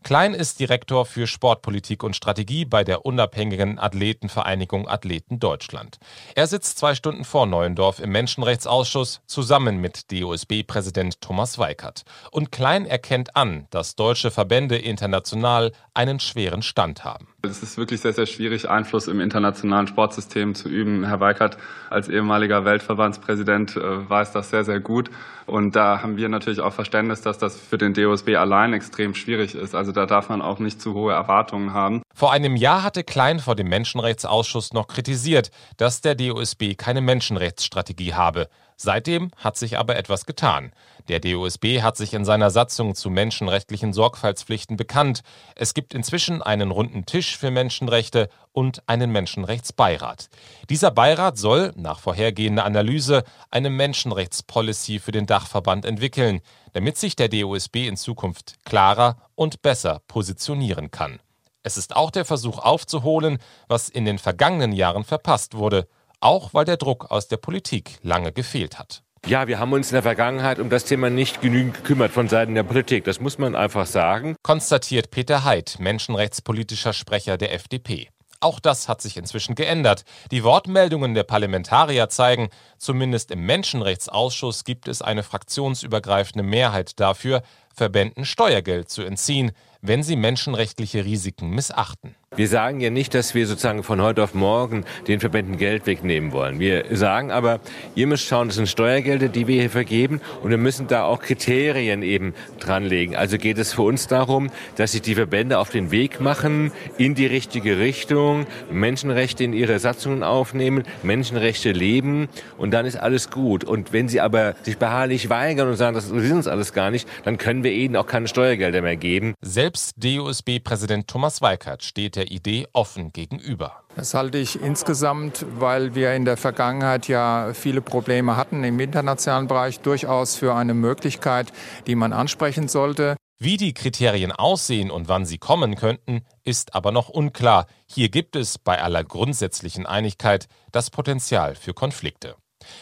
Klein 0.06 0.34
ist 0.34 0.60
Direktor 0.60 1.04
für 1.04 1.26
Sportpolitik 1.26 2.04
und 2.04 2.14
Strategie 2.14 2.64
bei 2.64 2.84
der 2.84 3.04
unabhängigen 3.04 3.80
Athletenvereinigung 3.80 4.86
Athleten 4.86 5.40
Deutschland. 5.40 5.98
Er 6.36 6.46
sitzt 6.46 6.78
zwei 6.78 6.94
Stunden 6.94 7.24
vor 7.24 7.44
Neuendorf 7.46 7.98
im 7.98 8.10
Menschenrechtsausschuss 8.10 9.20
zusammen 9.26 9.80
mit 9.80 10.12
DOSB-Präsident 10.12 11.20
Thomas 11.20 11.58
Weikert. 11.58 12.04
Und 12.30 12.52
Klein 12.52 12.86
erkennt 12.86 13.34
an, 13.34 13.66
dass 13.70 13.96
deutsche 13.96 14.30
Verbände 14.30 14.76
international 14.76 15.72
einen 15.92 16.20
schweren 16.20 16.62
Stand 16.62 17.02
haben. 17.02 17.26
Es 17.42 17.62
ist 17.62 17.76
wirklich 17.76 18.00
sehr, 18.00 18.12
sehr 18.12 18.26
schwierig, 18.26 18.68
Einfluss 18.68 19.08
im 19.08 19.20
internationalen 19.20 19.88
Sportsystem 19.88 20.54
zu 20.54 20.68
üben. 20.68 21.04
Herr 21.04 21.20
Weikert 21.20 21.56
als 21.90 22.08
ehemaliger 22.08 22.64
Weltverbandspräsident 22.64 23.76
äh, 23.76 24.08
weiß 24.08 24.32
das 24.32 24.50
sehr, 24.50 24.64
sehr 24.64 24.78
gut. 24.80 25.10
Und 25.46 25.76
da 25.76 26.02
haben 26.02 26.16
wir 26.16 26.28
natürlich 26.28 26.60
auch 26.60 26.72
Verständnis, 26.72 27.22
dass 27.22 27.38
das 27.38 27.58
für 27.58 27.78
den 27.78 27.94
DOSB 27.94 28.34
allein 28.36 28.72
extrem 28.72 29.14
schwierig 29.14 29.54
ist. 29.54 29.74
Also 29.74 29.92
da 29.96 30.06
darf 30.06 30.28
man 30.28 30.42
auch 30.42 30.58
nicht 30.58 30.80
zu 30.80 30.94
hohe 30.94 31.12
Erwartungen 31.12 31.72
haben. 31.72 32.02
Vor 32.14 32.32
einem 32.32 32.56
Jahr 32.56 32.82
hatte 32.82 33.04
Klein 33.04 33.40
vor 33.40 33.56
dem 33.56 33.68
Menschenrechtsausschuss 33.68 34.72
noch 34.72 34.86
kritisiert, 34.86 35.50
dass 35.76 36.00
der 36.00 36.14
DOSB 36.14 36.76
keine 36.76 37.00
Menschenrechtsstrategie 37.00 38.14
habe. 38.14 38.48
Seitdem 38.76 39.30
hat 39.36 39.56
sich 39.56 39.78
aber 39.78 39.96
etwas 39.96 40.26
getan. 40.26 40.72
Der 41.08 41.20
DOSB 41.20 41.82
hat 41.82 41.96
sich 41.96 42.12
in 42.12 42.24
seiner 42.24 42.50
Satzung 42.50 42.94
zu 42.94 43.08
menschenrechtlichen 43.08 43.92
Sorgfaltspflichten 43.92 44.76
bekannt. 44.76 45.22
Es 45.54 45.72
gibt 45.72 45.94
inzwischen 45.94 46.42
einen 46.42 46.70
runden 46.70 47.06
Tisch 47.06 47.38
für 47.38 47.50
Menschenrechte 47.50 48.28
und 48.52 48.86
einen 48.86 49.12
Menschenrechtsbeirat. 49.12 50.28
Dieser 50.68 50.90
Beirat 50.90 51.38
soll, 51.38 51.72
nach 51.76 52.00
vorhergehender 52.00 52.64
Analyse, 52.64 53.24
eine 53.50 53.70
Menschenrechtspolicy 53.70 54.98
für 54.98 55.12
den 55.12 55.26
Dachverband 55.26 55.86
entwickeln, 55.86 56.40
damit 56.74 56.98
sich 56.98 57.16
der 57.16 57.28
DOSB 57.28 57.86
in 57.86 57.96
Zukunft 57.96 58.56
klarer 58.64 59.16
und 59.36 59.62
besser 59.62 60.02
positionieren 60.06 60.90
kann. 60.90 61.20
Es 61.62 61.76
ist 61.76 61.96
auch 61.96 62.10
der 62.10 62.24
Versuch 62.24 62.58
aufzuholen, 62.58 63.38
was 63.68 63.88
in 63.88 64.04
den 64.04 64.18
vergangenen 64.18 64.72
Jahren 64.72 65.02
verpasst 65.02 65.54
wurde, 65.54 65.88
auch 66.26 66.52
weil 66.54 66.64
der 66.64 66.76
Druck 66.76 67.10
aus 67.10 67.28
der 67.28 67.36
Politik 67.36 67.98
lange 68.02 68.32
gefehlt 68.32 68.78
hat. 68.78 69.02
Ja, 69.26 69.48
wir 69.48 69.58
haben 69.58 69.72
uns 69.72 69.90
in 69.90 69.94
der 69.94 70.02
Vergangenheit 70.02 70.58
um 70.58 70.70
das 70.70 70.84
Thema 70.84 71.08
nicht 71.08 71.40
genügend 71.40 71.74
gekümmert 71.74 72.12
von 72.12 72.28
Seiten 72.28 72.54
der 72.54 72.62
Politik. 72.62 73.04
Das 73.04 73.20
muss 73.20 73.38
man 73.38 73.54
einfach 73.54 73.86
sagen. 73.86 74.36
Konstatiert 74.42 75.10
Peter 75.10 75.44
Heid, 75.44 75.76
menschenrechtspolitischer 75.78 76.92
Sprecher 76.92 77.36
der 77.36 77.52
FDP. 77.54 78.08
Auch 78.40 78.60
das 78.60 78.88
hat 78.88 79.00
sich 79.00 79.16
inzwischen 79.16 79.54
geändert. 79.54 80.04
Die 80.30 80.44
Wortmeldungen 80.44 81.14
der 81.14 81.24
Parlamentarier 81.24 82.08
zeigen, 82.08 82.48
zumindest 82.76 83.30
im 83.30 83.46
Menschenrechtsausschuss 83.46 84.64
gibt 84.64 84.88
es 84.88 85.02
eine 85.02 85.22
fraktionsübergreifende 85.22 86.44
Mehrheit 86.44 87.00
dafür, 87.00 87.42
Verbänden 87.74 88.24
Steuergeld 88.24 88.90
zu 88.90 89.02
entziehen, 89.02 89.52
wenn 89.80 90.02
sie 90.02 90.16
menschenrechtliche 90.16 91.04
Risiken 91.04 91.50
missachten. 91.50 92.14
Wir 92.36 92.48
sagen 92.48 92.80
ja 92.80 92.90
nicht, 92.90 93.14
dass 93.14 93.34
wir 93.34 93.46
sozusagen 93.46 93.82
von 93.82 94.02
heute 94.02 94.22
auf 94.22 94.34
morgen 94.34 94.84
den 95.08 95.20
Verbänden 95.20 95.56
Geld 95.56 95.86
wegnehmen 95.86 96.32
wollen. 96.32 96.60
Wir 96.60 96.84
sagen 96.94 97.30
aber, 97.30 97.60
ihr 97.94 98.06
müsst 98.06 98.26
schauen, 98.26 98.48
das 98.48 98.56
sind 98.56 98.68
Steuergelder, 98.68 99.28
die 99.28 99.46
wir 99.46 99.58
hier 99.58 99.70
vergeben 99.70 100.20
und 100.42 100.50
wir 100.50 100.58
müssen 100.58 100.86
da 100.86 101.04
auch 101.04 101.22
Kriterien 101.22 102.02
eben 102.02 102.34
dranlegen. 102.60 103.16
Also 103.16 103.38
geht 103.38 103.56
es 103.56 103.72
für 103.72 103.82
uns 103.82 104.06
darum, 104.06 104.50
dass 104.76 104.92
sich 104.92 105.00
die 105.00 105.14
Verbände 105.14 105.58
auf 105.58 105.70
den 105.70 105.90
Weg 105.90 106.20
machen 106.20 106.72
in 106.98 107.14
die 107.14 107.24
richtige 107.24 107.78
Richtung, 107.78 108.46
Menschenrechte 108.70 109.42
in 109.42 109.54
ihre 109.54 109.78
Satzungen 109.78 110.22
aufnehmen, 110.22 110.84
Menschenrechte 111.02 111.72
leben 111.72 112.28
und 112.58 112.70
dann 112.72 112.84
ist 112.84 112.96
alles 112.96 113.30
gut. 113.30 113.64
Und 113.64 113.94
wenn 113.94 114.08
sie 114.10 114.20
aber 114.20 114.56
sich 114.62 114.76
beharrlich 114.76 115.30
weigern 115.30 115.68
und 115.68 115.76
sagen, 115.76 115.94
das 115.94 116.10
ist 116.10 116.32
uns 116.32 116.46
alles 116.46 116.74
gar 116.74 116.90
nicht, 116.90 117.08
dann 117.24 117.38
können 117.38 117.64
wir 117.64 117.72
ihnen 117.72 117.96
auch 117.96 118.06
keine 118.06 118.28
Steuergelder 118.28 118.82
mehr 118.82 118.96
geben. 118.96 119.32
Selbst 119.40 119.94
DOSB-Präsident 119.96 121.08
Thomas 121.08 121.40
Weikert 121.40 121.82
steht 121.82 122.16
der 122.16 122.25
Idee 122.26 122.66
offen 122.72 123.12
gegenüber. 123.12 123.82
Das 123.96 124.14
halte 124.14 124.38
ich 124.38 124.60
insgesamt, 124.60 125.46
weil 125.58 125.94
wir 125.94 126.14
in 126.14 126.24
der 126.24 126.36
Vergangenheit 126.36 127.08
ja 127.08 127.52
viele 127.54 127.80
Probleme 127.80 128.36
hatten 128.36 128.62
im 128.64 128.78
internationalen 128.78 129.48
Bereich, 129.48 129.80
durchaus 129.80 130.36
für 130.36 130.54
eine 130.54 130.74
Möglichkeit, 130.74 131.52
die 131.86 131.94
man 131.94 132.12
ansprechen 132.12 132.68
sollte. 132.68 133.16
Wie 133.38 133.58
die 133.58 133.74
Kriterien 133.74 134.32
aussehen 134.32 134.90
und 134.90 135.08
wann 135.08 135.26
sie 135.26 135.36
kommen 135.36 135.76
könnten, 135.76 136.22
ist 136.44 136.74
aber 136.74 136.90
noch 136.90 137.10
unklar. 137.10 137.66
Hier 137.86 138.08
gibt 138.08 138.34
es 138.34 138.58
bei 138.58 138.80
aller 138.80 139.04
grundsätzlichen 139.04 139.84
Einigkeit 139.84 140.48
das 140.72 140.90
Potenzial 140.90 141.54
für 141.54 141.74
Konflikte. 141.74 142.36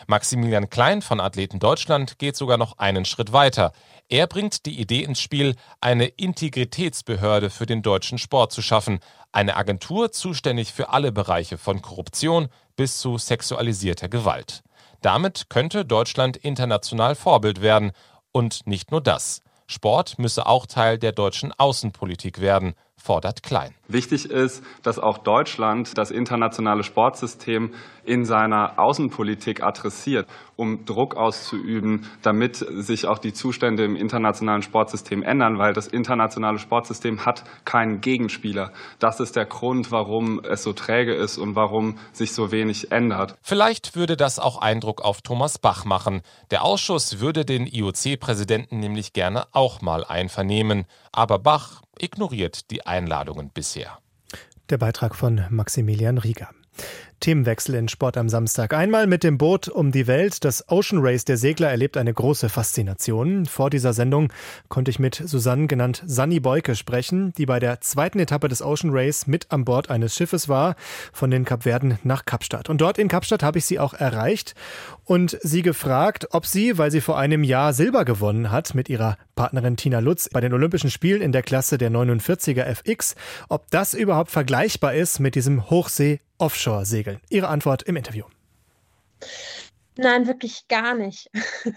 Maximilian 0.06 0.70
Klein 0.70 1.02
von 1.02 1.20
Athleten 1.20 1.58
Deutschland 1.58 2.18
geht 2.18 2.36
sogar 2.36 2.56
noch 2.56 2.78
einen 2.78 3.04
Schritt 3.04 3.32
weiter. 3.32 3.72
Er 4.08 4.26
bringt 4.26 4.66
die 4.66 4.80
Idee 4.80 5.02
ins 5.02 5.20
Spiel, 5.20 5.56
eine 5.80 6.06
Integritätsbehörde 6.06 7.50
für 7.50 7.66
den 7.66 7.82
deutschen 7.82 8.18
Sport 8.18 8.52
zu 8.52 8.62
schaffen, 8.62 9.00
eine 9.34 9.56
Agentur 9.56 10.12
zuständig 10.12 10.72
für 10.72 10.90
alle 10.90 11.10
Bereiche 11.10 11.58
von 11.58 11.82
Korruption 11.82 12.48
bis 12.76 12.98
zu 12.98 13.18
sexualisierter 13.18 14.08
Gewalt. 14.08 14.62
Damit 15.00 15.50
könnte 15.50 15.84
Deutschland 15.84 16.36
international 16.36 17.14
Vorbild 17.14 17.60
werden. 17.60 17.92
Und 18.32 18.66
nicht 18.66 18.90
nur 18.90 19.00
das. 19.00 19.42
Sport 19.66 20.18
müsse 20.18 20.46
auch 20.46 20.66
Teil 20.66 20.98
der 20.98 21.12
deutschen 21.12 21.52
Außenpolitik 21.52 22.40
werden, 22.40 22.74
fordert 23.04 23.42
Klein. 23.42 23.74
Wichtig 23.86 24.30
ist, 24.30 24.64
dass 24.82 24.98
auch 24.98 25.18
Deutschland 25.18 25.98
das 25.98 26.10
internationale 26.10 26.82
Sportsystem 26.82 27.74
in 28.04 28.24
seiner 28.24 28.78
Außenpolitik 28.78 29.62
adressiert, 29.62 30.26
um 30.56 30.84
Druck 30.86 31.16
auszuüben, 31.16 32.06
damit 32.22 32.56
sich 32.56 33.06
auch 33.06 33.18
die 33.18 33.34
Zustände 33.34 33.84
im 33.84 33.94
internationalen 33.96 34.62
Sportsystem 34.62 35.22
ändern, 35.22 35.58
weil 35.58 35.74
das 35.74 35.86
internationale 35.86 36.58
Sportsystem 36.58 37.26
hat 37.26 37.44
keinen 37.64 38.00
Gegenspieler. 38.00 38.72
Das 38.98 39.20
ist 39.20 39.36
der 39.36 39.46
Grund, 39.46 39.90
warum 39.90 40.40
es 40.40 40.62
so 40.62 40.72
träge 40.72 41.14
ist 41.14 41.36
und 41.36 41.54
warum 41.56 41.98
sich 42.12 42.32
so 42.32 42.52
wenig 42.52 42.90
ändert. 42.90 43.36
Vielleicht 43.42 43.96
würde 43.96 44.16
das 44.16 44.38
auch 44.38 44.62
Eindruck 44.62 45.02
auf 45.02 45.20
Thomas 45.20 45.58
Bach 45.58 45.84
machen. 45.84 46.22
Der 46.50 46.64
Ausschuss 46.64 47.20
würde 47.20 47.44
den 47.44 47.66
IOC-Präsidenten 47.66 48.80
nämlich 48.80 49.12
gerne 49.12 49.44
auch 49.52 49.82
mal 49.82 50.04
einvernehmen. 50.04 50.86
Aber 51.16 51.38
Bach 51.38 51.82
ignoriert 51.96 52.72
die 52.72 52.86
Einladungen 52.86 53.48
bisher. 53.48 53.98
Der 54.68 54.78
Beitrag 54.78 55.14
von 55.14 55.44
Maximilian 55.48 56.18
Rieger. 56.18 56.50
Themenwechsel 57.20 57.74
in 57.74 57.88
Sport 57.88 58.16
am 58.16 58.28
Samstag. 58.28 58.74
Einmal 58.74 59.06
mit 59.06 59.24
dem 59.24 59.38
Boot 59.38 59.68
um 59.68 59.92
die 59.92 60.06
Welt. 60.06 60.44
Das 60.44 60.68
Ocean 60.68 61.00
Race 61.02 61.24
der 61.24 61.36
Segler 61.36 61.70
erlebt 61.70 61.96
eine 61.96 62.12
große 62.12 62.48
Faszination. 62.48 63.46
Vor 63.46 63.70
dieser 63.70 63.92
Sendung 63.92 64.32
konnte 64.68 64.90
ich 64.90 64.98
mit 64.98 65.22
Susanne, 65.24 65.66
genannt 65.66 66.02
Sanni 66.06 66.40
Beuke, 66.40 66.76
sprechen, 66.76 67.32
die 67.38 67.46
bei 67.46 67.60
der 67.60 67.80
zweiten 67.80 68.18
Etappe 68.18 68.48
des 68.48 68.62
Ocean 68.62 68.90
Race 68.92 69.26
mit 69.26 69.50
an 69.50 69.64
Bord 69.64 69.90
eines 69.90 70.14
Schiffes 70.14 70.48
war, 70.48 70.76
von 71.12 71.30
den 71.30 71.44
Kapverden 71.44 71.98
nach 72.02 72.24
Kapstadt. 72.24 72.68
Und 72.68 72.80
dort 72.80 72.98
in 72.98 73.08
Kapstadt 73.08 73.42
habe 73.42 73.58
ich 73.58 73.64
sie 73.64 73.78
auch 73.78 73.94
erreicht 73.94 74.54
und 75.04 75.38
sie 75.42 75.62
gefragt, 75.62 76.28
ob 76.32 76.46
sie, 76.46 76.78
weil 76.78 76.90
sie 76.90 77.00
vor 77.00 77.18
einem 77.18 77.44
Jahr 77.44 77.72
Silber 77.72 78.04
gewonnen 78.04 78.50
hat 78.50 78.74
mit 78.74 78.88
ihrer 78.88 79.16
Partnerin 79.34 79.76
Tina 79.76 79.98
Lutz 79.98 80.28
bei 80.28 80.40
den 80.40 80.52
Olympischen 80.52 80.90
Spielen 80.90 81.22
in 81.22 81.32
der 81.32 81.42
Klasse 81.42 81.78
der 81.78 81.90
49er 81.90 82.64
FX, 82.64 83.14
ob 83.48 83.70
das 83.70 83.94
überhaupt 83.94 84.30
vergleichbar 84.30 84.94
ist 84.94 85.20
mit 85.20 85.34
diesem 85.34 85.70
Hochsee 85.70 86.20
Offshore-Segeln? 86.44 87.20
Ihre 87.30 87.48
Antwort 87.48 87.84
im 87.84 87.96
Interview. 87.96 88.24
Nein, 89.96 90.26
wirklich 90.26 90.68
gar 90.68 90.94
nicht. 90.94 91.30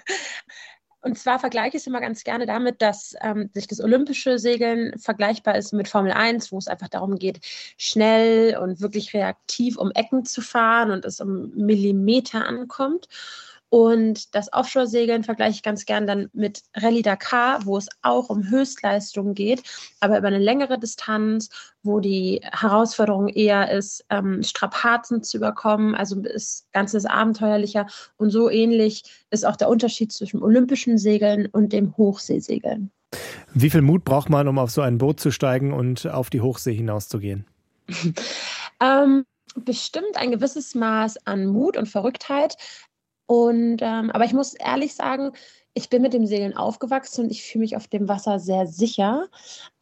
Und 1.02 1.18
zwar 1.18 1.40
vergleiche 1.40 1.78
ich 1.78 1.84
es 1.84 1.88
immer 1.88 2.02
ganz 2.02 2.26
gerne 2.26 2.46
damit, 2.46 2.82
dass 2.82 3.16
ähm, 3.22 3.50
sich 3.54 3.66
das 3.68 3.80
olympische 3.80 4.40
Segeln 4.40 4.98
vergleichbar 5.00 5.56
ist 5.56 5.72
mit 5.72 5.88
Formel 5.88 6.12
1, 6.12 6.52
wo 6.52 6.58
es 6.58 6.68
einfach 6.68 6.90
darum 6.90 7.18
geht, 7.18 7.40
schnell 7.78 8.58
und 8.58 8.82
wirklich 8.82 9.14
reaktiv 9.14 9.78
um 9.78 9.92
Ecken 9.92 10.26
zu 10.26 10.42
fahren 10.42 10.92
und 10.92 11.06
es 11.06 11.22
um 11.22 11.52
Millimeter 11.56 12.46
ankommt. 12.46 13.08
Und 13.70 14.34
das 14.34 14.52
Offshore-Segeln 14.54 15.24
vergleiche 15.24 15.56
ich 15.56 15.64
ganz 15.64 15.86
gern 15.86 16.08
dann 16.08 16.30
mit 16.34 16.64
Rallye 16.76 17.02
Dakar, 17.02 17.66
wo 17.66 17.78
es 17.78 17.88
auch 18.02 18.30
um 18.30 18.50
Höchstleistungen 18.50 19.34
geht, 19.34 19.64
aber 20.00 20.18
über 20.18 20.28
eine 20.28 20.40
längere 20.40 20.80
Distanz, 20.80 21.50
wo 21.84 22.00
die 22.00 22.42
Herausforderung 22.44 23.28
eher 23.28 23.72
ist, 23.72 24.06
ähm, 24.10 24.42
Strapazen 24.44 25.22
zu 25.24 25.38
überkommen. 25.38 25.96
Also 25.96 26.22
ist 26.22 26.68
ganzes 26.72 27.06
abenteuerlicher. 27.06 27.88
Und 28.18 28.30
so 28.30 28.50
ähnlich 28.50 29.04
ist 29.32 29.46
auch 29.46 29.58
der 29.58 29.70
Unterschied 29.70 30.12
zwischen 30.12 30.42
olympischen 30.42 30.98
Segeln 30.98 31.48
und 31.48 31.74
dem 31.74 31.96
Hochseesegeln. 31.98 32.92
Wie 33.54 33.70
viel 33.70 33.82
Mut 33.82 34.04
braucht 34.06 34.30
man, 34.30 34.48
um 34.48 34.60
auf 34.60 34.72
so 34.72 34.82
ein 34.82 34.98
Boot 34.98 35.20
zu 35.20 35.32
steigen 35.32 35.74
und 35.74 36.06
auf 36.08 36.30
die 36.30 36.42
Hochsee 36.42 36.74
hinauszugehen? 36.74 37.46
ähm, 38.82 39.26
bestimmt 39.56 40.16
ein 40.16 40.32
gewisses 40.32 40.76
Maß 40.76 41.26
an 41.26 41.48
Mut 41.48 41.78
und 41.78 41.88
Verrücktheit. 41.88 42.58
Und 43.28 43.80
ähm, 43.82 44.10
aber 44.12 44.26
ich 44.26 44.34
muss 44.34 44.54
ehrlich 44.54 44.96
sagen, 44.96 45.34
ich 45.78 45.90
bin 45.90 46.02
mit 46.02 46.14
dem 46.14 46.26
Segeln 46.26 46.58
aufgewachsen 46.58 47.26
und 47.26 47.32
ich 47.32 47.44
fühle 47.44 47.62
mich 47.62 47.76
auf 47.76 47.88
dem 47.88 48.08
Wasser 48.08 48.40
sehr 48.40 48.66
sicher. 48.66 49.28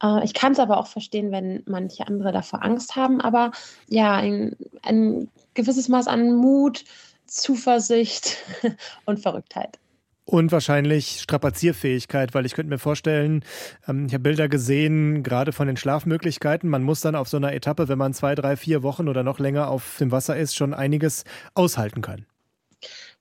Äh, 0.02 0.24
ich 0.24 0.34
kann 0.34 0.52
es 0.52 0.58
aber 0.58 0.78
auch 0.78 0.88
verstehen, 0.88 1.32
wenn 1.32 1.62
manche 1.66 2.06
andere 2.06 2.32
davor 2.32 2.62
Angst 2.62 2.96
haben. 2.96 3.20
Aber 3.22 3.52
ja, 3.88 4.14
ein, 4.14 4.56
ein 4.82 5.30
gewisses 5.54 5.88
Maß 5.88 6.06
an 6.06 6.34
Mut, 6.34 6.84
Zuversicht 7.26 8.36
und 9.06 9.20
Verrücktheit. 9.20 9.78
und 10.26 10.52
wahrscheinlich 10.52 11.20
Strapazierfähigkeit, 11.22 12.34
weil 12.34 12.46
ich 12.46 12.54
könnte 12.54 12.70
mir 12.70 12.78
vorstellen, 12.78 13.44
ähm, 13.88 14.06
ich 14.06 14.12
habe 14.12 14.24
Bilder 14.24 14.48
gesehen, 14.48 15.22
gerade 15.22 15.52
von 15.52 15.68
den 15.68 15.76
Schlafmöglichkeiten. 15.76 16.68
Man 16.68 16.82
muss 16.82 17.00
dann 17.00 17.14
auf 17.14 17.28
so 17.28 17.36
einer 17.38 17.54
Etappe, 17.54 17.88
wenn 17.88 17.98
man 17.98 18.12
zwei, 18.12 18.34
drei, 18.34 18.56
vier 18.56 18.82
Wochen 18.82 19.08
oder 19.08 19.22
noch 19.22 19.38
länger 19.38 19.68
auf 19.68 19.96
dem 19.98 20.10
Wasser 20.10 20.36
ist, 20.36 20.56
schon 20.56 20.74
einiges 20.74 21.24
aushalten 21.54 22.02
können. 22.02 22.26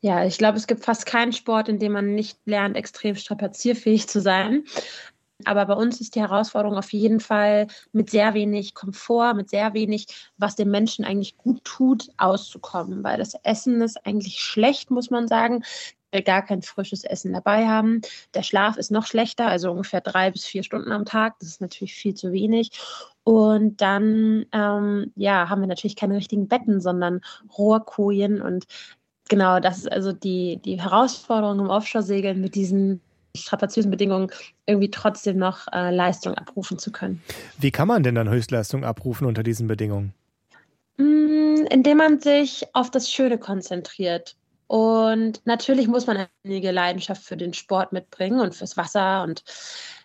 Ja, 0.06 0.24
ich 0.24 0.38
glaube, 0.38 0.56
es 0.56 0.68
gibt 0.68 0.86
fast 0.86 1.08
keinen 1.08 1.34
Sport, 1.34 1.68
in 1.68 1.80
dem 1.80 1.94
man 1.94 2.14
nicht 2.14 2.38
lernt, 2.46 2.78
extrem 2.78 3.16
strapazierfähig 3.16 4.08
zu 4.08 4.22
sein. 4.22 4.64
Aber 5.46 5.66
bei 5.66 5.74
uns 5.74 6.00
ist 6.00 6.14
die 6.14 6.20
Herausforderung 6.20 6.78
auf 6.78 6.94
jeden 6.94 7.20
Fall 7.20 7.66
mit 7.92 8.12
sehr 8.12 8.36
wenig 8.36 8.76
Komfort, 8.76 9.34
mit 9.34 9.50
sehr 9.50 9.74
wenig, 9.74 10.06
was 10.38 10.56
dem 10.56 10.70
Menschen 10.70 11.06
eigentlich 11.06 11.38
gut 11.38 11.64
tut, 11.64 12.12
auszukommen. 12.18 13.04
Weil 13.04 13.18
das 13.18 13.34
Essen 13.42 13.82
ist 13.82 14.06
eigentlich 14.06 14.42
schlecht, 14.42 14.92
muss 14.92 15.10
man 15.10 15.28
sagen. 15.28 15.64
Wir 16.12 16.22
gar 16.22 16.44
kein 16.44 16.62
frisches 16.62 17.04
Essen 17.04 17.34
dabei 17.34 17.68
haben. 17.68 18.02
Der 18.36 18.44
Schlaf 18.44 18.78
ist 18.78 18.92
noch 18.92 19.08
schlechter, 19.08 19.48
also 19.48 19.72
ungefähr 19.72 20.02
drei 20.02 20.30
bis 20.30 20.46
vier 20.46 20.62
Stunden 20.62 20.92
am 20.92 21.06
Tag. 21.06 21.40
Das 21.40 21.50
ist 21.50 21.62
natürlich 21.62 21.96
viel 21.96 22.14
zu 22.14 22.32
wenig. 22.32 22.70
Und 23.24 23.82
dann 23.82 24.46
ähm, 24.52 25.12
ja, 25.16 25.50
haben 25.50 25.62
wir 25.62 25.68
natürlich 25.68 25.96
keine 25.96 26.16
richtigen 26.16 26.48
Betten, 26.48 26.80
sondern 26.80 27.22
Rohrkojen. 27.58 28.40
Und 28.40 28.68
genau, 29.30 29.60
das 29.60 29.80
ist 29.80 29.92
also 29.92 30.12
die, 30.12 30.58
die 30.64 30.82
Herausforderung 30.82 31.60
im 31.60 31.70
Offshore-Segeln 31.70 32.42
mit 32.42 32.56
diesen 32.56 33.02
strapaziösen 33.36 33.92
Bedingungen 33.92 34.32
irgendwie 34.66 34.90
trotzdem 34.90 35.38
noch 35.38 35.68
äh, 35.74 35.94
Leistung 35.94 36.36
abrufen 36.36 36.80
zu 36.80 36.92
können. 36.92 37.22
Wie 37.58 37.72
kann 37.72 37.88
man 37.88 38.04
denn 38.04 38.16
dann 38.16 38.30
Höchstleistung 38.30 38.84
abrufen 38.84 39.28
unter 39.28 39.44
diesen 39.44 39.68
Bedingungen? 39.68 40.14
Mm, 40.98 41.66
indem 41.70 41.98
man 41.98 42.20
sich 42.20 42.66
auf 42.74 42.90
das 42.92 43.12
Schöne 43.12 43.38
konzentriert. 43.38 44.36
Und 44.68 45.42
natürlich 45.46 45.88
muss 45.88 46.08
man 46.08 46.26
einige 46.44 46.72
Leidenschaft 46.72 47.24
für 47.24 47.38
den 47.38 47.54
Sport 47.54 47.92
mitbringen 47.92 48.40
und 48.40 48.56
fürs 48.56 48.78
Wasser 48.78 49.24
und 49.24 49.44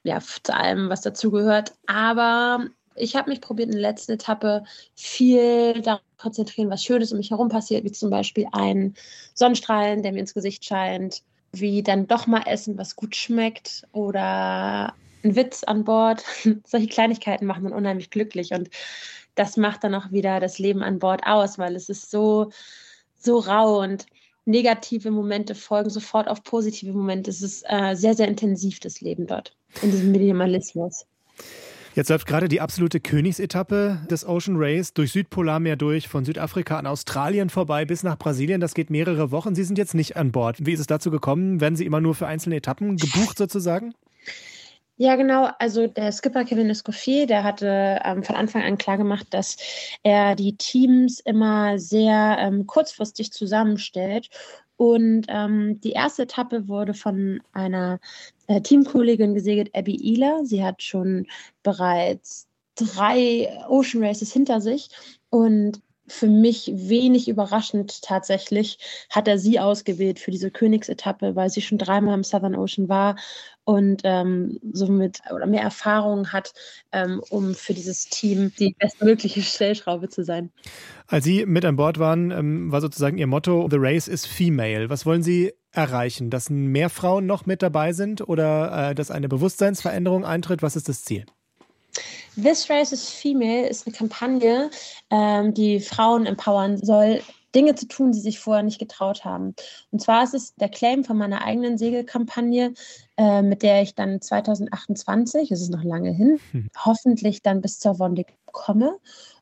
ja, 0.02 0.20
zu 0.20 0.54
allem, 0.54 0.90
was 0.90 1.00
dazugehört. 1.00 1.72
Aber 1.86 2.66
ich 2.95 3.16
habe 3.16 3.30
mich 3.30 3.41
probiert 3.41 3.68
in 3.68 3.80
der 3.80 3.91
letzten 3.91 4.12
Etappe 4.12 4.64
viel 4.95 5.80
darauf 5.82 6.01
konzentrieren, 6.18 6.70
was 6.70 6.84
Schönes 6.84 7.12
um 7.12 7.18
mich 7.18 7.30
herum 7.30 7.49
passiert, 7.49 7.84
wie 7.84 7.93
zum 7.93 8.11
Beispiel 8.11 8.47
ein 8.53 8.95
Sonnenstrahlen, 9.34 10.03
der 10.03 10.12
mir 10.12 10.20
ins 10.20 10.34
Gesicht 10.34 10.64
scheint, 10.64 11.22
wie 11.53 11.82
dann 11.82 12.07
doch 12.07 12.26
mal 12.26 12.43
essen, 12.47 12.78
was 12.78 12.97
gut 12.97 13.16
schmeckt 13.16 13.86
oder 13.93 14.95
ein 15.24 15.36
Witz 15.36 15.64
an 15.64 15.84
Bord. 15.84 16.24
Solche 16.66 16.88
Kleinigkeiten 16.88 17.47
machen 17.47 17.64
dann 17.64 17.72
unheimlich 17.72 18.11
glücklich 18.11 18.53
und 18.53 18.70
das 19.34 19.57
macht 19.57 19.84
dann 19.84 19.95
auch 19.95 20.11
wieder 20.11 20.41
das 20.41 20.59
Leben 20.59 20.82
an 20.82 20.99
Bord 20.99 21.22
aus, 21.24 21.59
weil 21.59 21.76
es 21.76 21.88
ist 21.88 22.11
so, 22.11 22.51
so 23.16 23.38
rau 23.38 23.80
und 23.80 24.07
negative 24.45 25.11
Momente 25.11 25.55
folgen 25.55 25.91
sofort 25.91 26.28
auf 26.28 26.43
positive 26.43 26.93
Momente. 26.93 27.30
Es 27.30 27.41
ist 27.41 27.64
äh, 27.68 27.95
sehr, 27.95 28.14
sehr 28.14 28.28
intensiv, 28.28 28.80
das 28.80 29.01
Leben 29.01 29.26
dort, 29.26 29.55
in 29.82 29.91
diesem 29.91 30.11
Minimalismus. 30.11 31.07
Jetzt 31.97 32.09
läuft 32.09 32.26
gerade 32.26 32.49
die 32.49 32.61
absolute 32.61 33.01
Königsetappe 33.01 34.07
des 34.09 34.24
Ocean 34.24 34.55
Race 34.57 34.95
durch 34.95 35.11
Südpolarmeer 35.11 35.74
durch, 35.74 36.07
von 36.07 36.24
Südafrika 36.24 36.78
an 36.78 36.86
Australien 36.86 37.51
vorbei 37.51 37.84
bis 37.84 38.05
nach 38.05 38.16
Brasilien. 38.16 38.61
Das 38.61 38.74
geht 38.74 38.91
mehrere 38.91 39.32
Wochen. 39.32 39.57
Sie 39.57 39.64
sind 39.64 39.76
jetzt 39.76 39.95
nicht 39.95 40.16
an 40.16 40.30
Bord. 40.30 40.64
Wie 40.64 40.72
ist 40.72 40.78
es 40.78 40.86
dazu 40.86 41.11
gekommen? 41.11 41.61
Werden 41.61 41.74
Sie 41.74 41.84
immer 41.84 42.01
nur 42.01 42.14
für 42.14 42.28
einzelne 42.28 42.57
Etappen 42.57 42.97
gebucht 42.97 43.36
sozusagen? 43.36 43.93
Ja, 44.99 45.16
genau. 45.16 45.49
Also 45.59 45.88
der 45.88 46.12
Skipper 46.12 46.45
Kevin 46.45 46.70
Escoffier, 46.70 47.26
der 47.26 47.43
hatte 47.43 47.99
ähm, 48.05 48.22
von 48.22 48.36
Anfang 48.36 48.62
an 48.62 48.78
klar 48.78 48.97
gemacht, 48.97 49.26
dass 49.30 49.57
er 50.05 50.36
die 50.36 50.57
Teams 50.57 51.18
immer 51.18 51.78
sehr 51.78 52.36
ähm, 52.38 52.66
kurzfristig 52.66 53.32
zusammenstellt 53.32 54.28
und 54.80 55.26
ähm, 55.28 55.78
die 55.82 55.93
erste 55.93 56.22
Etappe 56.22 56.66
wurde 56.66 56.95
von 56.95 57.43
einer 57.53 58.01
Teamkollegin 58.59 59.34
gesegelt, 59.34 59.70
Abby 59.74 59.96
Ehler. 59.96 60.44
Sie 60.44 60.64
hat 60.64 60.82
schon 60.82 61.26
bereits 61.62 62.48
drei 62.74 63.48
Ocean 63.68 64.03
Races 64.03 64.32
hinter 64.32 64.61
sich 64.61 64.88
und 65.28 65.80
für 66.11 66.26
mich 66.26 66.70
wenig 66.74 67.28
überraschend 67.28 68.02
tatsächlich 68.02 68.78
hat 69.11 69.28
er 69.28 69.38
sie 69.38 69.61
ausgewählt 69.61 70.18
für 70.18 70.30
diese 70.30 70.50
Königsetappe, 70.50 71.36
weil 71.36 71.50
sie 71.50 71.62
schon 71.62 71.78
dreimal 71.78 72.14
im 72.14 72.24
Southern 72.24 72.54
Ocean 72.54 72.88
war 72.88 73.16
und 73.64 74.02
ähm, 74.04 74.58
somit 74.72 75.20
oder 75.32 75.46
mehr 75.46 75.62
Erfahrung 75.62 76.32
hat, 76.32 76.52
ähm, 76.92 77.22
um 77.30 77.54
für 77.54 77.74
dieses 77.74 78.08
Team 78.08 78.52
die 78.58 78.74
bestmögliche 78.78 79.42
Stellschraube 79.42 80.08
zu 80.08 80.24
sein. 80.24 80.50
Als 81.06 81.24
Sie 81.24 81.46
mit 81.46 81.64
an 81.64 81.76
Bord 81.76 81.98
waren, 81.98 82.30
ähm, 82.30 82.72
war 82.72 82.80
sozusagen 82.80 83.18
Ihr 83.18 83.26
Motto: 83.26 83.68
The 83.70 83.76
Race 83.78 84.08
is 84.08 84.26
Female. 84.26 84.90
Was 84.90 85.06
wollen 85.06 85.22
Sie 85.22 85.52
erreichen? 85.72 86.30
Dass 86.30 86.50
mehr 86.50 86.90
Frauen 86.90 87.26
noch 87.26 87.46
mit 87.46 87.62
dabei 87.62 87.92
sind 87.92 88.26
oder 88.26 88.90
äh, 88.90 88.94
dass 88.94 89.11
eine 89.11 89.28
Bewusstseinsveränderung 89.28 90.24
eintritt? 90.24 90.62
Was 90.62 90.76
ist 90.76 90.88
das 90.88 91.04
Ziel? 91.04 91.24
This 92.43 92.70
Race 92.70 92.93
is 92.93 93.11
Female 93.11 93.68
ist 93.68 93.86
eine 93.86 93.95
Kampagne, 93.95 94.70
ähm, 95.11 95.53
die 95.55 95.80
Frauen 95.80 96.26
empowern 96.26 96.78
soll, 96.78 97.20
Dinge 97.55 97.74
zu 97.74 97.86
tun, 97.88 98.12
die 98.12 98.20
sich 98.20 98.38
vorher 98.38 98.62
nicht 98.62 98.78
getraut 98.78 99.24
haben. 99.24 99.55
Und 99.91 100.01
zwar 100.01 100.22
ist 100.22 100.34
es 100.34 100.55
der 100.55 100.68
Claim 100.68 101.05
von 101.05 101.16
meiner 101.16 101.45
eigenen 101.45 101.78
Segelkampagne, 101.78 102.74
äh, 103.16 103.43
mit 103.43 103.62
der 103.62 103.82
ich 103.82 103.95
dann 103.95 104.20
2028, 104.20 105.51
es 105.51 105.61
ist 105.61 105.70
noch 105.70 105.82
lange 105.82 106.11
hin, 106.11 106.41
hm. 106.53 106.68
hoffentlich 106.84 107.43
dann 107.43 107.61
bis 107.61 107.78
zur 107.78 107.99
Wondig 107.99 108.32
komme. 108.53 108.99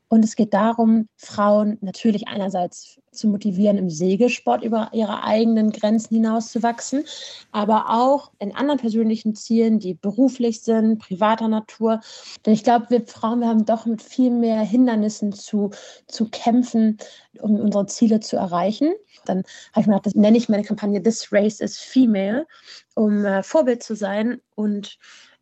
Und 0.09 0.25
es 0.25 0.37
geht 0.37 0.55
darum, 0.55 1.09
Frauen 1.17 1.77
natürlich 1.83 2.29
einerseits 2.29 2.99
zu 3.13 3.29
motivieren, 3.29 3.77
im 3.77 3.91
Segelsport 3.91 4.65
über 4.65 4.89
ihre 4.93 5.23
eigenen 5.23 5.71
Grenzen 5.71 6.15
hinauszuwachsen, 6.15 7.05
aber 7.53 7.91
auch 7.91 8.33
in 8.39 8.55
anderen 8.55 8.81
persönlichen 8.81 9.35
Zielen, 9.35 9.79
die 9.81 9.95
beruflich 9.95 10.63
sind, 10.63 10.99
privater 10.99 11.49
Natur. 11.49 12.01
Denn 12.47 12.55
ich 12.55 12.65
glaube, 12.65 12.87
wir 12.89 13.07
Frauen, 13.07 13.41
wir 13.41 13.49
haben 13.49 13.67
doch 13.67 13.85
mit 13.85 14.01
viel 14.03 14.31
mehr 14.31 14.61
Hindernissen 14.61 15.33
zu, 15.33 15.71
zu 16.07 16.29
kämpfen, 16.31 16.99
um 17.41 17.61
unsere 17.61 17.87
Ziele 17.87 18.21
zu 18.21 18.37
erreichen. 18.37 18.93
Dann 19.27 19.43
habe 19.73 19.81
ich 19.83 19.87
mir 19.87 19.95
gedacht, 19.95 20.07
das 20.07 20.15
nenne 20.15 20.39
ich 20.39 20.49
meine 20.49 20.65
Kampagne 20.65 21.03
This 21.03 21.33
Race 21.33 21.61
is 21.61 21.79
Female, 21.79 22.47
um 22.95 23.25
äh, 23.25 23.43
Vorbild 23.43 23.83
zu 23.83 23.95
sein 23.95 24.41
und 24.55 24.99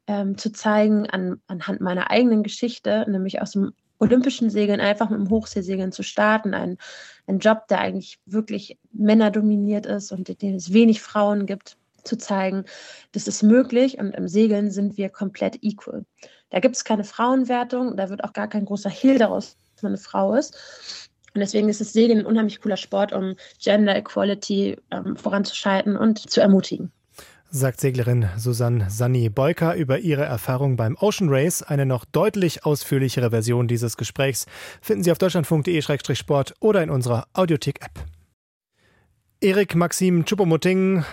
ähm, 0.09 0.39
zu 0.39 0.51
zeigen 0.51 1.09
an, 1.09 1.41
anhand 1.47 1.81
meiner 1.81 2.11
eigenen 2.11 2.43
Geschichte, 2.43 3.07
nämlich 3.09 3.41
aus 3.41 3.53
dem 3.53 3.73
olympischen 3.99 4.51
Segeln 4.51 4.81
einfach 4.81 5.11
mit 5.11 5.19
dem 5.19 5.31
Hochseesegeln 5.31 5.93
zu 5.93 6.03
starten. 6.03 6.55
Ein, 6.55 6.79
ein 7.27 7.39
Job, 7.39 7.69
der 7.69 7.81
eigentlich 7.81 8.19
wirklich 8.27 8.79
männerdominiert 8.93 9.87
ist 9.87 10.13
und 10.13 10.43
den 10.43 10.57
es 10.57 10.73
wenig 10.73 11.03
Frauen 11.03 11.47
gibt, 11.47 11.77
zu 12.05 12.17
zeigen, 12.17 12.65
das 13.13 13.27
ist 13.27 13.43
möglich 13.43 13.99
und 13.99 14.15
im 14.15 14.29
Segeln 14.29 14.71
sind 14.71 14.97
wir 14.97 15.09
komplett 15.09 15.59
equal. 15.63 16.05
Da 16.51 16.61
gibt 16.61 16.77
es 16.77 16.85
keine 16.85 17.05
Frauenwertung, 17.05 17.97
da 17.97 18.09
wird 18.11 18.23
auch 18.23 18.33
gar 18.33 18.49
kein 18.49 18.65
großer 18.65 18.91
Hehl 18.91 19.19
daraus, 19.19 19.57
dass 19.75 19.83
man 19.83 19.91
eine 19.91 19.99
Frau 19.99 20.35
ist. 20.35 21.11
Und 21.35 21.41
deswegen 21.41 21.69
ist 21.69 21.81
das 21.81 21.93
Segeln 21.93 22.21
ein 22.21 22.27
unheimlich 22.27 22.61
cooler 22.61 22.77
Sport, 22.77 23.13
um 23.13 23.35
Gender 23.59 23.97
Equality 23.97 24.77
ähm, 24.91 25.17
voranzuschalten 25.17 25.97
und 25.97 26.31
zu 26.31 26.41
ermutigen 26.41 26.93
sagt 27.51 27.81
Seglerin 27.81 28.29
Susanne 28.37 28.91
Sanni 28.91 29.29
Beuker 29.29 29.75
über 29.75 29.99
ihre 29.99 30.25
Erfahrung 30.25 30.77
beim 30.77 30.97
Ocean 31.01 31.29
Race. 31.29 31.63
Eine 31.63 31.87
noch 31.87 32.05
deutlich 32.05 32.65
ausführlichere 32.65 33.31
Version 33.31 33.69
dieses 33.69 33.97
Gesprächs 33.97 34.47
finden 34.81 35.05
Sie 35.05 35.13
auf 35.13 35.19
deutschlandfunk.de-sport 35.19 36.55
oder 36.61 36.83
in 36.83 36.91
unserer 36.91 37.27
Audiothek-App. 37.33 38.05
Erik 39.41 39.75
Maxim 39.75 40.25
Choupo-Moting, 40.25 41.05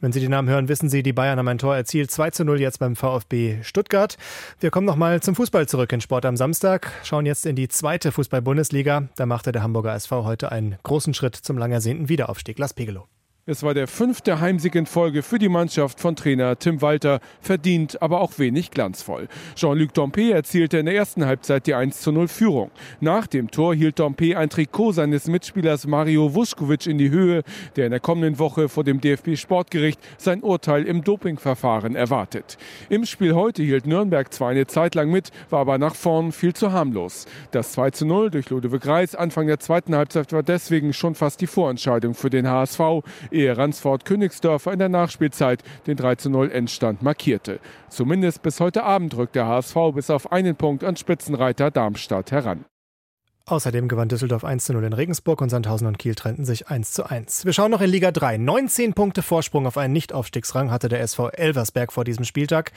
wenn 0.00 0.12
Sie 0.12 0.20
den 0.20 0.30
Namen 0.30 0.48
hören, 0.48 0.68
wissen 0.68 0.88
Sie, 0.88 1.02
die 1.02 1.12
Bayern 1.12 1.38
haben 1.38 1.48
ein 1.48 1.58
Tor 1.58 1.76
erzielt. 1.76 2.10
2 2.10 2.30
zu 2.30 2.44
0 2.44 2.60
jetzt 2.60 2.78
beim 2.78 2.96
VfB 2.96 3.62
Stuttgart. 3.62 4.16
Wir 4.60 4.70
kommen 4.70 4.86
nochmal 4.86 5.20
zum 5.20 5.34
Fußball 5.34 5.68
zurück 5.68 5.92
in 5.92 6.00
Sport 6.00 6.26
am 6.26 6.36
Samstag. 6.36 6.90
Schauen 7.04 7.26
jetzt 7.26 7.46
in 7.46 7.54
die 7.54 7.68
zweite 7.68 8.10
Fußball-Bundesliga. 8.10 9.08
Da 9.16 9.26
machte 9.26 9.52
der 9.52 9.62
Hamburger 9.62 9.94
SV 9.94 10.24
heute 10.24 10.50
einen 10.50 10.76
großen 10.82 11.14
Schritt 11.14 11.36
zum 11.36 11.58
lang 11.58 11.70
ersehnten 11.70 12.08
Wiederaufstieg. 12.08 12.58
Las 12.58 12.74
Pegelow. 12.74 13.11
Es 13.44 13.64
war 13.64 13.74
der 13.74 13.88
fünfte 13.88 14.38
Heimsieg 14.38 14.76
in 14.76 14.86
Folge 14.86 15.24
für 15.24 15.40
die 15.40 15.48
Mannschaft 15.48 15.98
von 15.98 16.14
Trainer 16.14 16.56
Tim 16.60 16.80
Walter, 16.80 17.18
verdient, 17.40 18.00
aber 18.00 18.20
auch 18.20 18.38
wenig 18.38 18.70
glanzvoll. 18.70 19.26
Jean-Luc 19.56 19.92
Dompe 19.94 20.32
erzielte 20.32 20.78
in 20.78 20.86
der 20.86 20.94
ersten 20.94 21.26
Halbzeit 21.26 21.66
die 21.66 21.74
1 21.74 22.06
0 22.06 22.28
Führung. 22.28 22.70
Nach 23.00 23.26
dem 23.26 23.50
Tor 23.50 23.74
hielt 23.74 23.98
Dompe 23.98 24.38
ein 24.38 24.48
Trikot 24.48 24.92
seines 24.92 25.26
Mitspielers 25.26 25.88
Mario 25.88 26.32
Vuskovic 26.32 26.86
in 26.86 26.98
die 26.98 27.10
Höhe, 27.10 27.42
der 27.74 27.86
in 27.86 27.90
der 27.90 27.98
kommenden 27.98 28.38
Woche 28.38 28.68
vor 28.68 28.84
dem 28.84 29.00
DFB-Sportgericht 29.00 29.98
sein 30.18 30.44
Urteil 30.44 30.84
im 30.84 31.02
Dopingverfahren 31.02 31.96
erwartet. 31.96 32.58
Im 32.90 33.04
Spiel 33.04 33.34
heute 33.34 33.64
hielt 33.64 33.88
Nürnberg 33.88 34.32
zwar 34.32 34.50
eine 34.50 34.68
Zeit 34.68 34.94
lang 34.94 35.10
mit, 35.10 35.32
war 35.50 35.62
aber 35.62 35.78
nach 35.78 35.96
vorn 35.96 36.30
viel 36.30 36.54
zu 36.54 36.70
harmlos. 36.70 37.26
Das 37.50 37.72
2 37.72 38.04
0 38.04 38.30
durch 38.30 38.50
Ludwig 38.50 38.86
Reis 38.86 39.16
Anfang 39.16 39.48
der 39.48 39.58
zweiten 39.58 39.96
Halbzeit 39.96 40.32
war 40.32 40.44
deswegen 40.44 40.92
schon 40.92 41.16
fast 41.16 41.40
die 41.40 41.48
Vorentscheidung 41.48 42.14
für 42.14 42.30
den 42.30 42.46
HSV 42.46 43.02
ehe 43.32 43.56
Ransford 43.56 44.04
Königsdörfer 44.04 44.72
in 44.72 44.78
der 44.78 44.88
Nachspielzeit 44.88 45.62
den 45.86 45.96
3-0 45.96 46.48
Endstand 46.48 47.02
markierte. 47.02 47.60
Zumindest 47.88 48.42
bis 48.42 48.60
heute 48.60 48.84
Abend 48.84 49.16
rückt 49.16 49.34
der 49.34 49.46
HSV 49.46 49.76
bis 49.94 50.10
auf 50.10 50.30
einen 50.32 50.56
Punkt 50.56 50.84
an 50.84 50.96
Spitzenreiter 50.96 51.70
Darmstadt 51.70 52.30
heran. 52.32 52.64
Außerdem 53.44 53.88
gewann 53.88 54.08
Düsseldorf 54.08 54.44
1 54.44 54.64
zu 54.64 54.72
0 54.72 54.84
in 54.84 54.92
Regensburg 54.92 55.40
und 55.40 55.48
Sandhausen 55.48 55.88
und 55.88 55.98
Kiel 55.98 56.14
trennten 56.14 56.44
sich 56.44 56.68
1 56.68 56.92
zu 56.92 57.04
1. 57.10 57.44
Wir 57.44 57.52
schauen 57.52 57.72
noch 57.72 57.80
in 57.80 57.90
Liga 57.90 58.12
3. 58.12 58.38
19 58.38 58.94
Punkte 58.94 59.22
Vorsprung 59.22 59.66
auf 59.66 59.76
einen 59.76 59.92
Nichtaufstiegsrang 59.92 60.70
hatte 60.70 60.88
der 60.88 61.00
SV 61.00 61.30
Elversberg 61.30 61.92
vor 61.92 62.04
diesem 62.04 62.24
Spieltag. 62.24 62.70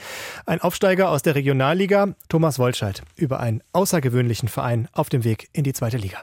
Ein 0.44 0.60
Aufsteiger 0.60 1.10
aus 1.10 1.22
der 1.22 1.36
Regionalliga, 1.36 2.14
Thomas 2.28 2.58
Wolscheid, 2.58 3.02
über 3.14 3.38
einen 3.38 3.62
außergewöhnlichen 3.72 4.48
Verein 4.48 4.88
auf 4.92 5.08
dem 5.08 5.22
Weg 5.22 5.48
in 5.52 5.62
die 5.62 5.72
zweite 5.72 5.98
Liga. 5.98 6.20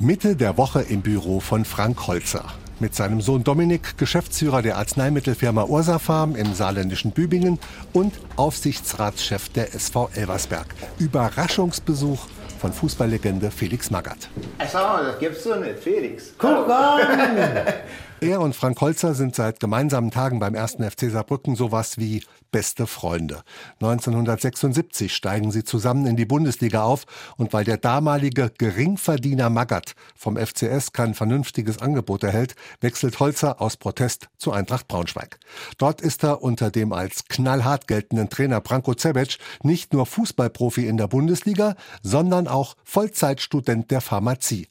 Mitte 0.00 0.34
der 0.34 0.56
Woche 0.56 0.82
im 0.82 1.02
Büro 1.02 1.38
von 1.38 1.64
Frank 1.64 2.06
Holzer. 2.06 2.46
Mit 2.80 2.94
seinem 2.94 3.20
Sohn 3.20 3.44
Dominik, 3.44 3.98
Geschäftsführer 3.98 4.62
der 4.62 4.78
Arzneimittelfirma 4.78 5.64
Ursa 5.64 5.98
Farm 5.98 6.34
im 6.34 6.54
saarländischen 6.54 7.10
Bübingen 7.10 7.58
und 7.92 8.14
Aufsichtsratschef 8.36 9.50
der 9.50 9.74
SV 9.74 10.08
Elversberg. 10.14 10.66
Überraschungsbesuch 10.98 12.26
von 12.58 12.72
Fußballlegende 12.72 13.50
Felix 13.50 13.90
Magath. 13.90 14.30
Sag 14.72 14.82
mal, 14.82 15.04
das 15.04 15.18
gibt's 15.18 15.44
doch 15.44 15.60
nicht, 15.60 15.78
Felix. 15.78 16.32
Guck 16.38 16.70
an! 16.70 17.66
Er 18.22 18.42
und 18.42 18.54
Frank 18.54 18.78
Holzer 18.82 19.14
sind 19.14 19.34
seit 19.34 19.60
gemeinsamen 19.60 20.10
Tagen 20.10 20.40
beim 20.40 20.54
1. 20.54 20.72
FC 20.74 21.10
Saarbrücken 21.10 21.56
sowas 21.56 21.96
wie 21.96 22.22
beste 22.50 22.86
Freunde. 22.86 23.42
1976 23.80 25.14
steigen 25.14 25.50
sie 25.50 25.64
zusammen 25.64 26.04
in 26.04 26.16
die 26.16 26.26
Bundesliga 26.26 26.82
auf 26.82 27.06
und 27.38 27.54
weil 27.54 27.64
der 27.64 27.78
damalige 27.78 28.52
Geringverdiener 28.58 29.48
Magath 29.48 29.94
vom 30.14 30.36
FCS 30.36 30.92
kein 30.92 31.14
vernünftiges 31.14 31.78
Angebot 31.78 32.22
erhält, 32.22 32.56
wechselt 32.82 33.18
Holzer 33.20 33.58
aus 33.58 33.78
Protest 33.78 34.28
zu 34.36 34.52
Eintracht 34.52 34.86
Braunschweig. 34.86 35.38
Dort 35.78 36.02
ist 36.02 36.22
er 36.22 36.42
unter 36.42 36.70
dem 36.70 36.92
als 36.92 37.24
knallhart 37.24 37.86
geltenden 37.86 38.28
Trainer 38.28 38.60
Branko 38.60 38.92
Cebec 38.94 39.38
nicht 39.62 39.94
nur 39.94 40.04
Fußballprofi 40.04 40.86
in 40.86 40.98
der 40.98 41.08
Bundesliga, 41.08 41.74
sondern 42.02 42.48
auch 42.48 42.74
Vollzeitstudent 42.84 43.90
der 43.90 44.02
Pharmazie. 44.02 44.68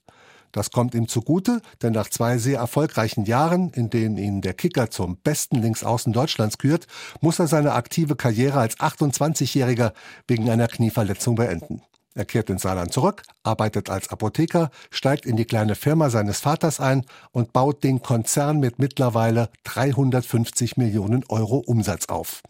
Das 0.52 0.72
kommt 0.72 0.95
ihm 0.95 1.08
zugute, 1.08 1.62
denn 1.82 1.93
nach 1.93 2.10
zwei 2.10 2.38
sehr 2.38 2.60
erfolgreichen 2.60 3.26
Jahren, 3.26 3.70
in 3.72 3.89
denen 3.89 4.18
ihn 4.18 4.41
der 4.41 4.54
Kicker 4.54 4.89
zum 4.89 5.18
besten 5.18 5.62
Linksaußen 5.62 6.14
Deutschlands 6.14 6.58
kürt, 6.58 6.88
muss 7.22 7.39
er 7.39 7.47
seine 7.47 7.74
aktive 7.74 8.16
Karriere 8.16 8.60
als 8.60 8.78
28-Jähriger 8.78 9.93
wegen 10.28 10.50
einer 10.50 10.68
Knieverletzung 10.68 11.36
beenden. 11.36 11.82
Er 12.16 12.26
kehrt 12.26 12.50
ins 12.50 12.64
Saarland 12.64 12.91
zurück, 12.91 13.24
arbeitet 13.43 13.89
als 13.89 14.10
Apotheker, 14.10 14.72
steigt 14.89 15.26
in 15.26 15.38
die 15.38 15.45
kleine 15.45 15.76
Firma 15.76 16.10
seines 16.10 16.39
Vaters 16.39 16.80
ein 16.80 17.06
und 17.32 17.54
baut 17.54 17.84
den 17.84 18.02
Konzern 18.02 18.60
mit 18.60 18.80
mittlerweile 18.80 19.50
350 19.66 20.76
Millionen 20.78 21.24
Euro 21.30 21.58
Umsatz 21.58 22.08
auf. 22.08 22.41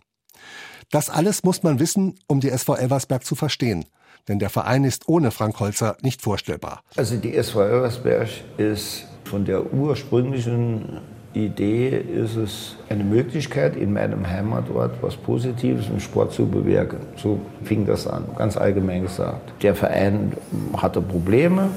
Das 0.90 1.10
alles 1.10 1.44
muss 1.44 1.62
man 1.62 1.80
wissen, 1.80 2.18
um 2.28 2.40
die 2.40 2.50
SV 2.50 2.76
Elversberg 2.76 3.26
zu 3.26 3.36
verstehen 3.36 3.86
denn 4.28 4.40
der 4.40 4.50
Verein 4.50 4.84
ist 4.84 5.08
ohne 5.08 5.32
Frank 5.32 5.60
Holzer 5.60 5.98
nicht 6.02 6.22
vorstellbar. 6.22 6.82
Also 6.96 7.18
die 7.18 7.36
SV 7.36 7.64
Elversberg 7.64 8.30
ist 8.58 9.06
von 9.24 9.46
der 9.46 9.74
ursprünglichen 9.74 11.00
Idee 11.34 11.90
ist 11.90 12.36
es 12.36 12.76
eine 12.90 13.04
Möglichkeit, 13.04 13.76
in 13.76 13.94
meinem 13.94 14.28
Heimatort 14.28 14.92
was 15.02 15.16
Positives 15.16 15.88
im 15.88 16.00
Sport 16.00 16.34
zu 16.34 16.48
bewirken. 16.48 16.98
So 17.16 17.40
fing 17.64 17.86
das 17.86 18.08
an, 18.08 18.26
ganz 18.36 18.58
allgemein 18.58 19.04
gesagt. 19.04 19.54
Der 19.62 19.76
Verein 19.76 20.34
hatte 20.76 21.02
Probleme 21.02 21.70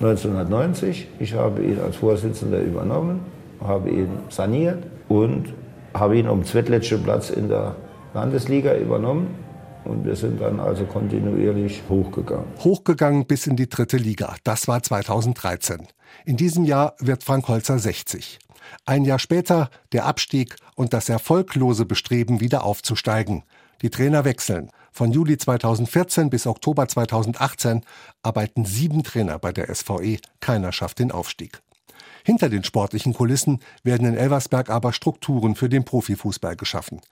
1990. 0.00 1.08
Ich 1.18 1.34
habe 1.34 1.62
ihn 1.62 1.78
als 1.80 1.96
Vorsitzender 1.96 2.60
übernommen, 2.60 3.20
habe 3.62 3.88
ihn 3.88 4.08
saniert 4.28 4.82
und 5.08 5.54
habe 5.94 6.18
ihn 6.18 6.28
um 6.28 6.44
zweitletzten 6.44 7.02
Platz 7.02 7.30
in 7.30 7.48
der 7.48 7.76
Landesliga 8.12 8.76
übernommen. 8.76 9.28
Und 9.84 10.04
wir 10.04 10.16
sind 10.16 10.40
dann 10.40 10.60
also 10.60 10.84
kontinuierlich 10.84 11.82
hochgegangen. 11.88 12.46
Hochgegangen 12.62 13.26
bis 13.26 13.46
in 13.46 13.56
die 13.56 13.68
dritte 13.68 13.96
Liga. 13.96 14.34
Das 14.44 14.66
war 14.68 14.82
2013. 14.82 15.86
In 16.24 16.36
diesem 16.36 16.64
Jahr 16.64 16.94
wird 17.00 17.24
Frank 17.24 17.48
Holzer 17.48 17.78
60. 17.78 18.38
Ein 18.86 19.04
Jahr 19.04 19.18
später 19.18 19.70
der 19.92 20.06
Abstieg 20.06 20.56
und 20.74 20.92
das 20.92 21.08
erfolglose 21.08 21.84
Bestreben, 21.84 22.40
wieder 22.40 22.64
aufzusteigen. 22.64 23.42
Die 23.82 23.90
Trainer 23.90 24.24
wechseln. 24.24 24.70
Von 24.92 25.12
Juli 25.12 25.36
2014 25.36 26.30
bis 26.30 26.46
Oktober 26.46 26.88
2018 26.88 27.82
arbeiten 28.22 28.64
sieben 28.64 29.02
Trainer 29.02 29.38
bei 29.38 29.52
der 29.52 29.74
SVE. 29.74 30.18
Keiner 30.40 30.72
schafft 30.72 31.00
den 31.00 31.10
Aufstieg. 31.10 31.60
Hinter 32.26 32.48
den 32.48 32.64
sportlichen 32.64 33.12
Kulissen 33.12 33.60
werden 33.82 34.08
in 34.08 34.16
Elversberg 34.16 34.70
aber 34.70 34.94
Strukturen 34.94 35.54
für 35.56 35.68
den 35.68 35.84
Profifußball 35.84 36.56
geschaffen. 36.56 37.02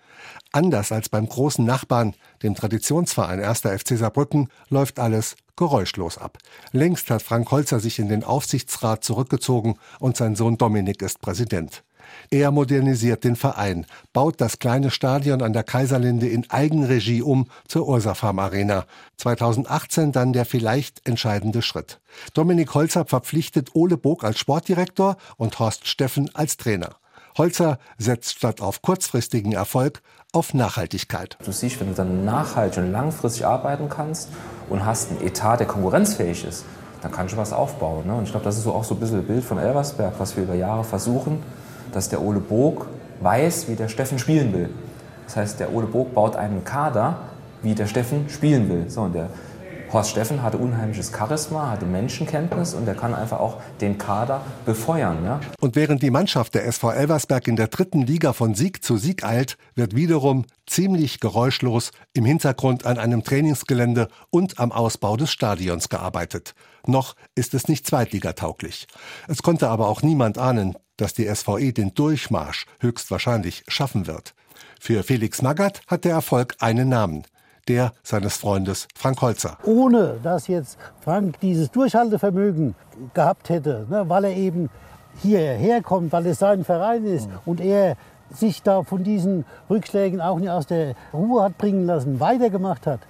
Anders 0.53 0.91
als 0.91 1.11
beim 1.11 1.29
großen 1.29 1.67
Nachbarn, 1.67 2.15
dem 2.43 2.55
Traditionsverein 2.55 3.45
1. 3.45 3.61
FC 3.61 3.99
Saarbrücken, 3.99 4.49
läuft 4.71 4.99
alles 4.99 5.37
geräuschlos 5.55 6.17
ab. 6.17 6.39
Längst 6.73 7.11
hat 7.11 7.23
Frank 7.23 7.51
Holzer 7.51 7.79
sich 7.79 7.99
in 7.99 8.09
den 8.09 8.25
Aufsichtsrat 8.25 9.05
zurückgezogen 9.05 9.75
und 10.01 10.17
sein 10.17 10.35
Sohn 10.35 10.57
Dominik 10.57 11.03
ist 11.03 11.21
Präsident. 11.21 11.85
Er 12.31 12.51
modernisiert 12.51 13.25
den 13.25 13.37
Verein, 13.37 13.87
baut 14.13 14.41
das 14.41 14.59
kleine 14.59 14.91
Stadion 14.91 15.43
an 15.43 15.53
der 15.53 15.65
Kaiserlinde 15.65 16.29
in 16.29 16.49
Eigenregie 16.51 17.23
um 17.23 17.47
zur 17.69 17.89
Ursafam 17.89 18.39
Arena. 18.39 18.85
2018 19.19 20.13
dann 20.13 20.33
der 20.33 20.45
vielleicht 20.45 21.07
entscheidende 21.07 21.63
Schritt. 21.63 22.01
Dominik 22.35 22.75
Holzer 22.75 23.05
verpflichtet 23.05 23.75
Ole 23.75 23.97
Bog 23.97 24.25
als 24.25 24.39
Sportdirektor 24.39 25.17
und 25.37 25.59
Horst 25.59 25.87
Steffen 25.87 26.31
als 26.35 26.57
Trainer. 26.57 26.91
Holzer 27.39 27.79
setzt 27.99 28.37
statt 28.39 28.61
auf 28.61 28.83
kurzfristigen 28.83 29.53
Erfolg 29.53 30.03
auf 30.33 30.55
Nachhaltigkeit. 30.55 31.37
Du 31.45 31.53
siehst, 31.53 31.81
wenn 31.81 31.89
du 31.89 31.95
dann 31.95 32.25
nachhaltig 32.25 32.83
und 32.83 32.93
langfristig 32.93 33.47
arbeiten 33.47 33.89
kannst 33.89 34.29
und 34.69 34.85
hast 34.85 35.11
einen 35.11 35.23
Etat, 35.23 35.59
der 35.59 35.67
konkurrenzfähig 35.67 36.45
ist, 36.45 36.65
dann 37.03 37.13
kannst 37.13 37.35
du 37.35 37.37
was 37.37 37.53
aufbauen. 37.53 38.07
Ne? 38.07 38.15
Und 38.15 38.25
ich 38.25 38.31
glaube, 38.31 38.45
das 38.45 38.57
ist 38.57 38.65
so 38.65 38.73
auch 38.73 38.85
so 38.85 38.95
ein 38.95 39.01
bisschen 39.01 39.19
ein 39.19 39.27
Bild 39.27 39.45
von 39.45 39.59
Elversberg, 39.59 40.15
was 40.19 40.37
wir 40.37 40.45
über 40.45 40.55
Jahre 40.55 40.85
versuchen 40.85 41.43
dass 41.93 42.09
der 42.09 42.23
Ole 42.23 42.41
Bog 42.41 42.89
weiß, 43.21 43.69
wie 43.69 43.75
der 43.75 43.89
Steffen 43.89 44.19
spielen 44.19 44.53
will. 44.53 44.71
Das 45.27 45.37
heißt, 45.37 45.61
der 45.61 45.73
Ole 45.73 45.87
Bog 45.87 46.15
baut 46.15 46.37
einen 46.37 46.65
Kader, 46.65 47.19
wie 47.63 47.75
der 47.75 47.87
Steffen 47.87 48.29
spielen 48.29 48.69
will. 48.69 48.91
So, 48.91 49.03
und 49.03 49.15
der 49.15 49.29
Horst 49.93 50.11
Steffen 50.11 50.43
hatte 50.43 50.57
unheimliches 50.57 51.13
Charisma, 51.15 51.71
hatte 51.71 51.85
Menschenkenntnis 51.85 52.73
und 52.73 52.89
er 52.89 52.95
kann 52.95 53.15
einfach 53.15 53.41
auch 53.41 53.59
den 53.83 53.99
Kader 53.99 54.41
befeuern. 54.65 55.23
Ja? 55.23 55.41
Und 55.61 55.77
während 55.77 56.03
die 56.03 56.11
Mannschaft 56.11 56.55
der 56.55 56.67
SV 56.67 56.93
Elversberg 56.93 57.47
in 57.47 57.57
der 57.57 57.69
dritten 57.69 58.01
Liga 58.01 58.33
von 58.33 58.55
Sieg 58.55 58.83
zu 58.83 58.97
Sieg 58.97 59.23
eilt, 59.23 59.59
wird 59.75 59.95
wiederum 59.95 60.47
ziemlich 60.67 61.21
geräuschlos 61.21 61.91
im 62.15 62.25
Hintergrund 62.25 62.87
an 62.87 62.97
einem 62.97 63.23
Trainingsgelände 63.23 64.09
und 64.31 64.59
am 64.59 64.73
Ausbau 64.73 65.19
des 65.19 65.31
Stadions 65.31 65.91
gearbeitet. 65.91 66.55
Noch 66.87 67.15
ist 67.35 67.53
es 67.53 67.69
nicht 67.69 67.87
zweitligatauglich. 67.87 68.87
Es 69.29 69.43
konnte 69.43 69.69
aber 69.69 69.89
auch 69.89 70.01
niemand 70.01 70.39
ahnen, 70.39 70.75
dass 70.97 71.15
die 71.15 71.33
SVE 71.33 71.73
den 71.73 71.95
Durchmarsch 71.95 72.67
höchstwahrscheinlich 72.81 73.65
schaffen 73.69 74.07
wird. 74.07 74.35
Für 74.81 75.03
Felix 75.03 75.43
Magath 75.43 75.83
hat 75.87 76.05
der 76.05 76.13
Erfolg 76.13 76.57
einen 76.59 76.89
Namen, 76.89 77.25
der 77.69 77.93
seines 78.03 78.37
Freundes 78.37 78.89
Frank 78.95 79.21
Holzer. 79.23 79.59
Ohne 79.65 80.19
dass 80.23 80.49
jetzt 80.49 80.79
Frank 81.01 81.39
dieses 81.41 81.71
Durchhaltevermögen 81.71 82.75
gehabt 83.15 83.49
hätte, 83.49 83.87
ne, 83.89 84.09
weil 84.09 84.25
er 84.25 84.37
eben 84.37 84.71
hierher 85.21 85.83
kommt, 85.83 86.13
weil 86.13 86.27
es 86.27 86.39
sein 86.39 86.65
Verein 86.65 87.05
ist 87.05 87.29
mhm. 87.29 87.39
und 87.45 87.61
er 87.61 87.97
sich 88.31 88.63
da 88.63 88.83
von 88.83 89.05
diesen 89.05 89.45
Rückschlägen 89.69 90.21
auch 90.21 90.39
nicht 90.39 90.51
aus 90.51 90.67
der 90.67 90.95
Ruhe 91.13 91.43
hat 91.43 91.59
bringen 91.59 91.87
lassen, 91.87 92.19
weitergemacht 92.19 92.87
hat. 92.87 93.01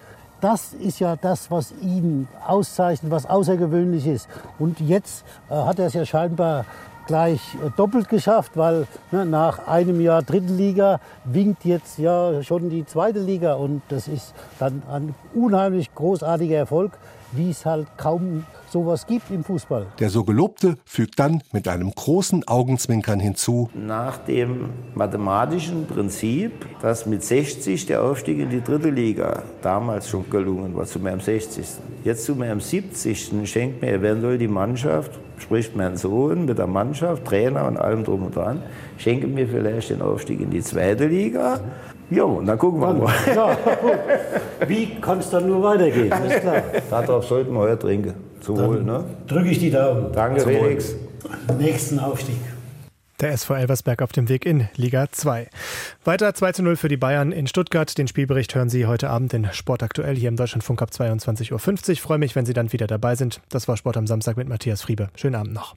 Das 0.41 0.73
ist 0.73 0.99
ja 0.99 1.15
das, 1.15 1.53
was 1.53 1.73
ihn 1.81 2.27
auszeichnet, 2.45 3.13
was 3.13 3.27
außergewöhnlich 3.27 4.09
ist. 4.09 4.29
Und 4.59 4.81
jetzt 4.81 5.25
äh, 5.49 5.55
hat 5.55 5.79
er 5.79 5.87
es 5.87 5.93
ja 5.93 6.05
scheinbar 6.05 6.65
gleich 7.07 7.41
äh, 7.55 7.71
doppelt 7.77 8.09
geschafft, 8.09 8.53
weil 8.57 8.87
ne, 9.11 9.25
nach 9.25 9.67
einem 9.67 10.01
Jahr 10.01 10.23
Liga 10.57 11.01
winkt 11.25 11.65
jetzt 11.65 11.99
ja 11.99 12.43
schon 12.43 12.71
die 12.71 12.85
zweite 12.87 13.21
Liga 13.21 13.55
und 13.55 13.83
das 13.89 14.09
ist 14.09 14.35
dann 14.59 14.83
ein 14.91 15.15
unheimlich 15.35 15.95
großartiger 15.95 16.57
Erfolg, 16.57 16.93
wie 17.33 17.51
es 17.51 17.67
halt 17.67 17.87
kaum 17.97 18.45
sowas 18.73 19.07
gibt 19.07 19.31
im 19.31 19.45
Fußball. 19.45 19.87
Der 20.01 20.09
so 20.09 20.25
Gelobte 20.25 20.77
fügt 20.87 21.19
dann 21.19 21.43
mit 21.53 21.69
einem 21.69 21.91
großen 21.91 22.49
Augenzwinkern 22.49 23.21
hinzu. 23.21 23.69
Nach 23.75 24.17
dem 24.17 24.71
mathematischen 24.95 25.87
Prinzip, 25.87 26.53
dass 26.81 27.05
mit 27.05 27.23
60 27.23 27.85
der 27.85 28.03
Aufstieg 28.03 28.39
in 28.39 28.49
die 28.49 28.63
dritte 28.63 28.89
Liga 28.89 29.43
damals 29.61 30.09
schon 30.09 30.29
gelungen 30.31 30.75
war, 30.75 30.87
zu 30.87 30.99
meinem 30.99 31.21
60. 31.21 31.67
Jetzt 32.03 32.25
zu 32.25 32.35
meinem 32.35 32.61
70. 32.61 33.49
schenkt 33.49 33.83
mir 33.83 33.93
eventuell 33.93 34.39
die 34.39 34.49
Mannschaft, 34.49 35.21
spricht 35.37 35.77
mein 35.77 35.99
Sohn 35.99 36.47
mit 36.47 36.57
der 36.57 36.67
Mannschaft, 36.67 37.27
Trainer 37.27 37.67
und 37.67 37.77
allem 37.77 38.05
drum 38.05 38.23
und 38.23 38.35
dran, 38.35 38.63
schenke 38.97 39.27
mir 39.27 39.47
vielleicht 39.47 39.91
den 39.91 40.01
Aufstieg 40.01 40.41
in 40.41 40.51
die 40.51 40.63
zweite 40.63 41.07
Liga. 41.07 41.61
Ja, 42.11 42.25
und 42.25 42.47
dann 42.47 42.59
gucken 42.59 42.81
wir 42.81 42.93
mal. 42.93 43.13
Ja, 43.35 43.57
Wie 44.67 44.95
kann 45.01 45.19
es 45.19 45.31
dann 45.31 45.47
nur 45.47 45.63
weitergehen? 45.63 46.13
Ist 46.27 46.41
klar. 46.41 46.63
Darauf 46.91 47.25
sollten 47.25 47.53
wir 47.53 47.61
heute 47.61 47.79
trinken. 47.79 48.32
Zu 48.43 48.57
Wohl, 48.57 48.83
ne? 48.83 49.05
Drücke 49.27 49.51
ich 49.51 49.59
die 49.59 49.71
Daumen. 49.71 50.13
Danke, 50.13 50.41
Felix. 50.41 50.95
Nächsten 51.59 51.99
Aufstieg. 51.99 52.37
Der 53.21 53.31
SV 53.31 53.55
Elversberg 53.55 54.03
auf 54.03 54.11
dem 54.11 54.29
Weg 54.29 54.45
in 54.45 54.69
Liga 54.75 55.07
2. 55.09 55.49
Weiter 56.05 56.35
2 56.35 56.53
zu 56.53 56.63
0 56.65 56.75
für 56.75 56.89
die 56.89 56.97
Bayern 56.97 57.31
in 57.31 57.47
Stuttgart. 57.47 57.97
Den 57.97 58.09
Spielbericht 58.09 58.53
hören 58.57 58.69
Sie 58.69 58.87
heute 58.87 59.11
Abend 59.11 59.33
in 59.33 59.47
Sport 59.53 59.85
aktuell 59.85 60.17
hier 60.17 60.29
im 60.29 60.35
Deutschlandfunk 60.35 60.83
ab 60.83 60.91
22.50 60.91 61.53
Uhr. 61.53 61.97
freue 61.99 62.19
mich, 62.19 62.35
wenn 62.35 62.47
Sie 62.47 62.53
dann 62.53 62.73
wieder 62.73 62.89
dabei 62.89 63.15
sind. 63.15 63.41
Das 63.49 63.69
war 63.69 63.77
Sport 63.77 63.97
am 63.97 64.09
Samstag 64.09 64.37
mit 64.37 64.49
Matthias 64.49 64.83
Friebe. 64.83 65.09
Schönen 65.15 65.37
Abend 65.37 65.55
noch. 65.55 65.77